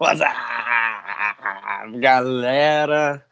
What's 0.00 0.20
up, 0.20 1.98
galera 1.98 3.26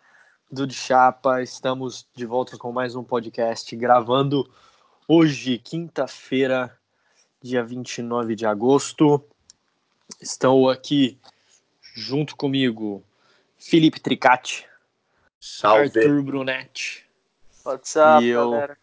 do 0.50 0.66
De 0.66 0.74
Chapa? 0.74 1.40
Estamos 1.40 2.08
de 2.12 2.26
volta 2.26 2.58
com 2.58 2.72
mais 2.72 2.96
um 2.96 3.04
podcast, 3.04 3.76
gravando 3.76 4.50
hoje, 5.06 5.58
quinta-feira, 5.58 6.76
dia 7.40 7.62
29 7.62 8.34
de 8.34 8.44
agosto. 8.46 9.24
Estão 10.20 10.68
aqui 10.68 11.16
junto 11.94 12.34
comigo 12.34 13.00
Felipe 13.56 14.00
Tricati, 14.00 14.66
Salve. 15.38 16.00
Arthur 16.00 16.20
Brunetti 16.20 17.06
What's 17.64 17.94
up, 17.94 18.24
e 18.24 18.30
eu, 18.30 18.50
galera? 18.50 18.76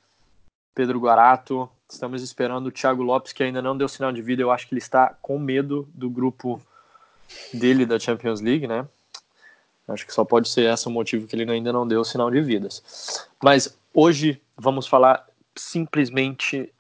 Pedro 0.73 1.01
Guarato. 1.01 1.69
Estamos 1.89 2.23
esperando 2.23 2.67
o 2.67 2.71
Thiago 2.71 3.03
Lopes, 3.03 3.33
que 3.33 3.43
ainda 3.43 3.61
não 3.61 3.77
deu 3.77 3.89
sinal 3.89 4.13
de 4.13 4.21
vida. 4.21 4.41
Eu 4.41 4.51
acho 4.51 4.69
que 4.69 4.73
ele 4.73 4.79
está 4.79 5.17
com 5.21 5.37
medo 5.37 5.85
do 5.93 6.09
grupo 6.09 6.61
dele 7.53 7.85
da 7.85 7.99
Champions 7.99 8.41
League, 8.41 8.67
né? 8.67 8.87
Acho 9.87 10.05
que 10.05 10.13
só 10.13 10.23
pode 10.23 10.47
ser 10.49 10.71
esse 10.71 10.87
o 10.87 10.91
motivo 10.91 11.27
que 11.27 11.35
ele 11.35 11.49
ainda 11.51 11.73
não 11.73 11.87
deu 11.87 12.03
sinal 12.03 12.31
de 12.31 12.41
vidas. 12.41 13.27
Mas 13.43 13.77
hoje 13.93 14.41
vamos 14.57 14.87
falar 14.87 15.27
simplesmente 15.55 16.71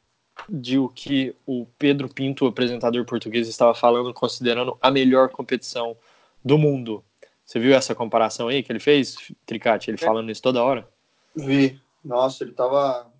de 0.49 0.79
o 0.79 0.89
que 0.89 1.35
o 1.45 1.65
Pedro 1.77 2.09
Pinto, 2.09 2.45
o 2.45 2.47
apresentador 2.47 3.05
português, 3.05 3.47
estava 3.47 3.73
falando, 3.73 4.13
considerando 4.13 4.77
a 4.81 4.89
melhor 4.89 5.29
competição 5.29 5.95
do 6.43 6.57
mundo. 6.57 7.03
Você 7.45 7.59
viu 7.59 7.75
essa 7.75 7.93
comparação 7.93 8.47
aí 8.47 8.63
que 8.63 8.71
ele 8.71 8.79
fez, 8.79 9.15
Tricati? 9.45 9.91
Ele 9.91 9.97
falando 9.97 10.31
isso 10.31 10.41
toda 10.41 10.63
hora? 10.63 10.87
Vi. 11.35 11.79
Nossa, 12.03 12.43
ele 12.43 12.53
tava. 12.53 13.11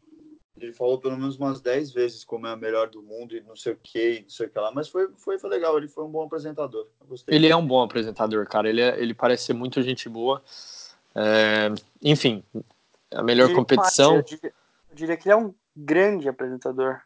Ele 0.56 0.72
falou 0.72 1.00
pelo 1.00 1.18
menos 1.18 1.38
umas 1.38 1.60
10 1.60 1.92
vezes 1.92 2.24
como 2.24 2.46
é 2.46 2.52
a 2.52 2.56
melhor 2.56 2.88
do 2.88 3.02
mundo 3.02 3.36
e 3.36 3.42
não 3.42 3.56
sei 3.56 3.74
o 3.74 3.80
que, 3.82 4.22
não 4.22 4.30
sei 4.30 4.46
o 4.46 4.50
que 4.50 4.60
lá. 4.60 4.72
Mas 4.72 4.88
foi, 4.88 5.10
foi, 5.18 5.40
foi 5.40 5.50
legal, 5.50 5.78
ele 5.78 5.88
foi 5.88 6.04
um 6.04 6.10
bom 6.10 6.24
apresentador. 6.24 6.88
Eu 7.02 7.08
gostei. 7.08 7.36
Ele 7.36 7.48
é 7.48 7.56
um 7.56 7.66
bom 7.66 7.82
apresentador, 7.82 8.46
cara. 8.48 8.70
Ele, 8.70 8.82
é- 8.82 9.00
ele 9.00 9.14
parece 9.16 9.46
ser 9.46 9.54
muito 9.54 9.82
gente 9.82 10.08
boa. 10.08 10.44
É, 11.16 11.70
enfim, 12.04 12.44
a 13.12 13.24
melhor 13.24 13.50
Eu 13.50 13.56
competição. 13.56 14.18
Eu 14.18 14.22
diria, 14.22 14.54
eu 14.90 14.96
diria 14.96 15.18
que 15.18 15.28
ele 15.28 15.34
é 15.34 15.38
um 15.38 15.54
grande 15.76 16.30
apresentador. 16.30 17.02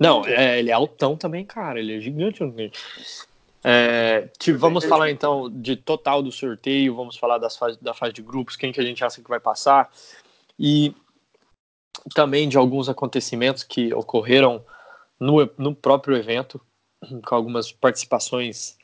Não, 0.00 0.24
é, 0.26 0.58
ele 0.58 0.70
é 0.70 0.72
altão 0.72 1.16
também, 1.16 1.44
cara. 1.44 1.78
Ele 1.78 1.96
é 1.96 2.00
gigante. 2.00 2.40
É, 3.62 4.28
ti- 4.38 4.52
vamos 4.52 4.84
falar 4.84 5.10
então 5.10 5.48
de 5.48 5.76
total 5.76 6.22
do 6.22 6.32
sorteio, 6.32 6.94
vamos 6.96 7.16
falar 7.16 7.38
das 7.38 7.56
fase, 7.56 7.78
da 7.82 7.94
fase 7.94 8.12
de 8.12 8.22
grupos, 8.22 8.56
quem 8.56 8.72
que 8.72 8.80
a 8.80 8.84
gente 8.84 9.02
acha 9.04 9.22
que 9.22 9.28
vai 9.28 9.40
passar 9.40 9.90
e 10.58 10.94
também 12.12 12.48
de 12.48 12.56
alguns 12.56 12.88
acontecimentos 12.88 13.62
que 13.62 13.94
ocorreram 13.94 14.64
no, 15.18 15.48
no 15.56 15.74
próprio 15.74 16.16
evento, 16.16 16.60
com 17.24 17.34
algumas 17.34 17.72
participações 17.72 18.76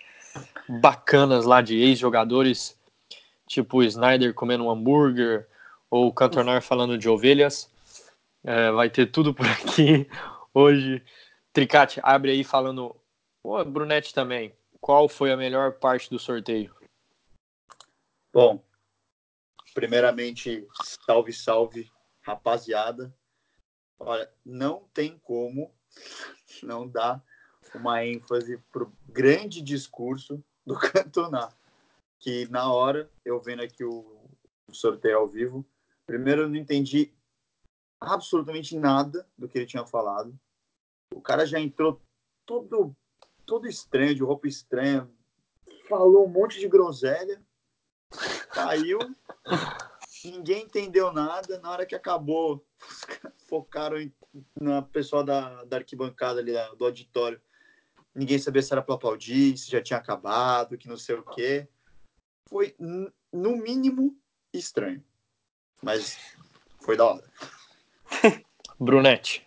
bacanas 0.69 1.45
lá 1.45 1.61
de 1.61 1.77
ex-jogadores, 1.77 2.79
tipo 3.47 3.79
o 3.79 3.83
Snyder 3.83 4.33
comendo 4.33 4.65
um 4.65 4.71
hambúrguer 4.71 5.49
ou 5.91 6.07
o 6.07 6.13
Cantonar 6.13 6.63
falando 6.63 6.97
de 6.97 7.09
ovelhas. 7.09 7.71
É, 8.45 8.71
vai 8.71 8.89
ter 8.89 9.07
tudo 9.07 9.35
por 9.35 9.47
aqui 9.51 10.09
hoje. 10.55 11.03
Tricate, 11.53 12.01
abre 12.03 12.31
aí 12.31 12.45
falando. 12.45 12.95
Pô, 13.43 13.63
Brunete 13.65 14.15
também. 14.15 14.55
Qual 14.81 15.09
foi 15.09 15.33
a 15.33 15.37
melhor 15.37 15.73
parte 15.73 16.09
do 16.09 16.19
sorteio? 16.19 16.75
Bom, 18.33 18.63
primeiramente, 19.75 20.67
salve, 21.05 21.33
salve, 21.33 21.91
rapaziada. 22.23 23.15
Olha, 23.99 24.31
não 24.45 24.89
tem 24.95 25.19
como 25.19 25.75
não 26.63 26.89
dar 26.89 27.23
uma 27.75 28.05
ênfase 28.05 28.59
pro 28.73 28.93
grande 29.07 29.61
discurso 29.61 30.43
do 30.67 30.75
Cantona, 30.79 31.49
que 32.19 32.47
na 32.49 32.73
hora, 32.73 33.11
eu 33.25 33.41
vendo 33.41 33.63
aqui 33.63 33.85
o, 33.85 34.29
o 34.67 34.75
sorteio 34.75 35.19
ao 35.19 35.29
vivo, 35.29 35.67
primeiro 36.07 36.43
eu 36.43 36.49
não 36.49 36.57
entendi 36.57 37.13
absolutamente 38.01 38.77
nada 38.77 39.27
do 39.37 39.49
que 39.49 39.59
ele 39.59 39.67
tinha 39.67 39.85
falado. 39.85 40.39
O 41.15 41.21
cara 41.21 41.45
já 41.45 41.61
entrou 41.61 42.01
todo, 42.47 42.97
todo 43.45 43.69
estranho, 43.69 44.15
de 44.15 44.23
roupa 44.23 44.49
estranha, 44.49 45.09
falou 45.89 46.25
um 46.27 46.31
monte 46.31 46.59
de 46.59 46.69
groselha, 46.69 47.43
caiu, 48.51 48.99
ninguém 50.25 50.65
entendeu 50.65 51.13
nada. 51.13 51.59
Na 51.61 51.71
hora 51.71 51.87
que 51.87 51.95
acabou, 51.95 52.65
os 52.81 53.01
caras 53.05 53.43
focaram 53.49 53.99
em, 53.99 54.13
na 54.61 54.83
pessoa 54.83 55.23
da, 55.25 55.65
da 55.65 55.77
arquibancada 55.79 56.41
ali, 56.41 56.53
da- 56.53 56.75
do 56.75 56.85
auditório. 56.85 57.41
Ninguém 58.15 58.39
sabia 58.39 58.61
se 58.63 58.73
era 58.73 58.83
para 58.83 58.95
aplaudir, 58.95 59.57
se 59.57 59.71
já 59.71 59.81
tinha 59.81 59.99
acabado, 59.99 60.77
que 60.77 60.89
não 60.89 60.97
sei 60.97 61.15
o 61.17 61.23
quê. 61.23 61.69
Foi, 62.49 62.75
no 63.33 63.57
mínimo, 63.57 64.21
estranho. 64.53 65.05
Mas 65.83 66.19
foi 66.81 66.97
da 66.97 67.07
hora. 67.07 67.33
Brunete. 68.79 69.47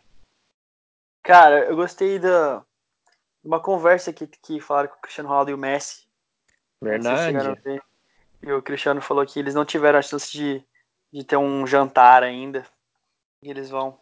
Cara, 1.22 1.66
eu 1.66 1.76
gostei 1.76 2.20
da 2.20 2.66
de 3.44 3.48
uma 3.50 3.62
conversa 3.62 4.14
que, 4.14 4.26
que 4.26 4.62
falaram 4.62 4.90
com 4.90 4.96
o 4.96 5.02
Cristiano 5.02 5.28
Ronaldo 5.28 5.52
e 5.52 5.54
o 5.54 5.58
Messi. 5.58 6.08
Verdade. 6.82 7.62
E 8.46 8.52
o 8.52 8.62
Cristiano 8.62 9.02
falou 9.02 9.26
que 9.26 9.40
eles 9.40 9.56
não 9.56 9.64
tiveram 9.64 9.98
a 9.98 10.02
chance 10.02 10.32
de, 10.32 10.64
de 11.12 11.24
ter 11.24 11.38
um 11.38 11.66
jantar 11.66 12.24
ainda. 12.24 12.66
E 13.42 13.50
eles 13.50 13.70
vão. 13.70 13.98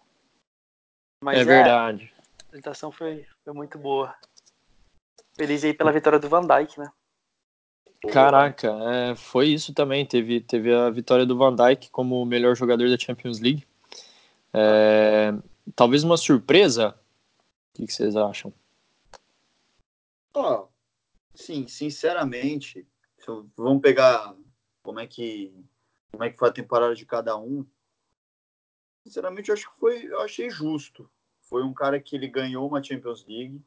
Mas 1.24 1.38
É 1.38 1.42
é, 1.42 1.46
verdade. 1.46 2.12
a 2.18 2.44
apresentação 2.44 2.92
foi, 2.92 3.26
foi 3.44 3.54
muito 3.54 3.78
boa. 3.78 4.16
Feliz 5.36 5.64
aí 5.64 5.74
pela 5.74 5.92
vitória 5.92 6.18
do 6.20 6.28
Van 6.28 6.46
Dijk, 6.46 6.80
né? 6.80 6.92
Caraca, 8.12 8.68
é, 8.68 9.16
foi 9.16 9.50
isso 9.50 9.76
também. 9.76 10.06
Teve, 10.06 10.42
teve 10.42 10.74
a 10.74 10.90
vitória 10.90 11.26
do 11.26 11.38
Van 11.38 11.56
Dijk 11.56 11.92
como 11.92 12.20
o 12.20 12.26
melhor 12.26 12.56
jogador 12.56 12.90
da 12.90 12.98
Champions 12.98 13.40
League. 13.40 13.68
É, 14.52 15.34
talvez 15.76 16.04
uma 16.04 16.18
surpresa. 16.18 17.00
O 17.70 17.78
que, 17.78 17.86
que 17.86 17.94
vocês 17.94 18.16
acham? 18.16 18.52
Ó, 20.34 20.66
sim, 21.36 21.68
sinceramente, 21.68 22.86
eu- 23.32 23.50
vamos 23.56 23.82
pegar 23.82 24.36
como 24.84 25.00
é 25.00 25.08
que 25.08 25.54
como 26.12 26.24
é 26.26 26.30
que 26.30 26.38
foi 26.38 26.50
a 26.50 26.54
temporada 26.54 26.94
de 26.94 27.06
cada 27.06 27.38
um. 27.38 27.66
Sinceramente, 29.04 29.50
eu 29.50 29.54
acho 29.54 29.72
que 29.72 29.80
foi, 29.80 30.06
eu 30.06 30.20
achei 30.20 30.50
justo. 30.50 31.10
Foi 31.40 31.64
um 31.64 31.74
cara 31.74 32.00
que 32.02 32.16
ele 32.16 32.28
ganhou 32.28 32.68
uma 32.68 32.84
Champions 32.84 33.26
League. 33.26 33.62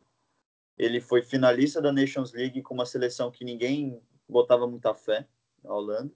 Ele 0.77 1.01
foi 1.01 1.23
finalista 1.23 1.81
da 1.81 1.91
Nations 1.93 2.33
League 2.33 2.63
com 2.63 2.75
uma 2.75 2.85
seleção 2.87 3.31
que 3.31 3.45
ninguém 3.45 4.01
botava 4.29 4.67
muita 4.67 4.95
fé, 4.95 5.27
a 5.65 5.73
Holanda. 5.73 6.13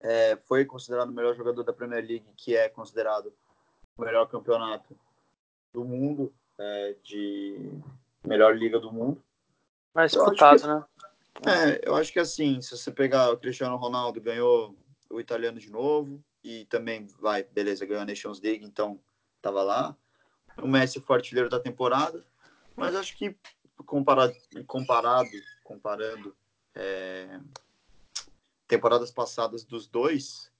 É, 0.00 0.36
foi 0.36 0.64
considerado 0.64 1.10
o 1.10 1.12
melhor 1.12 1.34
jogador 1.34 1.62
da 1.62 1.72
Premier 1.72 2.04
League, 2.04 2.32
que 2.36 2.56
é 2.56 2.68
considerado 2.68 3.32
o 3.96 4.02
melhor 4.02 4.26
campeonato 4.26 4.98
do 5.72 5.84
mundo, 5.84 6.34
é, 6.58 6.94
de 7.02 7.70
melhor 8.26 8.56
liga 8.56 8.80
do 8.80 8.90
mundo. 8.90 9.22
Acho 9.94 10.16
disputado, 10.16 10.60
que- 10.60 10.66
né? 10.66 10.84
É, 11.46 11.80
eu 11.88 11.94
acho 11.94 12.12
que 12.12 12.18
assim, 12.18 12.60
se 12.60 12.76
você 12.76 12.90
pegar 12.90 13.30
o 13.32 13.38
Cristiano 13.38 13.76
Ronaldo, 13.76 14.20
ganhou 14.20 14.76
o 15.08 15.20
italiano 15.20 15.58
de 15.58 15.70
novo 15.70 16.22
e 16.42 16.64
também 16.66 17.06
vai, 17.18 17.42
beleza, 17.44 17.86
ganhou 17.86 18.02
a 18.02 18.06
Nations 18.06 18.40
League, 18.40 18.64
então 18.64 19.00
tava 19.40 19.62
lá. 19.62 19.96
O 20.60 20.66
Messi 20.66 21.00
foi 21.00 21.16
artilheiro 21.16 21.48
da 21.48 21.58
temporada, 21.58 22.26
mas 22.76 22.94
acho 22.94 23.16
que 23.16 23.34
comparado, 23.86 24.34
comparado 24.66 25.30
comparando 25.64 26.36
é, 26.74 27.40
temporadas 28.66 29.10
passadas 29.10 29.64
dos 29.64 29.86
dois, 29.86 30.52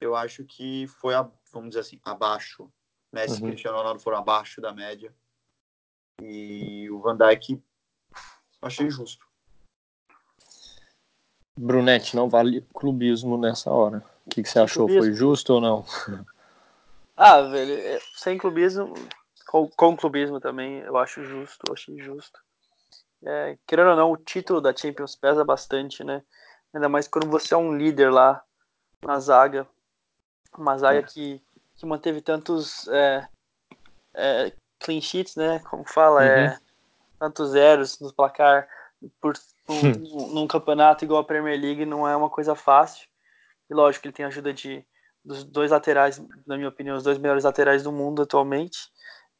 eu 0.00 0.14
acho 0.14 0.44
que 0.44 0.86
foi, 0.86 1.14
a- 1.14 1.30
vamos 1.52 1.70
dizer 1.70 1.80
assim, 1.80 2.00
abaixo. 2.04 2.70
Messi 3.12 3.40
Uhum. 3.40 3.48
e 3.48 3.50
Cristiano 3.50 3.78
Ronaldo 3.78 4.00
foram 4.00 4.18
abaixo 4.18 4.60
da 4.60 4.72
média. 4.72 5.14
E 6.20 6.88
o 6.90 7.00
Van 7.00 7.16
Dijk 7.16 7.62
achei 8.62 8.88
justo. 8.90 9.26
Brunete, 11.56 12.16
não 12.16 12.28
vale 12.28 12.62
clubismo 12.74 13.38
nessa 13.38 13.70
hora. 13.70 14.04
O 14.26 14.30
que, 14.30 14.42
que 14.42 14.48
você 14.48 14.54
Sem 14.54 14.62
achou? 14.62 14.86
clubismo. 14.86 15.02
Foi 15.02 15.12
justo 15.12 15.54
ou 15.54 15.60
não? 15.60 15.84
Ah, 17.16 17.42
velho, 17.42 17.74
é, 17.74 18.00
sem 18.16 18.36
clubismo, 18.36 18.92
com, 19.46 19.68
com 19.68 19.96
clubismo 19.96 20.40
também, 20.40 20.80
eu 20.80 20.96
acho 20.96 21.24
justo, 21.24 21.62
eu 21.68 21.74
achei 21.74 21.96
justo. 21.98 22.40
É, 23.24 23.56
querendo 23.66 23.90
ou 23.90 23.96
não, 23.96 24.10
o 24.12 24.16
título 24.16 24.60
da 24.60 24.74
Champions 24.74 25.14
pesa 25.14 25.44
bastante, 25.44 26.02
né? 26.02 26.22
Ainda 26.74 26.88
mais 26.88 27.06
quando 27.06 27.28
você 27.30 27.54
é 27.54 27.56
um 27.56 27.76
líder 27.76 28.10
lá 28.10 28.42
na 29.02 29.20
zaga. 29.20 29.66
Uma 30.58 30.76
zaga 30.76 30.98
É. 30.98 31.02
que, 31.02 31.40
que 31.76 31.86
manteve 31.86 32.20
tantos 32.20 32.88
é, 32.88 33.28
é, 34.14 34.52
clean 34.80 35.00
sheets, 35.00 35.36
né? 35.36 35.60
Como 35.60 35.84
fala, 35.88 36.20
Uhum. 36.20 36.26
é, 36.26 36.58
tantos 37.18 37.50
zeros 37.50 38.00
no 38.00 38.12
placar 38.12 38.68
por, 39.20 39.34
um, 39.68 40.34
num 40.34 40.46
campeonato 40.46 41.04
igual 41.04 41.20
a 41.20 41.24
Premier 41.24 41.60
League 41.60 41.86
não 41.86 42.06
é 42.06 42.16
uma 42.16 42.30
coisa 42.30 42.54
fácil. 42.54 43.06
E 43.70 43.74
lógico 43.74 44.02
que 44.02 44.08
ele 44.08 44.14
tem 44.14 44.24
a 44.24 44.28
ajuda 44.28 44.52
de, 44.52 44.84
dos 45.24 45.44
dois 45.44 45.70
laterais, 45.70 46.22
na 46.46 46.56
minha 46.56 46.68
opinião, 46.68 46.96
os 46.96 47.02
dois 47.02 47.18
melhores 47.18 47.44
laterais 47.44 47.82
do 47.82 47.92
mundo 47.92 48.22
atualmente. 48.22 48.78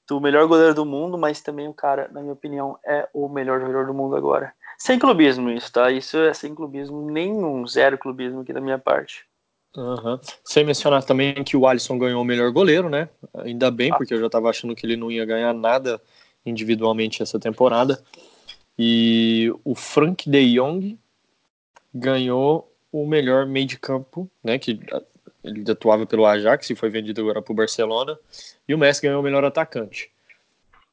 do 0.07 0.21
melhor 0.21 0.47
goleiro 0.47 0.75
do 0.75 0.85
mundo, 0.85 1.17
mas 1.17 1.41
também 1.41 1.67
o 1.69 1.75
cara, 1.75 2.09
na 2.13 2.21
minha 2.21 2.33
opinião, 2.33 2.79
é 2.85 3.09
o 3.13 3.29
melhor 3.29 3.61
jogador 3.61 3.87
do 3.87 3.95
mundo 3.95 4.17
agora. 4.17 4.53
Sem 4.79 4.99
clubismo 4.99 5.51
isso, 5.51 5.73
tá? 5.73 5.91
Isso 5.91 6.19
é 6.19 6.35
sem 6.35 6.55
clubismo 6.55 7.11
nenhum, 7.11 7.67
zero 7.67 7.97
clubismo 7.97 8.41
aqui 8.41 8.53
da 8.53 8.61
minha 8.61 8.79
parte. 8.79 9.25
Uhum. 9.77 10.19
Sem 10.45 10.65
mencionar 10.65 11.03
também 11.03 11.43
que 11.43 11.57
o 11.57 11.67
Alisson 11.67 11.99
ganhou 11.99 12.23
o 12.23 12.25
melhor 12.25 12.51
goleiro, 12.53 12.89
né? 12.89 13.09
Ainda 13.35 13.71
bem, 13.71 13.91
ah. 13.93 13.97
porque 13.97 14.15
eu 14.15 14.21
já 14.21 14.27
estava 14.27 14.49
achando 14.49 14.75
que 14.75 14.87
ele 14.87 14.97
não 14.97 15.11
ia 15.11 15.25
ganhar 15.25 15.53
nada 15.53 16.01
individualmente 16.45 17.23
essa 17.23 17.41
temporada. 17.41 18.03
E 18.79 19.53
o 19.65 19.75
Frank 19.75 20.29
de 20.29 20.55
Jong 20.55 20.99
ganhou 21.95 22.71
o 22.91 23.07
melhor 23.07 23.47
meio 23.47 23.67
de 23.67 23.79
campo, 23.79 24.29
né? 24.43 24.59
Que 24.59 24.81
ele 25.43 25.71
atuava 25.71 26.07
pelo 26.07 26.27
Ajax 26.27 26.71
e 26.71 26.75
foi 26.75 26.91
vendido 26.91 27.21
agora 27.21 27.43
para 27.43 27.53
o 27.53 27.57
Barcelona. 27.57 28.19
E 28.67 28.75
o 28.75 28.79
Messi 28.79 29.03
ganhou 29.03 29.21
o 29.21 29.25
melhor 29.25 29.45
atacante. 29.45 30.11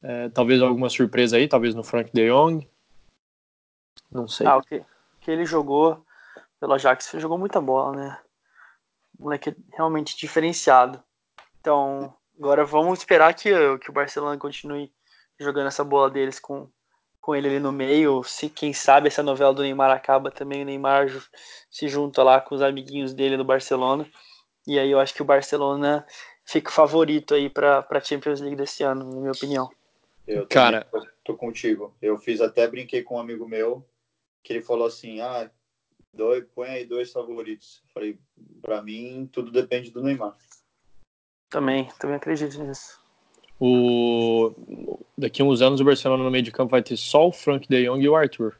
É, 0.02 0.28
talvez 0.28 0.60
alguma 0.60 0.90
surpresa 0.90 1.36
aí, 1.36 1.48
talvez 1.48 1.74
no 1.74 1.82
Frank 1.84 2.10
de 2.12 2.28
Jong. 2.28 2.66
Não 4.10 4.28
sei. 4.28 4.46
Ah, 4.46 4.56
o 4.56 4.62
que, 4.62 4.82
que 5.20 5.30
ele 5.30 5.44
jogou 5.44 6.04
pelo 6.60 6.74
Ajax, 6.74 7.12
ele 7.12 7.22
jogou 7.22 7.38
muita 7.38 7.60
bola, 7.60 7.96
né? 7.96 8.18
moleque 9.22 9.54
realmente 9.72 10.16
diferenciado. 10.16 11.02
Então, 11.60 12.14
agora 12.38 12.64
vamos 12.64 12.98
esperar 12.98 13.32
que, 13.34 13.50
que 13.78 13.90
o 13.90 13.92
Barcelona 13.92 14.36
continue 14.36 14.92
jogando 15.38 15.68
essa 15.68 15.84
bola 15.84 16.10
deles 16.10 16.38
com, 16.38 16.68
com 17.22 17.34
ele 17.34 17.48
ali 17.48 17.60
no 17.60 17.72
meio. 17.72 18.22
Se 18.24 18.50
quem 18.50 18.74
sabe 18.74 19.06
essa 19.08 19.22
novela 19.22 19.54
do 19.54 19.62
Neymar 19.62 19.90
acaba 19.92 20.30
também, 20.30 20.62
o 20.62 20.66
Neymar 20.66 21.08
se 21.70 21.88
junta 21.88 22.22
lá 22.22 22.40
com 22.40 22.54
os 22.54 22.60
amiguinhos 22.60 23.14
dele 23.14 23.36
do 23.36 23.44
Barcelona. 23.44 24.06
E 24.66 24.78
aí 24.78 24.90
eu 24.90 25.00
acho 25.00 25.14
que 25.14 25.22
o 25.22 25.24
Barcelona 25.24 26.06
fica 26.44 26.70
favorito 26.70 27.32
aí 27.34 27.48
para 27.48 27.86
a 27.88 28.00
Champions 28.00 28.40
League 28.40 28.56
desse 28.56 28.82
ano, 28.82 29.04
na 29.08 29.20
minha 29.20 29.32
opinião. 29.32 29.70
Eu 30.26 30.46
Cara, 30.46 30.86
tô 31.24 31.36
contigo. 31.36 31.94
Eu 32.02 32.18
fiz 32.18 32.40
até 32.40 32.66
brinquei 32.66 33.02
com 33.02 33.16
um 33.16 33.20
amigo 33.20 33.48
meu 33.48 33.86
que 34.42 34.52
ele 34.52 34.62
falou 34.62 34.86
assim: 34.86 35.20
"Ah, 35.20 35.50
dois, 36.12 36.44
põe 36.54 36.68
aí 36.68 36.84
dois 36.84 37.10
favoritos". 37.10 37.82
falei: 37.94 38.18
"Para 38.60 38.82
mim 38.82 39.28
tudo 39.32 39.50
depende 39.50 39.90
do 39.90 40.02
Neymar". 40.02 40.36
Também, 41.48 41.88
também 41.98 42.16
acredito 42.16 42.62
nisso. 42.62 43.01
O... 43.64 44.50
Daqui 45.16 45.40
a 45.40 45.44
uns 45.44 45.62
anos 45.62 45.80
o 45.80 45.84
Barcelona 45.84 46.24
no 46.24 46.32
meio 46.32 46.42
de 46.42 46.50
campo 46.50 46.72
vai 46.72 46.82
ter 46.82 46.96
só 46.96 47.28
o 47.28 47.32
Frank 47.32 47.68
de 47.68 47.86
Jong 47.86 48.02
e 48.02 48.08
o 48.08 48.16
Arthur. 48.16 48.56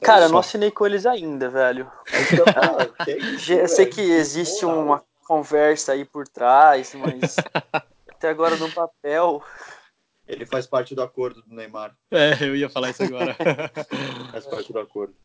Cara, 0.00 0.26
eu 0.26 0.28
não 0.28 0.38
assinei 0.38 0.70
com 0.70 0.86
eles 0.86 1.04
ainda, 1.04 1.50
velho. 1.50 1.90
eu 3.50 3.66
sei 3.66 3.86
que 3.86 4.00
existe 4.00 4.64
uma 4.64 5.02
conversa 5.26 5.90
aí 5.90 6.04
por 6.04 6.28
trás, 6.28 6.94
mas 6.94 7.34
até 8.08 8.28
agora 8.28 8.54
no 8.54 8.70
papel. 8.70 9.42
Ele 10.28 10.46
faz 10.46 10.64
parte 10.64 10.94
do 10.94 11.02
acordo 11.02 11.42
do 11.42 11.52
Neymar. 11.52 11.96
É, 12.12 12.34
eu 12.40 12.54
ia 12.54 12.70
falar 12.70 12.90
isso 12.90 13.02
agora. 13.02 13.36
faz 14.30 14.46
parte 14.46 14.72
do 14.72 14.78
acordo. 14.78 15.16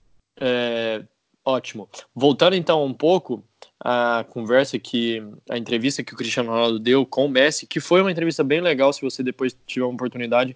É, 0.42 1.04
ótimo. 1.46 1.88
Voltando 2.16 2.56
então 2.56 2.84
um 2.84 2.96
pouco 2.96 3.44
à 3.84 4.26
conversa 4.30 4.80
que 4.80 5.22
a 5.50 5.58
entrevista 5.58 6.04
que 6.04 6.14
o 6.14 6.18
Cristiano 6.18 6.50
Ronaldo 6.50 6.80
deu 6.80 7.06
com 7.06 7.26
o 7.26 7.30
Messi, 7.30 7.68
que 7.68 7.82
foi 7.82 8.00
uma 8.00 8.12
entrevista 8.12 8.44
bem 8.44 8.62
legal, 8.62 8.94
se 8.94 9.02
você 9.02 9.22
depois 9.22 9.56
tiver 9.68 9.86
uma 9.86 9.94
oportunidade 9.94 10.56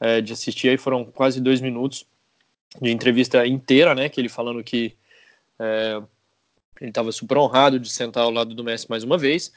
é, 0.00 0.20
de 0.20 0.32
assistir 0.32 0.68
aí, 0.68 0.76
foram 0.76 1.04
quase 1.04 1.40
dois 1.40 1.60
minutos 1.60 2.04
de 2.80 2.90
entrevista 2.90 3.46
inteira, 3.46 3.94
né? 3.94 4.08
Que 4.08 4.20
ele 4.20 4.28
falando 4.28 4.64
que 4.64 4.96
é, 5.58 6.02
ele 6.80 6.90
estava 6.90 7.12
super 7.12 7.38
honrado 7.38 7.78
de 7.78 7.88
sentar 7.88 8.24
ao 8.24 8.30
lado 8.30 8.54
do 8.54 8.64
Messi 8.64 8.90
mais 8.90 9.04
uma 9.04 9.16
vez. 9.16 9.52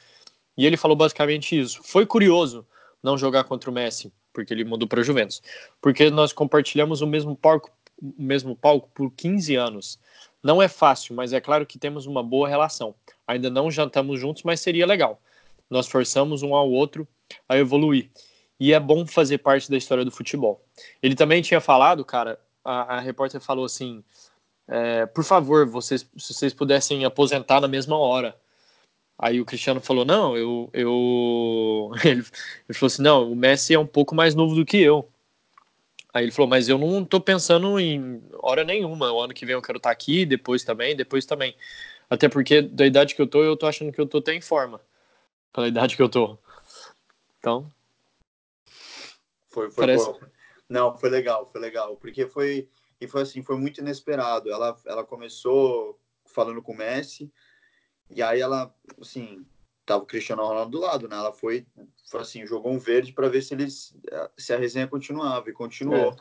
E 0.55 0.65
ele 0.65 0.77
falou 0.77 0.95
basicamente 0.95 1.59
isso. 1.59 1.81
Foi 1.83 2.05
curioso 2.05 2.65
não 3.01 3.17
jogar 3.17 3.45
contra 3.45 3.69
o 3.69 3.73
Messi, 3.73 4.13
porque 4.31 4.53
ele 4.53 4.63
mudou 4.63 4.87
para 4.87 5.01
Juventus, 5.01 5.41
porque 5.81 6.11
nós 6.11 6.31
compartilhamos 6.31 7.01
o 7.01 7.07
mesmo 7.07 7.35
palco, 7.35 7.71
o 8.01 8.21
mesmo 8.21 8.55
palco 8.55 8.89
por 8.93 9.11
15 9.11 9.55
anos. 9.55 9.99
Não 10.43 10.61
é 10.61 10.67
fácil, 10.67 11.15
mas 11.15 11.33
é 11.33 11.41
claro 11.41 11.65
que 11.65 11.79
temos 11.79 12.05
uma 12.05 12.21
boa 12.21 12.47
relação. 12.47 12.93
Ainda 13.27 13.49
não 13.49 13.71
jantamos 13.71 14.19
juntos, 14.19 14.43
mas 14.43 14.59
seria 14.59 14.85
legal. 14.85 15.21
Nós 15.69 15.87
forçamos 15.87 16.43
um 16.43 16.53
ao 16.53 16.69
outro 16.69 17.07
a 17.49 17.57
evoluir. 17.57 18.11
E 18.59 18.73
é 18.73 18.79
bom 18.79 19.05
fazer 19.05 19.39
parte 19.39 19.69
da 19.69 19.77
história 19.77 20.05
do 20.05 20.11
futebol. 20.11 20.63
Ele 21.01 21.15
também 21.15 21.41
tinha 21.41 21.59
falado, 21.59 22.05
cara, 22.05 22.39
a, 22.63 22.97
a 22.97 22.99
repórter 22.99 23.41
falou 23.41 23.65
assim: 23.65 24.03
é, 24.67 25.05
por 25.05 25.23
favor, 25.23 25.67
vocês, 25.67 26.07
se 26.17 26.33
vocês 26.33 26.53
pudessem 26.53 27.05
aposentar 27.05 27.61
na 27.61 27.67
mesma 27.67 27.97
hora. 27.97 28.35
Aí 29.17 29.39
o 29.39 29.45
Cristiano 29.45 29.79
falou: 29.79 30.05
não, 30.05 30.35
eu. 30.35 30.69
eu... 30.73 31.91
Ele, 32.03 32.21
ele 32.67 32.77
falou 32.77 32.87
assim: 32.87 33.01
não, 33.01 33.31
o 33.31 33.35
Messi 33.35 33.73
é 33.73 33.79
um 33.79 33.87
pouco 33.87 34.15
mais 34.15 34.35
novo 34.35 34.55
do 34.55 34.65
que 34.65 34.77
eu. 34.77 35.07
Aí 36.15 36.23
ele 36.23 36.31
falou: 36.31 36.47
mas 36.47 36.69
eu 36.69 36.77
não 36.77 37.03
tô 37.03 37.19
pensando 37.19 37.77
em 37.77 38.23
hora 38.41 38.63
nenhuma. 38.63 39.11
O 39.11 39.19
ano 39.19 39.33
que 39.33 39.45
vem 39.45 39.53
eu 39.53 39.61
quero 39.61 39.79
estar 39.79 39.89
tá 39.89 39.93
aqui, 39.93 40.25
depois 40.25 40.63
também, 40.63 40.95
depois 40.95 41.25
também. 41.25 41.53
Até 42.09 42.29
porque 42.29 42.61
da 42.61 42.85
idade 42.85 43.13
que 43.13 43.21
eu 43.21 43.27
tô, 43.27 43.43
eu 43.43 43.57
tô 43.57 43.67
achando 43.67 43.91
que 43.91 43.99
eu 43.99 44.07
tô 44.07 44.19
até 44.19 44.33
em 44.33 44.39
forma. 44.39 44.79
Pela 45.51 45.67
idade 45.67 45.97
que 45.97 46.01
eu 46.01 46.07
tô. 46.07 46.37
Então. 47.37 47.69
Foi, 49.49 49.69
foi 49.69 49.85
parece... 49.85 50.05
Bom. 50.05 50.19
Não, 50.69 50.97
foi 50.97 51.09
legal, 51.09 51.49
foi 51.51 51.59
legal, 51.59 51.97
porque 51.97 52.25
foi 52.25 52.69
e 52.99 53.07
foi 53.09 53.23
assim, 53.23 53.43
foi 53.43 53.57
muito 53.57 53.81
inesperado. 53.81 54.49
Ela 54.49 54.77
ela 54.85 55.03
começou 55.03 55.99
falando 56.25 56.61
com 56.61 56.71
o 56.71 56.77
Messi 56.77 57.29
e 58.09 58.23
aí 58.23 58.39
ela, 58.39 58.73
assim, 59.01 59.45
tava 59.85 60.03
o 60.03 60.07
Cristiano 60.07 60.45
Ronaldo 60.45 60.71
do 60.71 60.79
lado, 60.79 61.07
né? 61.07 61.15
Ela 61.15 61.31
foi, 61.31 61.65
foi 62.09 62.21
assim, 62.21 62.45
jogou 62.45 62.71
um 62.71 62.79
verde 62.79 63.13
para 63.13 63.29
ver 63.29 63.41
se 63.41 63.53
eles 63.53 63.95
se 64.37 64.53
a 64.53 64.57
resenha 64.57 64.87
continuava 64.87 65.49
e 65.49 65.53
continuou. 65.53 66.11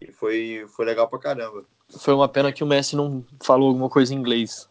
É. 0.00 0.06
E 0.06 0.12
foi 0.12 0.66
foi 0.68 0.84
legal 0.84 1.08
pra 1.08 1.18
caramba. 1.18 1.64
Foi 1.98 2.12
uma 2.12 2.28
pena 2.28 2.52
que 2.52 2.64
o 2.64 2.66
Messi 2.66 2.96
não 2.96 3.24
falou 3.42 3.68
alguma 3.68 3.88
coisa 3.88 4.12
em 4.12 4.18
inglês. 4.18 4.68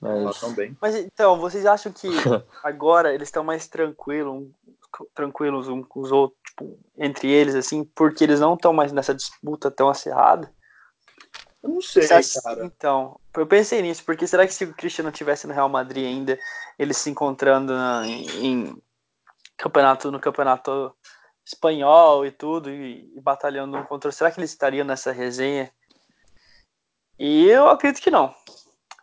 Mas... 0.00 0.40
Mas 0.80 0.96
então, 0.96 1.38
vocês 1.38 1.64
acham 1.64 1.92
que 1.92 2.08
agora 2.64 3.14
eles 3.14 3.28
estão 3.28 3.44
mais 3.44 3.68
tranquilos, 3.68 4.48
tranquilos 5.14 5.68
uns 5.68 5.86
com 5.86 6.00
os 6.00 6.10
outros, 6.10 6.40
tipo, 6.48 6.76
entre 6.98 7.30
eles, 7.30 7.54
assim, 7.54 7.84
porque 7.84 8.24
eles 8.24 8.40
não 8.40 8.54
estão 8.54 8.72
mais 8.72 8.90
nessa 8.92 9.14
disputa 9.14 9.70
tão 9.70 9.88
acirrada? 9.88 10.52
Eu 11.62 11.70
não 11.70 11.80
sei, 11.80 12.08
cara. 12.42 12.64
Então, 12.64 13.20
eu 13.36 13.46
pensei 13.46 13.80
nisso, 13.82 14.04
porque 14.04 14.26
será 14.26 14.46
que 14.46 14.52
se 14.52 14.64
o 14.64 14.74
Cristiano 14.74 15.12
tivesse 15.12 15.46
no 15.46 15.54
Real 15.54 15.68
Madrid 15.68 16.06
ainda, 16.06 16.38
eles 16.78 16.96
se 16.96 17.08
encontrando 17.08 17.72
na, 17.72 18.06
em, 18.06 18.46
em, 18.46 18.82
campeonato, 19.56 20.10
no 20.10 20.18
campeonato 20.18 20.94
espanhol 21.46 22.26
e 22.26 22.32
tudo, 22.32 22.68
e, 22.68 23.12
e 23.16 23.20
batalhando 23.20 23.76
um 23.76 23.84
contra 23.84 24.10
será 24.10 24.30
que 24.30 24.40
eles 24.40 24.50
estariam 24.50 24.84
nessa 24.84 25.12
resenha? 25.12 25.72
E 27.18 27.46
eu 27.48 27.68
acredito 27.68 28.02
que 28.02 28.10
não. 28.10 28.34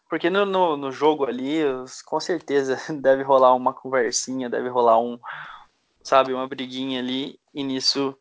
Porque 0.09 0.29
no, 0.29 0.45
no, 0.45 0.75
no 0.75 0.91
jogo 0.91 1.25
ali, 1.25 1.61
com 2.05 2.19
certeza 2.19 2.77
deve 2.99 3.23
rolar 3.23 3.53
uma 3.53 3.73
conversinha, 3.73 4.49
deve 4.49 4.67
rolar 4.67 4.99
um, 4.99 5.17
sabe, 6.03 6.33
uma 6.33 6.47
briguinha 6.47 6.99
ali, 6.99 7.39
e 7.53 7.63
nisso 7.63 8.17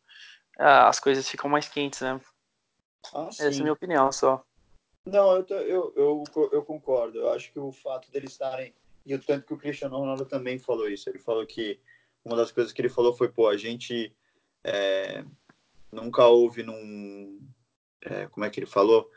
ah, 0.59 0.89
as 0.89 1.01
coisas 1.01 1.29
ficam 1.29 1.51
mais 1.51 1.69
quentes, 1.69 2.01
né? 2.01 2.21
Ah, 3.15 3.29
Essa 3.29 3.45
é 3.45 3.49
a 3.49 3.51
minha 3.51 3.73
opinião 3.73 4.11
só. 4.13 4.45
Não, 5.07 5.37
eu, 5.37 5.47
eu, 5.49 5.93
eu, 5.97 6.25
eu, 6.53 6.63
concordo. 6.63 7.19
Eu 7.19 7.31
acho 7.31 7.51
que 7.53 7.59
o 7.59 7.73
fato 7.73 8.11
deles 8.11 8.33
estarem. 8.33 8.75
E 9.07 9.15
o 9.15 9.19
tanto 9.19 9.47
que 9.47 9.55
o 9.55 9.59
Cristiano 9.59 9.97
Ronaldo 9.97 10.27
também 10.27 10.59
falou 10.59 10.89
isso. 10.89 11.09
Ele 11.09 11.19
falou 11.19 11.47
que 11.47 11.81
uma 12.25 12.37
das 12.37 12.53
coisas 12.53 12.73
que 12.73 12.81
ele 12.81 12.89
falou 12.91 13.15
foi: 13.15 13.29
pô, 13.29 13.49
a 13.49 13.57
gente 13.57 14.15
é, 14.63 15.25
nunca 15.91 16.27
houve 16.27 16.63
num. 16.63 17.41
É, 18.03 18.27
como 18.27 18.45
é 18.45 18.51
que 18.51 18.61
ele 18.61 18.67
falou? 18.67 19.11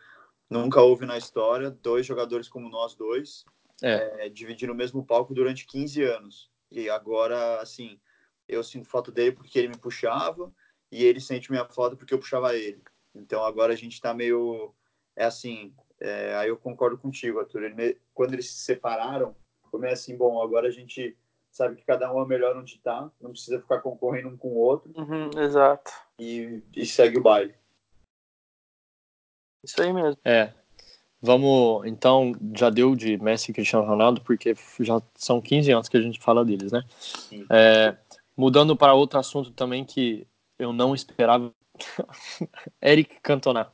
Nunca 0.50 0.82
houve 0.82 1.06
na 1.06 1.18
história 1.18 1.70
dois 1.70 2.06
jogadores 2.06 2.50
como 2.50 2.70
nós 2.70 2.96
dois 2.96 3.46
é. 3.82 4.26
é 4.26 4.30
dividindo 4.30 4.74
o 4.74 4.76
mesmo 4.76 5.06
palco 5.06 5.34
durante 5.34 5.66
15 5.66 6.04
anos. 6.04 6.50
E 6.70 6.90
agora, 6.90 7.60
assim, 7.62 8.00
eu 8.48 8.64
sinto 8.64 8.88
falta 8.88 9.12
dele 9.12 9.34
porque 9.34 9.60
ele 9.60 9.70
me 9.70 9.78
puxava 9.78 10.52
e 10.92 11.04
ele 11.04 11.20
sente 11.20 11.52
minha 11.52 11.66
falta 11.66 11.96
porque 11.96 12.14
eu 12.14 12.20
puxava 12.20 12.56
ele. 12.56 12.82
Então 13.16 13.44
agora 13.44 13.74
a 13.74 13.76
gente 13.76 13.94
está 13.94 14.14
meio. 14.14 14.74
É 15.16 15.26
assim, 15.26 15.74
é, 16.00 16.36
aí 16.36 16.50
eu 16.50 16.58
concordo 16.58 16.98
contigo, 16.98 17.40
Arthur. 17.40 17.64
Ele, 17.64 17.98
quando 18.14 18.34
eles 18.34 18.50
se 18.50 18.60
separaram, 18.60 19.36
meio 19.74 19.94
assim: 19.94 20.16
bom, 20.18 20.42
agora 20.42 20.68
a 20.68 20.72
gente 20.72 21.18
sabe 21.52 21.76
que 21.76 21.86
cada 21.86 22.12
um 22.14 22.22
é 22.22 22.26
melhor 22.26 22.56
onde 22.56 22.76
está, 22.76 23.12
não 23.20 23.32
precisa 23.32 23.60
ficar 23.60 23.82
concorrendo 23.82 24.30
um 24.30 24.38
com 24.38 24.50
o 24.50 24.58
outro. 24.58 24.92
Uhum, 24.96 25.30
exato. 25.38 25.92
E, 26.18 26.64
e 26.76 26.86
segue 26.86 27.18
o 27.18 27.22
baile. 27.22 27.54
Isso 29.64 29.82
aí 29.82 29.94
mesmo. 29.94 30.20
É. 30.26 30.54
Vamos, 31.22 31.86
então, 31.86 32.34
já 32.58 32.72
deu 32.72 32.96
de 32.96 33.16
Messi 33.18 33.52
e 33.52 33.54
Cristiano 33.54 33.86
Ronaldo, 33.86 34.22
porque 34.22 34.56
já 34.80 35.00
são 35.14 35.40
15 35.40 35.72
anos 35.72 35.88
que 35.88 35.98
a 35.98 36.02
gente 36.02 36.20
fala 36.20 36.44
deles, 36.44 36.72
né? 36.72 36.84
É, 37.48 37.96
mudando 38.36 38.76
para 38.76 38.96
outro 38.96 39.20
assunto 39.20 39.52
também 39.52 39.86
que 39.86 40.26
eu 40.58 40.74
não 40.74 40.96
esperava 40.96 41.54
Eric 42.82 43.20
Cantona. 43.22 43.72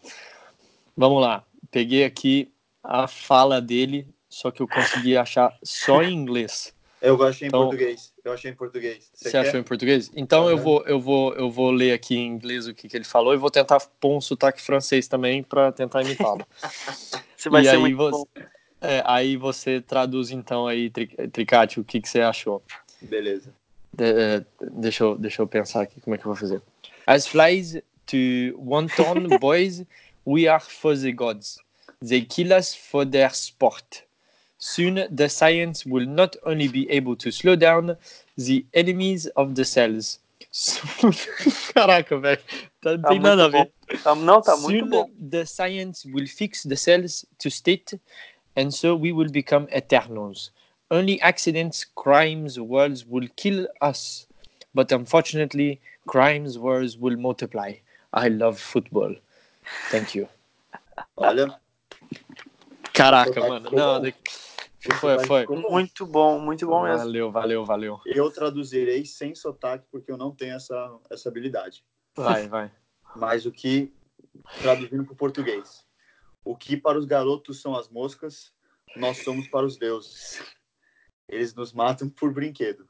Vamos 0.96 1.22
lá. 1.22 1.44
Peguei 1.72 2.04
aqui 2.04 2.52
a 2.84 3.08
fala 3.08 3.62
dele, 3.62 4.08
só 4.30 4.52
que 4.52 4.62
eu 4.62 4.68
consegui 4.68 5.18
achar 5.18 5.58
só 5.64 6.02
em 6.02 6.14
inglês. 6.14 6.74
Eu 7.02 7.16
em 7.16 7.36
então, 7.44 7.62
português. 7.62 8.12
Eu 8.24 8.34
achei 8.34 8.52
em 8.52 8.56
português. 8.56 9.10
Você, 9.14 9.30
Você 9.30 9.38
achou 9.38 9.60
em 9.60 9.64
português? 9.64 10.12
Então 10.16 10.46
uhum. 10.46 10.50
eu, 10.50 10.58
vou, 10.58 10.84
eu, 10.88 11.00
vou, 11.00 11.34
eu 11.36 11.52
vou 11.52 11.70
ler 11.70 11.94
aqui 11.94 12.16
em 12.16 12.28
inglês 12.28 12.68
o 12.68 12.74
que, 12.74 12.88
que 12.88 12.98
ele 12.98 13.04
falou 13.04 13.34
e 13.34 13.38
vou 13.38 13.52
tentar 13.52 13.80
pôr 14.00 14.18
um 14.18 14.22
sotaque 14.22 14.62
francês 14.62 15.08
também 15.08 15.44
para 15.44 15.72
tentar 15.72 16.02
imitá-lo. 16.02 16.46
você 17.38 17.50
vai 17.50 17.62
e 17.62 17.66
ser 17.66 17.72
aí 17.72 17.78
muito 17.78 17.98
você, 17.98 18.28
é, 18.82 19.04
aí 19.06 19.38
você 19.38 19.80
traduz 19.80 20.32
então 20.32 20.66
aí, 20.66 20.90
Tricati, 21.32 21.80
o 21.80 21.84
que, 21.84 22.02
que 22.02 22.10
você 22.10 22.22
achou. 22.22 22.64
Beleza. 23.00 23.54
De, 23.94 24.06
é, 24.06 24.46
deixa, 24.72 25.04
eu, 25.04 25.18
deixa 25.18 25.42
eu 25.42 25.48
pensar 25.48 25.82
aqui 25.82 26.02
como 26.02 26.16
é 26.16 26.18
que 26.18 26.26
eu 26.26 26.32
vou 26.32 26.36
fazer. 26.36 26.62
As 27.06 27.28
flies 27.28 27.80
to 28.08 28.56
wanton 28.58 29.38
boys, 29.40 29.84
we 30.26 30.48
are 30.48 30.60
for 30.60 30.96
the 30.96 31.12
gods. 31.12 31.60
They 32.02 32.22
kill 32.22 32.54
us 32.54 32.74
for 32.74 33.06
their 33.06 33.30
sport. 33.30 34.04
Soon, 34.60 35.08
the 35.12 35.30
science 35.30 35.86
will 35.86 36.06
not 36.06 36.36
only 36.44 36.68
be 36.68 36.90
able 36.90 37.16
to 37.18 37.32
slow 37.32 37.56
down 37.56 37.96
the 38.38 38.66
enemies 38.74 39.28
of 39.36 39.54
the 39.56 39.64
cells. 39.64 40.20
Caraca, 41.74 42.20
velho. 42.20 42.42
Tá 42.82 42.98
tem 42.98 43.20
nada 43.20 43.46
a 43.46 43.50
ver. 43.50 43.72
Não, 44.24 44.42
tá 44.42 44.56
Soon, 44.56 44.62
muito 44.64 44.86
bom. 44.88 45.10
The 45.30 45.46
science 45.46 46.06
will 46.06 46.28
fix 46.28 46.64
the 46.64 46.76
cells 46.76 47.26
to 47.40 47.50
state, 47.50 48.00
and 48.56 48.72
so 48.72 48.96
we 48.96 49.12
will 49.12 49.30
become 49.30 49.68
eternals. 49.76 50.52
Only 50.90 51.20
accidents, 51.22 51.84
crimes, 51.84 52.60
wars 52.60 53.06
will 53.06 53.28
kill 53.36 53.68
us. 53.82 54.28
But 54.74 54.92
unfortunately, 54.92 55.82
crimes, 56.08 56.58
wars 56.58 56.98
will 56.98 57.18
multiply. 57.18 57.74
I 58.14 58.30
love 58.30 58.60
football. 58.60 59.16
Thank 59.92 60.18
you. 60.18 60.28
Olha. 61.16 61.60
Caraca, 62.94 63.40
mano. 63.40 63.70
Não, 63.72 64.02
foi, 65.00 65.20
foi. 65.26 65.46
Muito 65.48 66.06
bom, 66.06 66.40
muito 66.40 66.66
bom 66.66 66.82
valeu, 66.82 66.90
mesmo. 66.90 67.06
Valeu, 67.06 67.32
valeu, 67.32 67.66
valeu. 67.66 68.02
Eu 68.06 68.32
traduzirei 68.32 69.06
sem 69.06 69.36
sotaque, 69.36 69.86
porque 69.92 70.12
eu 70.12 70.18
não 70.18 70.32
tenho 70.32 70.56
essa, 70.56 71.00
essa 71.10 71.30
habilidade. 71.30 71.84
Vai, 72.16 72.48
vai. 72.48 72.72
Mas 73.16 73.46
o 73.46 73.52
que, 73.52 73.94
traduzindo 74.62 75.04
para 75.04 75.14
o 75.14 75.18
português, 75.18 75.86
o 76.44 76.56
que 76.56 76.78
para 76.78 76.98
os 76.98 77.06
garotos 77.06 77.62
são 77.62 77.76
as 77.76 77.90
moscas, 77.90 78.54
nós 78.96 79.18
somos 79.24 79.48
para 79.48 79.66
os 79.66 79.78
deuses. 79.78 80.42
Eles 81.28 81.54
nos 81.54 81.74
matam 81.74 82.10
por 82.10 82.34
brinquedo. 82.34 82.88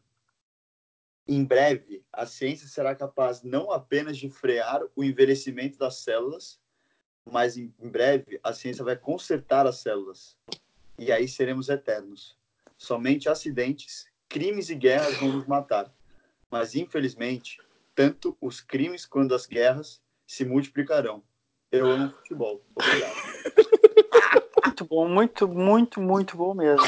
Em 1.27 1.43
breve, 1.43 2.03
a 2.11 2.25
ciência 2.25 2.67
será 2.67 2.95
capaz 2.95 3.43
não 3.43 3.71
apenas 3.71 4.17
de 4.17 4.29
frear 4.29 4.81
o 4.95 5.03
envelhecimento 5.03 5.77
das 5.77 5.97
células, 5.97 6.59
mas 7.29 7.57
em 7.57 7.73
breve 7.79 8.39
a 8.41 8.53
ciência 8.53 8.83
vai 8.83 8.95
consertar 8.95 9.67
as 9.67 9.79
células 9.79 10.37
e 10.97 11.11
aí 11.11 11.27
seremos 11.27 11.69
eternos. 11.69 12.37
Somente 12.77 13.27
acidentes, 13.27 14.07
crimes 14.29 14.69
e 14.69 14.75
guerras 14.75 15.17
vão 15.17 15.31
nos 15.33 15.45
matar. 15.45 15.93
Mas, 16.49 16.75
infelizmente, 16.75 17.59
tanto 17.93 18.37
os 18.39 18.61
crimes 18.61 19.05
quanto 19.05 19.35
as 19.35 19.45
guerras 19.45 20.01
se 20.25 20.45
multiplicarão. 20.45 21.21
Eu 21.71 21.91
amo 21.91 22.09
futebol. 22.09 22.63
Obrigado. 22.75 23.15
Muito 24.65 24.85
bom, 24.85 25.07
muito, 25.07 25.47
muito, 25.47 26.01
muito 26.01 26.37
bom 26.37 26.53
mesmo. 26.53 26.85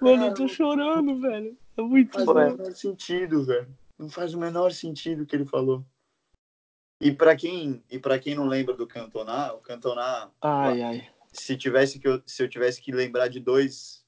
Mano, 0.00 0.26
eu 0.26 0.34
tô 0.34 0.46
chorando, 0.46 1.20
velho. 1.20 1.58
É 1.76 1.82
muito 1.82 2.18
Não 2.18 2.26
bom. 2.26 2.34
faz 2.34 2.52
o 2.52 2.56
menor 2.56 2.74
sentido, 2.74 3.44
velho. 3.44 3.68
Não 3.98 4.08
faz 4.08 4.34
o 4.34 4.38
menor 4.38 4.72
sentido 4.72 5.22
o 5.22 5.26
que 5.26 5.36
ele 5.36 5.44
falou. 5.44 5.84
E 7.00 7.12
para 7.12 7.36
quem 7.36 7.82
e 7.90 7.98
para 7.98 8.18
quem 8.18 8.34
não 8.34 8.46
lembra 8.46 8.74
do 8.74 8.86
Cantona, 8.86 9.52
o 9.52 9.58
Cantona 9.58 10.30
ai, 10.40 10.82
ai 10.82 11.14
se 11.34 11.56
tivesse 11.56 11.98
que 11.98 12.08
eu, 12.08 12.22
se 12.24 12.42
eu 12.42 12.48
tivesse 12.48 12.80
que 12.80 12.92
lembrar 12.92 13.28
de 13.28 13.40
dois 13.40 14.02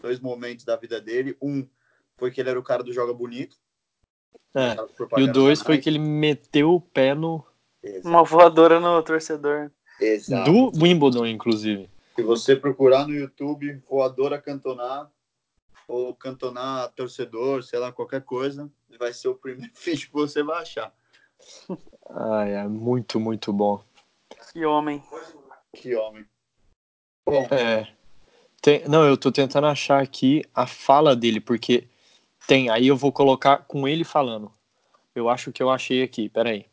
dois 0.00 0.20
momentos 0.20 0.64
da 0.64 0.76
vida 0.76 1.00
dele, 1.00 1.36
um 1.40 1.66
foi 2.16 2.30
que 2.30 2.40
ele 2.40 2.50
era 2.50 2.58
o 2.58 2.62
cara 2.62 2.82
do 2.82 2.92
joga 2.92 3.12
bonito. 3.12 3.56
É. 4.54 4.76
E 5.18 5.22
o 5.22 5.32
dois 5.32 5.62
foi 5.62 5.78
que 5.78 5.88
ele 5.88 5.98
meteu 5.98 6.74
o 6.74 6.80
pé 6.80 7.14
no 7.14 7.44
Exato. 7.82 8.08
uma 8.08 8.22
voadora 8.22 8.78
no 8.78 9.02
torcedor. 9.02 9.70
Exato. 10.00 10.50
Do 10.50 10.72
Wimbledon, 10.80 11.26
inclusive. 11.26 11.88
Se 12.14 12.22
você 12.22 12.54
procurar 12.54 13.06
no 13.06 13.14
YouTube 13.14 13.82
voadora 13.88 14.40
cantonar 14.40 15.10
ou 15.86 16.14
cantonar 16.14 16.90
torcedor, 16.92 17.62
sei 17.62 17.78
lá, 17.78 17.92
qualquer 17.92 18.22
coisa, 18.22 18.70
vai 18.98 19.12
ser 19.12 19.28
o 19.28 19.34
primeiro 19.34 19.72
vídeo 19.82 20.08
que 20.08 20.12
você 20.12 20.42
vai 20.42 20.62
achar. 20.62 20.92
Ai, 22.10 22.54
é 22.54 22.64
muito, 22.64 23.18
muito 23.20 23.52
bom. 23.52 23.82
Que 24.52 24.64
homem. 24.64 25.02
Que 25.74 25.94
homem. 25.94 26.24
Bom. 27.26 27.46
É. 27.50 27.92
Tem, 28.62 28.86
não, 28.88 29.04
eu 29.04 29.16
tô 29.16 29.30
tentando 29.30 29.66
achar 29.66 30.02
aqui 30.02 30.42
a 30.54 30.66
fala 30.66 31.14
dele, 31.14 31.40
porque 31.40 31.86
tem, 32.46 32.70
aí 32.70 32.86
eu 32.86 32.96
vou 32.96 33.12
colocar 33.12 33.58
com 33.58 33.86
ele 33.86 34.04
falando. 34.04 34.52
Eu 35.14 35.28
acho 35.28 35.52
que 35.52 35.62
eu 35.62 35.70
achei 35.70 36.02
aqui, 36.02 36.28
peraí. 36.28 36.66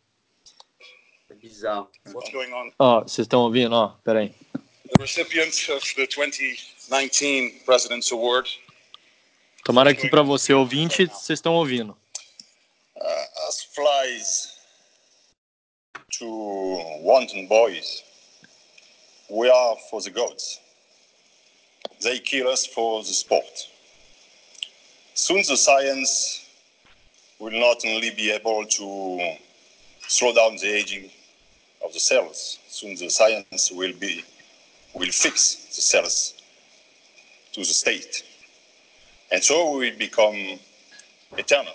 É 1.30 1.34
bizarro. 1.34 1.90
What's 2.08 2.32
going 2.32 2.52
on? 2.54 2.72
Ó, 2.80 3.02
vocês 3.02 3.26
estão 3.26 3.42
ouvindo? 3.42 3.74
Ó, 3.74 3.90
peraí. 4.04 4.34
The 4.88 5.02
recipient 5.02 5.70
of 5.70 5.96
the 5.96 6.08
2019 6.08 7.62
President's 7.66 8.12
Award. 8.12 8.50
Tomara 9.64 9.94
que 9.94 10.10
para 10.10 10.24
você 10.24 10.54
ouvinte, 10.54 11.06
vocês 11.06 11.38
estão 11.38 11.54
ouvindo. 11.54 11.96
Uh, 12.96 13.48
as 13.48 13.64
flies 13.64 14.58
to 16.18 16.28
wanton 17.04 17.48
boys 17.48 18.04
we 19.30 19.50
are 19.50 19.78
for 19.90 20.02
the 20.02 20.10
gods. 20.10 20.60
They 22.02 22.20
kill 22.20 22.48
us 22.50 22.66
for 22.66 23.02
the 23.02 23.14
sport. 23.14 23.70
Soon 25.14 25.44
the 25.48 25.56
science 25.56 26.46
will 27.40 27.58
not 27.60 27.86
only 27.86 28.12
be 28.12 28.32
able 28.32 28.66
to 28.66 29.36
slow 30.08 30.34
down 30.34 30.58
the 30.58 30.68
aging 30.68 31.10
of 31.84 31.94
the 31.94 32.00
cells, 32.00 32.60
soon 32.68 32.96
the 32.96 33.10
science 33.10 33.72
will 33.72 33.94
be 34.00 34.24
will 34.94 35.12
fix 35.12 35.68
the 35.76 35.82
cells 35.82 36.34
to 37.54 37.62
the 37.62 37.66
state. 37.66 38.24
And 39.32 39.44
so 39.44 39.78
we 39.78 39.92
become 39.92 40.60
eternal. 41.38 41.74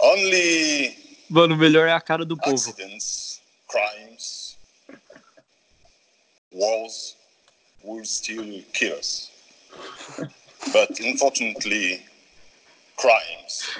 Only 0.00 0.96
Mano, 1.28 1.54
o 1.54 1.58
melhor 1.58 1.88
é 1.88 1.92
a 1.92 2.00
cara 2.00 2.24
do 2.24 2.36
povo. 2.36 2.54
Accidents 2.54 3.40
crimes, 3.66 4.56
wars 6.52 7.16
will 7.82 8.04
still 8.04 8.62
kill 8.72 8.96
us. 8.98 9.30
but 10.72 10.98
unfortunately, 11.00 12.04
crimes 12.96 13.76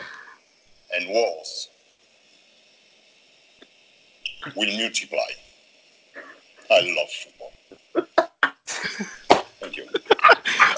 and 0.93 1.09
wars 1.09 1.69
will 4.57 4.77
multiply. 4.79 5.19
I 6.71 6.81
love 6.81 7.11
football. 7.11 7.53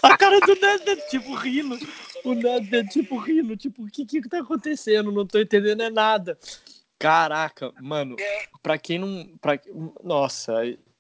Thank 0.00 0.04
you. 0.04 0.12
A 0.12 0.18
cara 0.18 0.40
do 0.40 0.54
Ned 0.54 1.02
tipo 1.08 1.34
rindo. 1.34 1.78
O 2.24 2.34
Ned 2.34 2.88
tipo 2.88 3.18
rindo, 3.18 3.56
tipo, 3.56 3.84
o 3.84 3.86
que 3.86 4.04
que 4.04 4.28
tá 4.28 4.40
acontecendo? 4.40 5.12
Não 5.12 5.26
tô 5.26 5.38
entendendo 5.38 5.82
é 5.82 5.90
nada. 5.90 6.38
Caraca, 6.98 7.72
mano, 7.80 8.16
pra 8.62 8.78
quem 8.78 8.98
não. 8.98 9.26
Pra, 9.40 9.60
nossa. 10.02 10.54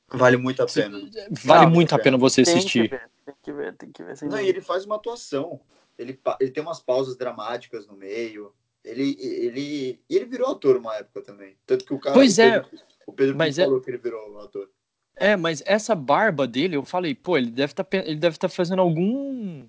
Vale 0.08 0.36
muito 0.36 0.62
a 0.62 0.66
pena. 0.66 0.98
Vale 1.42 1.64
não, 1.64 1.72
muito 1.72 1.94
a 1.94 1.98
pena 1.98 2.16
você 2.18 2.42
tem 2.42 2.54
assistir. 2.54 2.88
Que 2.88 2.96
ver, 2.96 3.10
tem 3.24 3.34
que 3.42 3.52
ver, 3.52 3.76
tem 3.76 3.92
que 3.92 4.02
ver. 4.02 4.28
Não, 4.28 4.40
e 4.40 4.48
ele 4.48 4.60
faz 4.60 4.84
uma 4.84 4.96
atuação. 4.96 5.60
Ele, 5.98 6.20
ele 6.40 6.50
tem 6.50 6.62
umas 6.62 6.80
pausas 6.80 7.16
dramáticas 7.16 7.86
no 7.86 7.96
meio. 7.96 8.52
Ele, 8.84 9.16
ele, 9.18 10.00
e 10.08 10.16
ele 10.16 10.26
virou 10.26 10.50
ator 10.50 10.76
uma 10.76 10.94
época 10.94 11.22
também. 11.22 11.56
Tanto 11.66 11.84
que 11.84 11.94
o 11.94 11.98
cara. 11.98 12.14
Pois 12.14 12.38
o 12.38 12.42
é. 12.42 12.60
Pedro, 12.60 12.78
o 13.06 13.12
Pedro 13.12 13.36
mas 13.36 13.58
é... 13.58 13.64
falou 13.64 13.80
que 13.80 13.90
ele 13.90 13.98
virou 13.98 14.38
ator. 14.40 14.70
É, 15.16 15.34
mas 15.34 15.62
essa 15.66 15.94
barba 15.94 16.46
dele, 16.46 16.76
eu 16.76 16.84
falei, 16.84 17.14
pô, 17.14 17.38
ele 17.38 17.50
deve 17.50 17.74
tá, 17.74 17.86
ele 17.90 18.16
deve 18.16 18.36
estar 18.36 18.48
tá 18.48 18.54
fazendo 18.54 18.82
algum. 18.82 19.66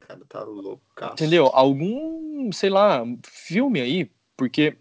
Cara, 0.00 0.20
tá 0.28 0.42
louco. 0.42 0.82
Entendeu? 1.12 1.46
Algum, 1.52 2.52
sei 2.52 2.70
lá, 2.70 3.02
filme 3.24 3.80
aí, 3.80 4.10
porque 4.36 4.76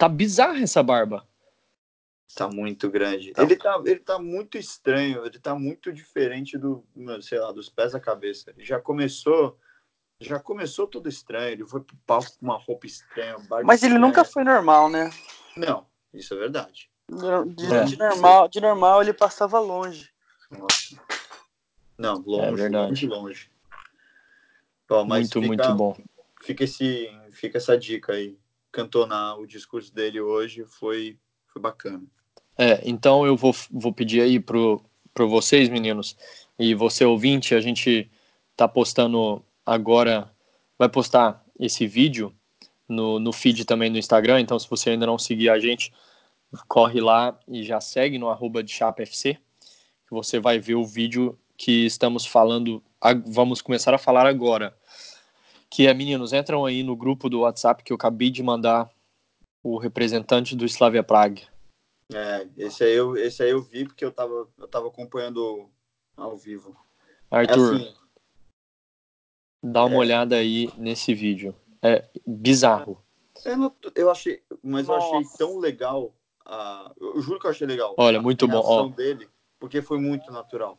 Tá 0.00 0.08
bizarra 0.08 0.62
essa 0.62 0.82
barba. 0.82 1.28
Tá 2.34 2.48
muito 2.48 2.88
grande. 2.88 3.32
Tá. 3.32 3.42
Ele, 3.42 3.54
tá, 3.54 3.82
ele 3.84 4.00
tá 4.00 4.18
muito 4.18 4.56
estranho, 4.56 5.26
ele 5.26 5.38
tá 5.38 5.54
muito 5.54 5.92
diferente 5.92 6.56
do, 6.56 6.82
sei 7.20 7.38
lá, 7.38 7.52
dos 7.52 7.68
pés 7.68 7.94
à 7.94 8.00
cabeça. 8.00 8.50
Ele 8.50 8.64
já 8.64 8.80
começou, 8.80 9.58
já 10.18 10.40
começou 10.40 10.86
tudo 10.86 11.06
estranho, 11.06 11.50
ele 11.50 11.66
foi 11.66 11.82
pro 11.82 11.94
palco 12.06 12.30
com 12.38 12.46
uma 12.46 12.56
roupa 12.56 12.86
estranha. 12.86 13.36
Mas 13.62 13.82
ele 13.82 13.92
estranha. 13.92 13.98
nunca 13.98 14.24
foi 14.24 14.42
normal, 14.42 14.88
né? 14.88 15.10
Não, 15.54 15.86
isso 16.14 16.32
é 16.32 16.38
verdade. 16.38 16.90
De, 17.54 17.74
é. 17.74 17.84
de 17.84 17.98
normal, 17.98 18.48
de 18.48 18.60
normal 18.60 19.02
ele 19.02 19.12
passava 19.12 19.58
longe. 19.58 20.08
Nossa. 20.50 20.96
Não, 21.98 22.22
longe, 22.24 22.46
é 22.46 22.52
verdade. 22.52 23.06
longe, 23.06 23.50
muito, 25.04 25.28
fica, 25.28 25.46
muito 25.46 25.74
bom. 25.74 25.96
Fica, 26.42 26.64
esse, 26.64 27.10
fica 27.32 27.58
essa 27.58 27.76
dica 27.76 28.12
aí. 28.12 28.38
Cantonar 28.72 29.38
o 29.38 29.46
discurso 29.46 29.92
dele 29.92 30.20
hoje 30.20 30.64
foi, 30.64 31.18
foi 31.48 31.60
bacana. 31.60 32.02
É, 32.56 32.80
então 32.84 33.26
eu 33.26 33.36
vou, 33.36 33.54
vou 33.70 33.92
pedir 33.92 34.20
aí 34.20 34.38
pro, 34.38 34.82
pro 35.12 35.28
vocês, 35.28 35.68
meninos, 35.68 36.16
e 36.58 36.74
você 36.74 37.04
ouvinte, 37.04 37.54
a 37.54 37.60
gente 37.60 38.10
tá 38.56 38.68
postando 38.68 39.42
agora 39.64 40.30
vai 40.78 40.88
postar 40.88 41.44
esse 41.58 41.86
vídeo 41.86 42.34
no, 42.88 43.18
no 43.18 43.32
feed 43.32 43.64
também 43.64 43.90
do 43.92 43.98
Instagram, 43.98 44.40
então 44.40 44.58
se 44.58 44.68
você 44.68 44.90
ainda 44.90 45.06
não 45.06 45.18
seguir 45.18 45.50
a 45.50 45.58
gente, 45.58 45.92
corre 46.68 47.00
lá 47.00 47.38
e 47.48 47.62
já 47.62 47.80
segue 47.80 48.18
no 48.18 48.28
arroba 48.28 48.62
de 48.62 48.72
ChapaFC, 48.72 49.34
que 49.34 50.10
você 50.10 50.38
vai 50.38 50.58
ver 50.58 50.74
o 50.74 50.84
vídeo 50.84 51.38
que 51.56 51.84
estamos 51.84 52.24
falando, 52.24 52.82
vamos 53.26 53.60
começar 53.60 53.94
a 53.94 53.98
falar 53.98 54.26
agora. 54.26 54.76
Que 55.68 55.86
é, 55.86 55.94
meninos, 55.94 56.32
entram 56.32 56.64
aí 56.64 56.82
no 56.82 56.96
grupo 56.96 57.28
do 57.28 57.40
WhatsApp 57.40 57.84
que 57.84 57.92
eu 57.92 57.94
acabei 57.94 58.30
de 58.30 58.42
mandar 58.42 58.90
o 59.62 59.78
representante 59.78 60.56
do 60.56 60.64
Slavia 60.64 61.02
Prague. 61.02 61.46
É, 62.12 62.48
esse 62.56 62.82
aí 62.82 62.92
eu, 62.92 63.16
esse 63.16 63.42
aí 63.42 63.50
eu 63.50 63.62
vi 63.62 63.84
porque 63.84 64.04
eu 64.04 64.10
tava, 64.10 64.48
eu 64.58 64.66
tava 64.66 64.88
acompanhando 64.88 65.70
ao 66.16 66.36
vivo. 66.36 66.76
Arthur, 67.30 67.74
é 67.74 67.76
assim, 67.76 67.94
dá 69.62 69.84
uma 69.84 69.96
é... 69.96 69.98
olhada 69.98 70.36
aí 70.36 70.68
nesse 70.76 71.14
vídeo. 71.14 71.54
É 71.82 72.08
bizarro. 72.26 73.02
Eu, 73.44 73.56
não, 73.56 73.76
eu 73.94 74.10
achei, 74.10 74.42
mas 74.62 74.86
Nossa. 74.86 75.06
eu 75.06 75.18
achei 75.18 75.38
tão 75.38 75.58
legal. 75.58 76.12
A, 76.44 76.92
eu 76.98 77.20
juro 77.20 77.38
que 77.38 77.46
eu 77.46 77.50
achei 77.50 77.66
legal. 77.66 77.94
Olha, 77.98 78.20
muito 78.20 78.46
bom. 78.48 78.62
Ó. 78.64 78.88
dele, 78.88 79.28
porque 79.58 79.82
foi 79.82 79.98
muito 79.98 80.30
natural. 80.32 80.78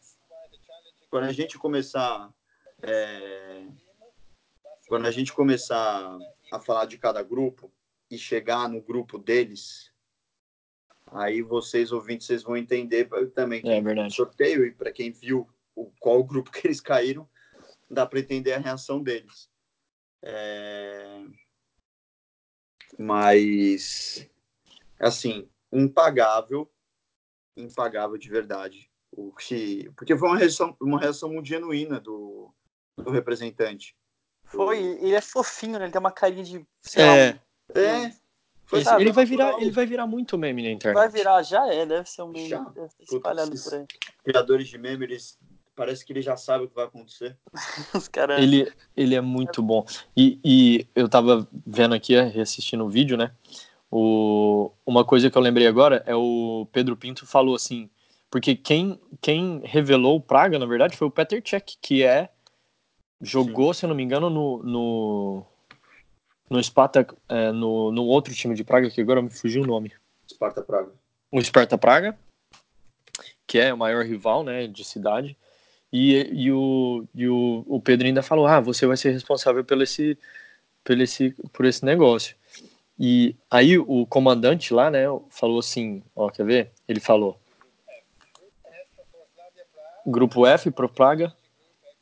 Quando 1.10 1.25
a 1.25 1.32
gente 1.32 1.58
começar, 1.58 2.34
é, 2.82 3.65
quando 4.88 5.06
a 5.06 5.12
gente 5.12 5.34
começar 5.34 6.18
a 6.51 6.60
falar 6.60 6.86
de 6.86 6.98
cada 6.98 7.22
grupo 7.24 7.72
e 8.10 8.18
chegar 8.18 8.68
no 8.68 8.82
grupo 8.82 9.18
deles, 9.18 9.91
aí 11.08 11.41
vocês 11.41 11.91
ouvintes 11.91 12.27
vocês 12.27 12.44
vão 12.44 12.58
entender 12.58 13.10
também 13.34 13.62
é 13.65 13.82
verdade. 13.82 14.13
sorteio 14.13 14.65
e 14.65 14.72
para 14.72 14.91
quem 14.91 15.12
viu 15.12 15.48
o, 15.75 15.91
qual 16.00 16.24
grupo 16.24 16.51
que 16.51 16.68
eles 16.68 16.82
caíram, 16.82 17.27
dá 17.89 18.06
para 18.06 18.20
entender 18.20 18.53
a 18.53 18.60
reação 18.60 19.01
deles. 19.01 19.50
É... 20.22 21.24
Mas, 22.98 24.30
assim, 25.08 25.50
impagável, 25.72 26.72
impagável 27.58 28.17
de 28.17 28.29
verdade. 28.29 28.89
O 29.12 29.34
que... 29.34 29.89
Porque 29.96 30.15
foi 30.15 30.29
uma 30.29 30.38
reação, 30.38 30.75
uma 30.79 31.00
reação 31.00 31.31
muito 31.31 31.48
genuína 31.48 32.00
do, 32.00 32.53
do 32.98 33.12
representante. 33.12 33.96
Foi, 34.46 34.79
ele 34.79 35.15
é 35.15 35.22
fofinho, 35.22 35.79
né? 35.79 35.86
Ele 35.86 35.91
tem 35.91 36.00
uma 36.00 36.12
carinha 36.12 36.43
de. 36.43 36.65
é. 36.96 37.31
Lá, 37.31 37.81
é. 37.81 38.13
Foi, 38.65 38.84
sabe, 38.84 39.03
ele, 39.03 39.12
vai 39.12 39.25
virar, 39.25 39.62
ele 39.62 39.72
vai 39.72 39.86
virar 39.86 40.08
muito 40.08 40.38
meme 40.38 40.63
na 40.63 40.70
internet. 40.70 40.96
Vai 40.96 41.10
virar, 41.10 41.43
já 41.43 41.67
é, 41.67 41.86
deve 41.86 42.10
ser 42.10 42.22
um 42.22 42.29
meme 42.29 42.48
já. 42.48 42.65
espalhado 43.01 43.51
por 43.51 43.74
aí. 43.74 43.86
Criadores 44.24 44.70
de 44.70 44.77
meme, 44.77 45.03
eles 45.05 45.38
parece 45.75 46.05
que 46.05 46.13
ele 46.13 46.22
já 46.22 46.38
sabe 46.38 46.63
o 46.65 46.70
que 46.70 46.75
vai 46.75 46.86
acontecer. 46.86 47.38
Os 47.93 48.08
cara... 48.08 48.41
ele, 48.41 48.72
ele 48.96 49.15
é 49.15 49.20
muito 49.20 49.62
bom. 49.62 49.86
E, 50.15 50.39
e 50.43 50.88
eu 50.96 51.10
tava 51.10 51.46
vendo 51.65 51.96
aqui, 51.96 52.17
reassistindo 52.22 52.86
o 52.86 52.89
vídeo, 52.89 53.17
né? 53.17 53.36
O, 53.91 54.71
uma 54.86 55.03
coisa 55.03 55.29
que 55.29 55.38
eu 55.38 55.41
lembrei 55.41 55.67
agora 55.67 56.01
é 56.05 56.15
o 56.15 56.65
Pedro 56.71 56.95
Pinto 56.95 57.27
falou 57.27 57.55
assim, 57.55 57.89
porque 58.29 58.55
quem, 58.55 58.98
quem 59.19 59.60
revelou 59.65 60.15
o 60.15 60.21
Praga, 60.21 60.57
na 60.57 60.65
verdade, 60.65 60.95
foi 60.95 61.10
o 61.10 61.12
Peter 61.12 61.43
Cech, 61.45 61.77
que 61.81 62.01
é 62.01 62.29
jogou, 63.21 63.74
Sim. 63.74 63.79
se 63.79 63.86
eu 63.86 63.89
não 63.89 63.95
me 63.95 64.01
engano, 64.01 64.29
no, 64.29 64.63
no, 64.63 65.45
no 66.50 66.63
Sparta, 66.63 67.05
é, 67.27 67.51
no, 67.51 67.91
no 67.91 68.05
outro 68.05 68.33
time 68.33 68.55
de 68.55 68.63
Praga, 68.63 68.89
que 68.89 69.01
agora 69.01 69.21
me 69.21 69.29
fugiu 69.29 69.63
o 69.63 69.67
nome. 69.67 69.91
Sparta 70.25 70.62
Praga. 70.62 70.91
O 71.29 71.41
Sparta 71.41 71.77
Praga, 71.77 72.17
que 73.45 73.60
é 73.60 73.74
o 73.74 73.77
maior 73.77 74.05
rival, 74.05 74.43
né, 74.43 74.67
de 74.67 74.86
cidade. 74.86 75.38
E, 75.91 76.15
e, 76.31 76.51
o, 76.51 77.05
e 77.13 77.27
o, 77.27 77.65
o 77.67 77.81
Pedro 77.81 78.07
ainda 78.07 78.24
falou: 78.24 78.48
ah, 78.48 78.62
você 78.62 78.88
vai 78.88 78.95
ser 78.95 79.12
responsável 79.12 79.63
pelo 79.65 79.83
esse, 79.83 80.17
pelo 80.86 81.03
esse, 81.03 81.36
por 81.51 81.65
esse 81.65 81.83
negócio. 81.83 82.36
E 83.03 83.36
aí 83.50 83.79
o 83.79 84.05
comandante 84.05 84.75
lá, 84.75 84.91
né, 84.91 85.05
falou 85.31 85.58
assim: 85.58 86.03
ó, 86.15 86.29
quer 86.29 86.45
ver? 86.45 86.71
Ele 86.88 86.99
falou: 86.99 87.36
Grupo 90.06 90.45
F 90.45 90.69
pro 90.69 90.88
Praga 90.88 91.36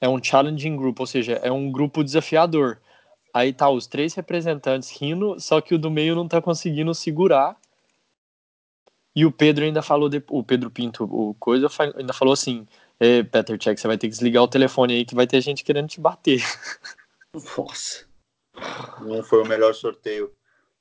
é 0.02 0.10
um 0.10 0.21
challenging 0.21 0.76
group, 0.76 1.00
ou 1.00 1.08
seja, 1.08 1.39
é 1.41 1.50
um 1.50 1.71
grupo 1.71 2.04
desafiador. 2.04 2.82
Aí 3.34 3.54
tá 3.54 3.69
os 3.69 3.88
três 3.88 4.13
representantes 4.13 4.89
rindo, 4.91 5.39
só 5.39 5.62
que 5.62 5.73
o 5.73 5.80
do 5.80 5.89
meio 5.89 6.15
não 6.15 6.28
tá 6.28 6.41
conseguindo 6.41 6.93
segurar. 6.93 7.56
E 9.15 9.26
o 9.26 9.32
Pedro 9.32 9.63
ainda 9.63 9.82
falou, 9.82 10.10
de, 10.10 10.21
o 10.30 10.43
Pedro 10.43 10.69
Pinto, 10.69 11.06
o 11.06 11.34
coisa, 11.36 11.69
ainda 11.95 12.12
falou 12.12 12.34
assim: 12.34 12.67
Ei, 13.00 13.23
Peter 13.23 13.58
Check, 13.58 13.80
você 13.80 13.88
vai 13.88 13.97
ter 13.97 14.08
que 14.08 14.12
desligar 14.12 14.43
o 14.43 14.50
telefone 14.50 14.95
aí 14.95 15.06
que 15.06 15.15
vai 15.15 15.26
ter 15.26 15.39
gente 15.39 15.63
querendo 15.63 15.88
te 15.88 16.02
bater. 16.02 16.43
Nossa. 17.58 18.06
Não 19.00 19.23
foi 19.23 19.41
o 19.41 19.47
melhor 19.47 19.73
sorteio. 19.73 20.38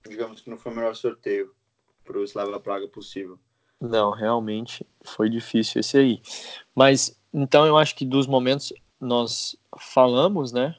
Digamos 0.09 0.40
que 0.40 0.51
não 0.51 0.59
foi 0.59 0.73
o 0.73 0.75
melhor 0.75 0.94
sorteio 0.94 1.55
pro 2.05 2.25
Slava 2.25 2.59
Praga 2.59 2.88
possível. 2.88 3.38
Não, 3.81 4.11
realmente 4.11 4.87
foi 5.03 5.29
difícil 5.29 5.81
esse 5.81 5.99
aí. 5.99 6.23
Mas 6.75 7.18
então 7.33 7.66
eu 7.66 7.77
acho 7.77 7.94
que 7.94 8.05
dos 8.05 8.27
momentos 8.27 8.73
nós 9.01 9.57
falamos, 9.79 10.53
né? 10.53 10.75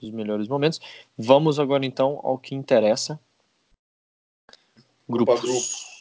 Dos 0.00 0.10
melhores 0.10 0.48
momentos. 0.48 0.80
Vamos 1.18 1.58
agora 1.58 1.84
então 1.84 2.20
ao 2.22 2.38
que 2.38 2.54
interessa. 2.54 3.20
Grupos. 5.08 5.40
Grupo 5.40 5.94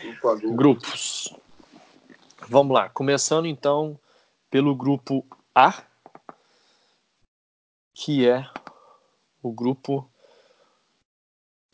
grupo. 0.00 0.54
Grupos. 0.54 1.34
Vamos 2.48 2.74
lá, 2.74 2.88
começando 2.88 3.46
então 3.46 3.98
pelo 4.50 4.74
grupo 4.74 5.26
A, 5.54 5.82
que 7.94 8.28
é 8.28 8.48
o 9.42 9.50
grupo. 9.50 10.08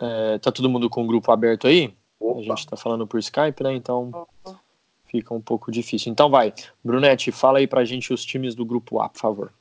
É, 0.03 0.39
tá 0.41 0.51
todo 0.51 0.69
mundo 0.69 0.91
com 0.91 1.05
o 1.05 1.07
grupo 1.07 1.31
aberto 1.31 1.69
aí? 1.69 1.97
Opa. 2.19 2.41
A 2.41 2.43
gente 2.43 2.67
tá 2.67 2.77
falando 2.77 3.07
por 3.07 3.21
Skype, 3.21 3.63
né? 3.63 3.73
Então 3.73 4.27
fica 5.05 5.33
um 5.33 5.41
pouco 5.41 5.71
difícil. 5.71 6.11
Então 6.11 6.29
vai, 6.29 6.53
Brunete, 6.83 7.31
fala 7.31 7.59
aí 7.59 7.69
pra 7.69 7.85
gente 7.85 8.13
os 8.13 8.25
times 8.25 8.57
do 8.57 8.65
grupo 8.65 9.01
A, 9.01 9.09
por 9.09 9.21
favor. 9.21 9.53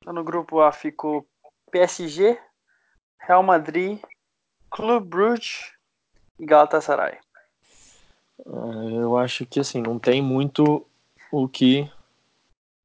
Então, 0.00 0.14
no 0.14 0.24
grupo 0.24 0.60
A 0.60 0.72
ficou 0.72 1.26
PSG, 1.70 2.40
Real 3.20 3.42
Madrid, 3.42 4.00
Clube 4.70 5.06
Brugge 5.06 5.72
e 6.38 6.46
Galatasaray. 6.46 7.18
Ah, 8.46 8.84
eu 8.90 9.18
acho 9.18 9.44
que 9.44 9.60
assim, 9.60 9.82
não 9.82 9.98
tem 9.98 10.22
muito 10.22 10.86
o 11.30 11.46
que 11.46 11.90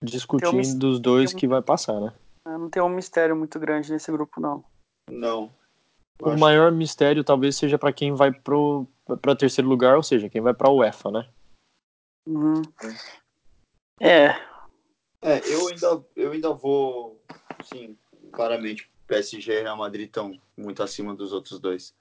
discutir 0.04 0.48
um 0.48 0.80
dos 0.80 1.00
dois 1.00 1.34
que 1.34 1.48
vai 1.48 1.62
passar, 1.62 2.02
né? 2.02 2.14
É, 2.46 2.58
não 2.58 2.70
tem 2.70 2.82
um 2.82 2.90
mistério 2.90 3.36
muito 3.36 3.58
grande 3.58 3.90
nesse 3.90 4.12
grupo, 4.12 4.42
não. 4.42 4.66
Não. 5.10 5.52
O 6.22 6.38
maior 6.38 6.72
mistério 6.72 7.24
talvez 7.24 7.56
seja 7.56 7.78
para 7.78 7.92
quem 7.92 8.14
vai 8.14 8.32
pro 8.32 8.88
para 9.22 9.36
terceiro 9.36 9.68
lugar, 9.68 9.98
ou 9.98 10.04
seja, 10.04 10.30
quem 10.30 10.40
vai 10.40 10.54
para 10.54 10.70
a 10.70 10.72
UEFA, 10.72 11.12
né? 11.12 11.28
Uhum. 12.26 12.62
É. 14.00 14.30
É, 15.22 15.40
eu 15.46 15.68
ainda 15.68 16.06
eu 16.16 16.32
ainda 16.32 16.54
vou, 16.54 17.22
sim, 17.64 17.98
claramente 18.32 18.90
PSG 19.08 19.60
e 19.60 19.62
Real 19.64 19.78
Madrid 19.78 20.08
estão 20.08 20.40
muito 20.56 20.82
acima 20.84 21.16
dos 21.16 21.34
outros 21.34 21.60
dois. 21.60 21.94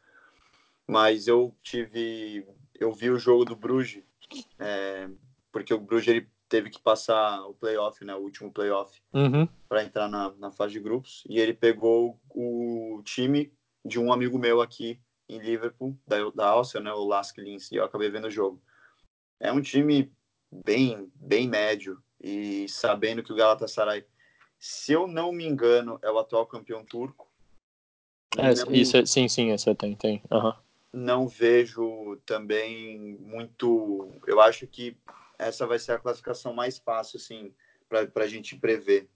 Mas 0.86 1.26
eu 1.26 1.54
tive 1.62 2.46
eu 2.74 2.92
vi 2.92 3.10
o 3.10 3.18
jogo 3.18 3.44
do 3.44 3.56
Bruges, 3.56 4.02
é, 4.58 5.08
porque 5.50 5.72
o 5.72 5.80
Bruges 5.80 6.08
ele 6.08 6.28
teve 6.48 6.68
que 6.68 6.80
passar 6.80 7.42
o 7.46 7.54
playoff, 7.54 8.04
né, 8.04 8.14
o 8.14 8.20
último 8.20 8.50
playoff, 8.50 9.00
uhum. 9.12 9.48
para 9.68 9.84
entrar 9.84 10.08
na, 10.08 10.32
na 10.32 10.50
fase 10.50 10.72
de 10.72 10.80
grupos, 10.80 11.22
e 11.28 11.38
ele 11.38 11.54
pegou 11.54 12.18
o 12.34 13.00
time 13.04 13.52
de 13.84 13.98
um 13.98 14.12
amigo 14.12 14.38
meu 14.38 14.60
aqui 14.60 15.00
em 15.28 15.38
Liverpool, 15.38 15.96
da, 16.06 16.30
da 16.30 16.48
Áustria, 16.48 16.82
né, 16.82 16.92
o 16.92 17.04
Lask 17.04 17.38
Linz, 17.38 17.70
e 17.70 17.76
eu 17.76 17.84
acabei 17.84 18.10
vendo 18.10 18.26
o 18.26 18.30
jogo. 18.30 18.60
É 19.38 19.52
um 19.52 19.60
time 19.60 20.12
bem, 20.50 21.10
bem 21.14 21.48
médio, 21.48 22.02
e 22.20 22.68
sabendo 22.68 23.22
que 23.22 23.32
o 23.32 23.36
Galatasaray, 23.36 24.04
se 24.58 24.92
eu 24.92 25.06
não 25.06 25.32
me 25.32 25.46
engano, 25.46 25.98
é 26.02 26.10
o 26.10 26.18
atual 26.18 26.46
campeão 26.46 26.84
turco. 26.84 27.30
É, 28.36 28.52
isso, 28.76 28.96
é, 28.96 29.06
sim, 29.06 29.28
sim, 29.28 29.50
esse 29.50 29.74
tem, 29.74 29.94
tem. 29.94 30.22
Uhum 30.30 30.52
não 30.92 31.28
vejo 31.28 32.16
também 32.26 33.16
muito. 33.20 34.12
Eu 34.26 34.40
acho 34.40 34.66
que 34.66 34.96
essa 35.38 35.66
vai 35.66 35.78
ser 35.78 35.92
a 35.92 35.98
classificação 35.98 36.52
mais 36.52 36.78
fácil, 36.78 37.18
assim, 37.18 37.54
para 37.88 38.24
a 38.24 38.28
gente 38.28 38.56
prever. 38.56 39.08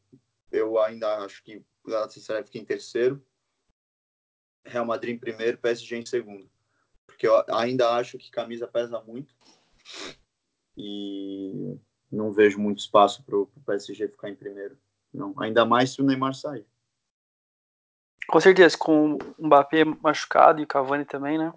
Eu 0.50 0.78
ainda 0.78 1.18
acho 1.18 1.42
que 1.42 1.56
o 1.84 1.90
Galatasaray 1.90 2.44
fica 2.44 2.58
em 2.58 2.64
terceiro, 2.64 3.24
Real 4.64 4.84
Madrid 4.84 5.14
em 5.14 5.18
primeiro, 5.18 5.58
PSG 5.58 5.96
em 5.96 6.06
segundo. 6.06 6.48
Porque 7.06 7.26
eu 7.26 7.44
ainda 7.54 7.90
acho 7.90 8.18
que 8.18 8.30
camisa 8.30 8.66
pesa 8.66 9.00
muito 9.00 9.34
e 10.76 11.78
não 12.10 12.32
vejo 12.32 12.58
muito 12.58 12.78
espaço 12.78 13.22
para 13.22 13.36
o 13.36 13.46
PSG 13.66 14.08
ficar 14.08 14.30
em 14.30 14.34
primeiro. 14.34 14.76
Não, 15.12 15.34
ainda 15.38 15.64
mais 15.64 15.90
se 15.90 16.00
o 16.00 16.04
Neymar 16.04 16.34
sair. 16.34 16.66
Com 18.26 18.40
certeza, 18.40 18.76
com 18.76 19.18
o 19.38 19.46
Mbappé 19.46 19.84
machucado 19.84 20.60
e 20.60 20.64
o 20.64 20.66
Cavani 20.66 21.04
também, 21.04 21.38
né? 21.38 21.52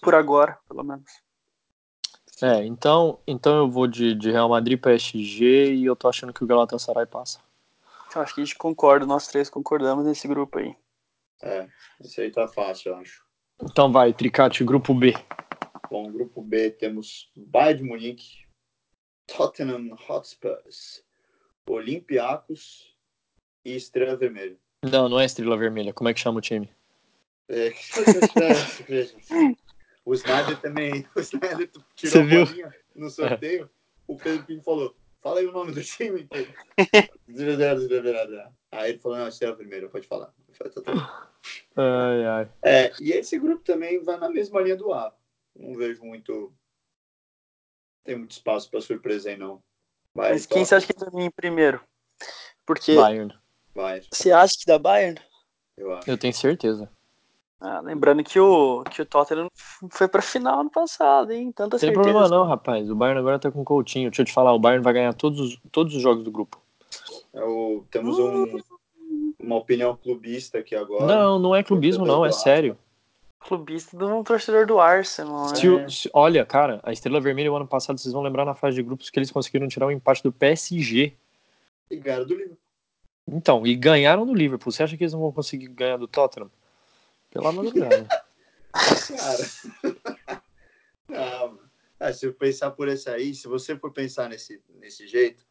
Por 0.00 0.14
agora, 0.14 0.58
pelo 0.68 0.84
menos. 0.84 1.10
É, 2.42 2.64
então, 2.64 3.18
então 3.26 3.56
eu 3.58 3.70
vou 3.70 3.86
de, 3.86 4.14
de 4.14 4.30
Real 4.30 4.48
Madrid 4.48 4.80
PSG 4.80 5.74
e 5.74 5.84
eu 5.84 5.94
tô 5.94 6.08
achando 6.08 6.32
que 6.32 6.42
o 6.42 6.46
Galatasaray 6.46 7.04
passa. 7.04 7.40
Eu 8.14 8.22
acho 8.22 8.34
que 8.34 8.40
a 8.40 8.44
gente 8.44 8.56
concorda, 8.56 9.04
nós 9.04 9.26
três 9.26 9.50
concordamos 9.50 10.06
nesse 10.06 10.26
grupo 10.26 10.58
aí. 10.58 10.74
É, 11.42 11.68
esse 12.00 12.20
aí 12.20 12.30
tá 12.30 12.46
fácil, 12.46 12.92
eu 12.92 12.96
acho. 12.96 13.24
Então 13.62 13.92
vai, 13.92 14.12
Tricate, 14.12 14.64
grupo 14.64 14.94
B. 14.94 15.12
Bom, 15.90 16.10
grupo 16.10 16.42
B 16.42 16.70
temos 16.70 17.30
Bayern 17.34 17.82
de 17.82 17.88
Munique, 17.88 18.46
Tottenham 19.26 19.96
Hotspurs, 20.08 21.04
Olympiacos 21.68 22.96
e 23.64 23.74
Estrela 23.74 24.16
Vermelha. 24.16 24.56
Não, 24.82 25.08
não 25.08 25.20
é 25.20 25.24
Estrela 25.24 25.56
Vermelha. 25.56 25.92
Como 25.92 26.08
é 26.08 26.14
que 26.14 26.20
chama 26.20 26.38
o 26.38 26.42
time? 26.42 26.70
É, 27.48 27.70
o 30.04 30.14
Snyder 30.14 30.60
também. 30.60 31.06
O 31.14 31.20
Snyder 31.20 31.70
tirou 31.96 32.12
Você 32.12 32.22
viu? 32.22 32.42
a 32.42 32.46
bolinha 32.46 32.74
no 32.94 33.10
sorteio. 33.10 33.68
O 34.06 34.16
Pedro 34.16 34.46
Pinto 34.46 34.62
falou: 34.62 34.96
fala 35.20 35.40
aí 35.40 35.46
o 35.46 35.52
nome 35.52 35.72
do 35.72 35.82
time. 35.82 36.28
aí 38.72 38.90
ele 38.90 38.98
falou: 38.98 39.18
não, 39.18 39.28
Estrela 39.28 39.56
Vermelha, 39.56 39.88
pode 39.88 40.06
falar. 40.06 40.32
Eu 40.48 40.54
falei, 40.54 40.72
"Tá, 40.72 40.82
tá." 40.82 41.30
Ai, 41.76 42.24
ai. 42.24 42.52
É, 42.62 42.92
e 43.00 43.12
esse 43.12 43.38
grupo 43.38 43.64
também 43.64 44.02
vai 44.02 44.18
na 44.18 44.28
mesma 44.28 44.60
linha 44.60 44.76
do 44.76 44.92
A. 44.92 45.14
Não 45.56 45.76
vejo 45.76 46.04
muito. 46.04 46.52
Tem 48.04 48.16
muito 48.16 48.32
espaço 48.32 48.70
para 48.70 48.80
surpresa 48.80 49.30
aí, 49.30 49.36
não. 49.36 49.62
Vai, 50.14 50.32
Mas 50.32 50.46
quem 50.46 50.64
você 50.64 50.74
acha 50.74 50.86
que 50.86 50.94
termina 50.94 51.26
em 51.26 51.30
primeiro? 51.30 51.80
Porque 52.66 52.94
Bayern. 52.94 53.34
Vai, 53.74 54.02
você 54.10 54.32
acha 54.32 54.56
que 54.58 54.66
dá 54.66 54.78
Bayern? 54.78 55.20
eu 55.76 55.94
acho. 55.94 56.10
Eu 56.10 56.18
tenho 56.18 56.34
certeza. 56.34 56.90
Ah, 57.60 57.80
lembrando 57.80 58.24
que 58.24 58.40
o, 58.40 58.82
que 58.84 59.02
o 59.02 59.06
Tottenham 59.06 59.48
foi 59.90 60.08
pra 60.08 60.22
final 60.22 60.60
ano 60.60 60.70
passado, 60.70 61.30
hein? 61.30 61.52
Tanta 61.52 61.76
Não 61.76 61.78
tem 61.78 61.78
certeza. 61.80 62.00
problema 62.02 62.26
não, 62.28 62.44
rapaz. 62.46 62.90
O 62.90 62.94
Bayern 62.96 63.20
agora 63.20 63.38
tá 63.38 63.50
com 63.50 63.60
o 63.60 63.64
Coutinho. 63.64 64.08
Deixa 64.10 64.22
eu 64.22 64.26
te 64.26 64.32
falar, 64.32 64.54
o 64.54 64.58
Bayern 64.58 64.82
vai 64.82 64.94
ganhar 64.94 65.12
todos 65.12 65.38
os, 65.40 65.60
todos 65.70 65.94
os 65.94 66.00
jogos 66.00 66.24
do 66.24 66.30
grupo. 66.30 66.58
É 67.34 67.44
o- 67.44 67.84
temos 67.90 68.18
um, 68.18 68.58
uma 69.38 69.56
opinião 69.56 69.94
clubista 69.94 70.58
aqui 70.58 70.74
agora. 70.74 71.06
Não, 71.06 71.38
não 71.38 71.54
é 71.54 71.62
clubismo 71.62 72.06
não, 72.06 72.24
é 72.24 72.32
sério. 72.32 72.78
Clubista 73.40 73.96
de 73.96 74.04
um 74.04 74.22
torcedor 74.22 74.66
do 74.66 74.78
Arsenal, 74.80 75.48
né? 75.50 75.54
Se 75.54 75.68
o- 75.68 75.90
se- 75.90 76.10
olha, 76.14 76.44
cara, 76.46 76.80
a 76.82 76.92
Estrela 76.92 77.20
Vermelha 77.20 77.52
o 77.52 77.56
ano 77.56 77.66
passado, 77.66 77.98
vocês 77.98 78.12
vão 78.12 78.22
lembrar 78.22 78.44
na 78.46 78.54
fase 78.54 78.76
de 78.76 78.82
grupos 78.82 79.10
que 79.10 79.18
eles 79.18 79.30
conseguiram 79.30 79.68
tirar 79.68 79.86
o 79.86 79.90
empate 79.90 80.22
do 80.22 80.32
PSG. 80.32 81.14
E 81.90 81.96
ganharam 81.96 82.24
do 82.26 82.34
Liverpool. 82.34 82.58
Então, 83.28 83.66
e 83.66 83.74
ganharam 83.76 84.24
do 84.26 84.34
Liverpool. 84.34 84.72
Você 84.72 84.82
acha 84.82 84.96
que 84.96 85.02
eles 85.04 85.12
não 85.12 85.20
vão 85.20 85.32
conseguir 85.32 85.68
ganhar 85.68 85.96
do 85.98 86.08
Tottenham? 86.08 86.50
Pelo 87.30 87.48
amor 87.48 87.66
de 87.66 87.72
Deus. 87.72 87.88
né? 87.88 88.08
Cara. 89.16 90.42
não, 91.08 91.58
é, 91.98 92.12
se 92.12 92.26
eu 92.26 92.32
pensar 92.34 92.70
por 92.72 92.88
esse 92.88 93.08
aí, 93.10 93.34
se 93.34 93.46
você 93.48 93.76
for 93.76 93.92
pensar 93.92 94.28
nesse, 94.28 94.60
nesse 94.80 95.06
jeito, 95.06 95.44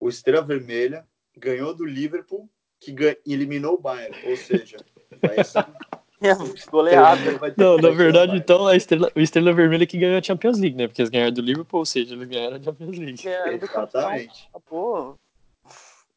o 0.00 0.08
Estrela 0.08 0.44
Vermelha 0.44 1.06
ganhou 1.36 1.74
do 1.74 1.84
Liverpool, 1.84 2.48
que 2.80 2.92
gan- 2.92 3.16
eliminou 3.26 3.74
o 3.74 3.80
Bayern. 3.80 4.16
Ou 4.28 4.36
seja, 4.36 4.76
vai 5.20 5.42
ser- 5.44 5.64
É, 6.24 6.36
goleada. 6.70 7.20
Não, 7.56 7.76
na 7.78 7.90
verdade, 7.90 8.36
então, 8.36 8.64
a 8.68 8.76
Estrela, 8.76 9.10
o 9.12 9.18
Estrela 9.18 9.52
Vermelha 9.52 9.84
que 9.84 9.98
ganhou 9.98 10.16
a 10.16 10.22
Champions 10.22 10.56
League, 10.56 10.76
né? 10.76 10.86
Porque 10.86 11.02
eles 11.02 11.10
ganharam 11.10 11.32
do 11.32 11.42
Liverpool, 11.42 11.80
ou 11.80 11.84
seja, 11.84 12.14
eles 12.14 12.28
ganharam 12.28 12.58
a 12.58 12.62
Champions 12.62 12.96
League. 12.96 13.28
É, 13.28 13.58
do. 13.58 13.64
Exatamente. 13.64 14.48